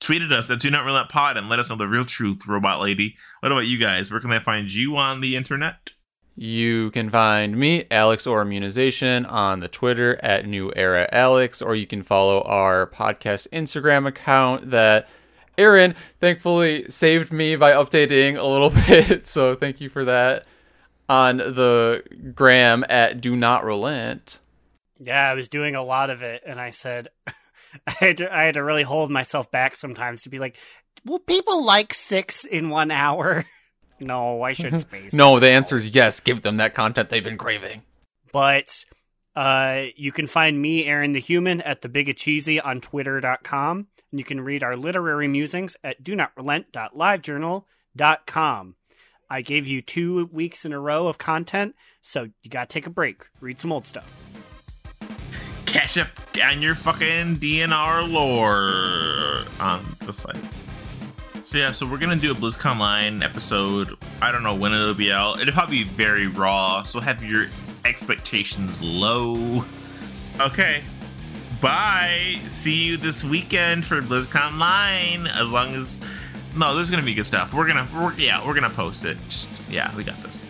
Tweeted 0.00 0.26
at 0.26 0.38
us 0.38 0.50
at 0.50 0.60
Do 0.60 0.70
Not 0.70 0.84
Relent 0.84 1.08
Pod 1.08 1.36
and 1.36 1.48
let 1.48 1.58
us 1.58 1.70
know 1.70 1.76
the 1.76 1.88
real 1.88 2.04
truth, 2.04 2.46
robot 2.46 2.80
lady. 2.80 3.16
What 3.40 3.50
about 3.50 3.66
you 3.66 3.78
guys? 3.78 4.10
Where 4.12 4.20
can 4.20 4.30
they 4.30 4.38
find 4.38 4.72
you 4.72 4.96
on 4.96 5.20
the 5.20 5.34
internet? 5.34 5.90
You 6.40 6.92
can 6.92 7.10
find 7.10 7.56
me, 7.56 7.86
Alex 7.90 8.24
or 8.24 8.42
Immunization, 8.42 9.26
on 9.26 9.58
the 9.58 9.66
Twitter 9.66 10.20
at 10.22 10.46
New 10.46 10.72
Era 10.76 11.08
Alex, 11.10 11.60
or 11.60 11.74
you 11.74 11.84
can 11.84 12.04
follow 12.04 12.42
our 12.42 12.86
podcast 12.86 13.48
Instagram 13.48 14.06
account 14.06 14.70
that 14.70 15.08
Aaron 15.58 15.96
thankfully 16.20 16.88
saved 16.88 17.32
me 17.32 17.56
by 17.56 17.72
updating 17.72 18.38
a 18.38 18.46
little 18.46 18.70
bit, 18.86 19.26
so 19.26 19.56
thank 19.56 19.80
you 19.80 19.88
for 19.88 20.04
that. 20.04 20.46
On 21.08 21.38
the 21.38 22.04
gram 22.36 22.84
at 22.88 23.20
Do 23.20 23.34
Not 23.34 23.64
Relent. 23.64 24.38
Yeah, 25.00 25.28
I 25.28 25.34
was 25.34 25.48
doing 25.48 25.74
a 25.74 25.82
lot 25.82 26.08
of 26.08 26.22
it, 26.22 26.44
and 26.46 26.60
I 26.60 26.70
said 26.70 27.08
I 27.88 27.90
had 27.98 28.18
to, 28.18 28.32
I 28.32 28.44
had 28.44 28.54
to 28.54 28.62
really 28.62 28.84
hold 28.84 29.10
myself 29.10 29.50
back 29.50 29.74
sometimes 29.74 30.22
to 30.22 30.28
be 30.28 30.38
like, 30.38 30.56
"Will 31.04 31.18
people 31.18 31.64
like 31.64 31.94
six 31.94 32.44
in 32.44 32.68
one 32.68 32.92
hour?" 32.92 33.44
no, 34.00 34.42
I 34.42 34.52
should 34.52 34.80
space. 34.88 35.12
No, 35.12 35.38
the 35.38 35.50
answer 35.50 35.76
is 35.76 35.94
yes. 35.94 36.18
Give 36.20 36.42
them 36.42 36.56
that 36.56 36.74
content 36.74 37.10
they've 37.10 37.22
been 37.24 37.38
craving. 37.38 37.82
but 38.32 38.84
uh, 39.36 39.84
you 39.96 40.10
can 40.12 40.26
find 40.26 40.60
me, 40.60 40.86
Aaron 40.86 41.12
the 41.12 41.20
Human, 41.20 41.60
at 41.60 41.82
the 41.82 41.88
Big 41.88 42.14
Cheesy 42.16 42.60
on 42.60 42.80
Twitter.com, 42.80 43.86
and 44.10 44.18
you 44.18 44.24
can 44.24 44.40
read 44.40 44.64
our 44.64 44.76
literary 44.76 45.28
musings 45.28 45.76
at 45.84 46.02
do 46.02 46.16
not 46.16 46.32
relent.livejournal.com. 46.36 48.74
I 49.30 49.42
gave 49.42 49.66
you 49.66 49.82
two 49.82 50.24
weeks 50.32 50.64
in 50.64 50.72
a 50.72 50.80
row 50.80 51.06
of 51.06 51.18
content, 51.18 51.74
so 52.00 52.22
you 52.42 52.50
gotta 52.50 52.66
take 52.66 52.86
a 52.86 52.90
break, 52.90 53.26
read 53.40 53.60
some 53.60 53.70
old 53.72 53.86
stuff. 53.86 54.10
Catch 55.66 55.98
up 55.98 56.08
on 56.42 56.62
your 56.62 56.74
fucking 56.74 57.36
DNR 57.36 58.10
lore 58.10 59.44
on 59.60 59.84
the 60.00 60.12
site. 60.14 60.34
So 61.48 61.56
yeah, 61.56 61.72
so 61.72 61.86
we're 61.86 61.96
gonna 61.96 62.14
do 62.14 62.30
a 62.30 62.34
BlizzConline 62.34 63.24
episode. 63.24 63.96
I 64.20 64.30
don't 64.30 64.42
know 64.42 64.54
when 64.54 64.74
it'll 64.74 64.92
be 64.92 65.10
out. 65.10 65.40
It'll 65.40 65.54
probably 65.54 65.84
be 65.84 65.90
very 65.90 66.26
raw, 66.26 66.82
so 66.82 67.00
have 67.00 67.24
your 67.24 67.46
expectations 67.86 68.82
low. 68.82 69.64
Okay. 70.38 70.82
Bye. 71.62 72.38
See 72.48 72.74
you 72.74 72.98
this 72.98 73.24
weekend 73.24 73.86
for 73.86 74.02
BlizzConline. 74.02 75.26
As 75.34 75.50
long 75.50 75.74
as 75.74 76.00
no, 76.54 76.74
there's 76.74 76.90
gonna 76.90 77.02
be 77.02 77.14
good 77.14 77.24
stuff. 77.24 77.54
We're 77.54 77.66
gonna, 77.66 77.88
we're, 77.94 78.12
yeah, 78.18 78.46
we're 78.46 78.52
gonna 78.52 78.68
post 78.68 79.06
it. 79.06 79.16
Just 79.30 79.48
yeah, 79.70 79.96
we 79.96 80.04
got 80.04 80.22
this. 80.22 80.42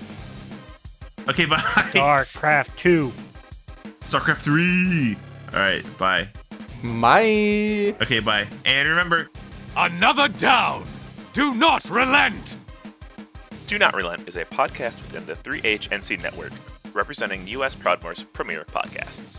Okay, 1.29 1.45
bye. 1.45 1.59
StarCraft 1.59 2.75
2. 2.75 3.13
StarCraft 4.01 4.39
three. 4.39 5.17
All 5.53 5.61
right, 5.61 5.85
bye. 5.97 6.27
My 6.83 7.23
Okay, 8.01 8.19
bye. 8.19 8.49
And 8.65 8.89
remember, 8.89 9.31
Another 9.81 10.27
down! 10.27 10.89
Do 11.33 11.55
not 11.55 11.89
relent! 11.89 12.57
Do 13.69 13.79
Not 13.79 13.95
Relent 13.95 14.29
is 14.29 14.35
a 14.35 14.45
podcast 14.45 15.03
within 15.03 15.25
the 15.25 15.35
3HNC 15.35 16.21
network, 16.21 16.51
representing 16.93 17.47
U.S. 17.47 17.77
Proudmoore's 17.77 18.25
premier 18.25 18.65
podcasts. 18.65 19.39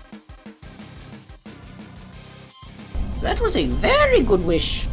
That 3.22 3.42
was 3.42 3.58
a 3.58 3.66
very 3.66 4.22
good 4.22 4.46
wish. 4.46 4.88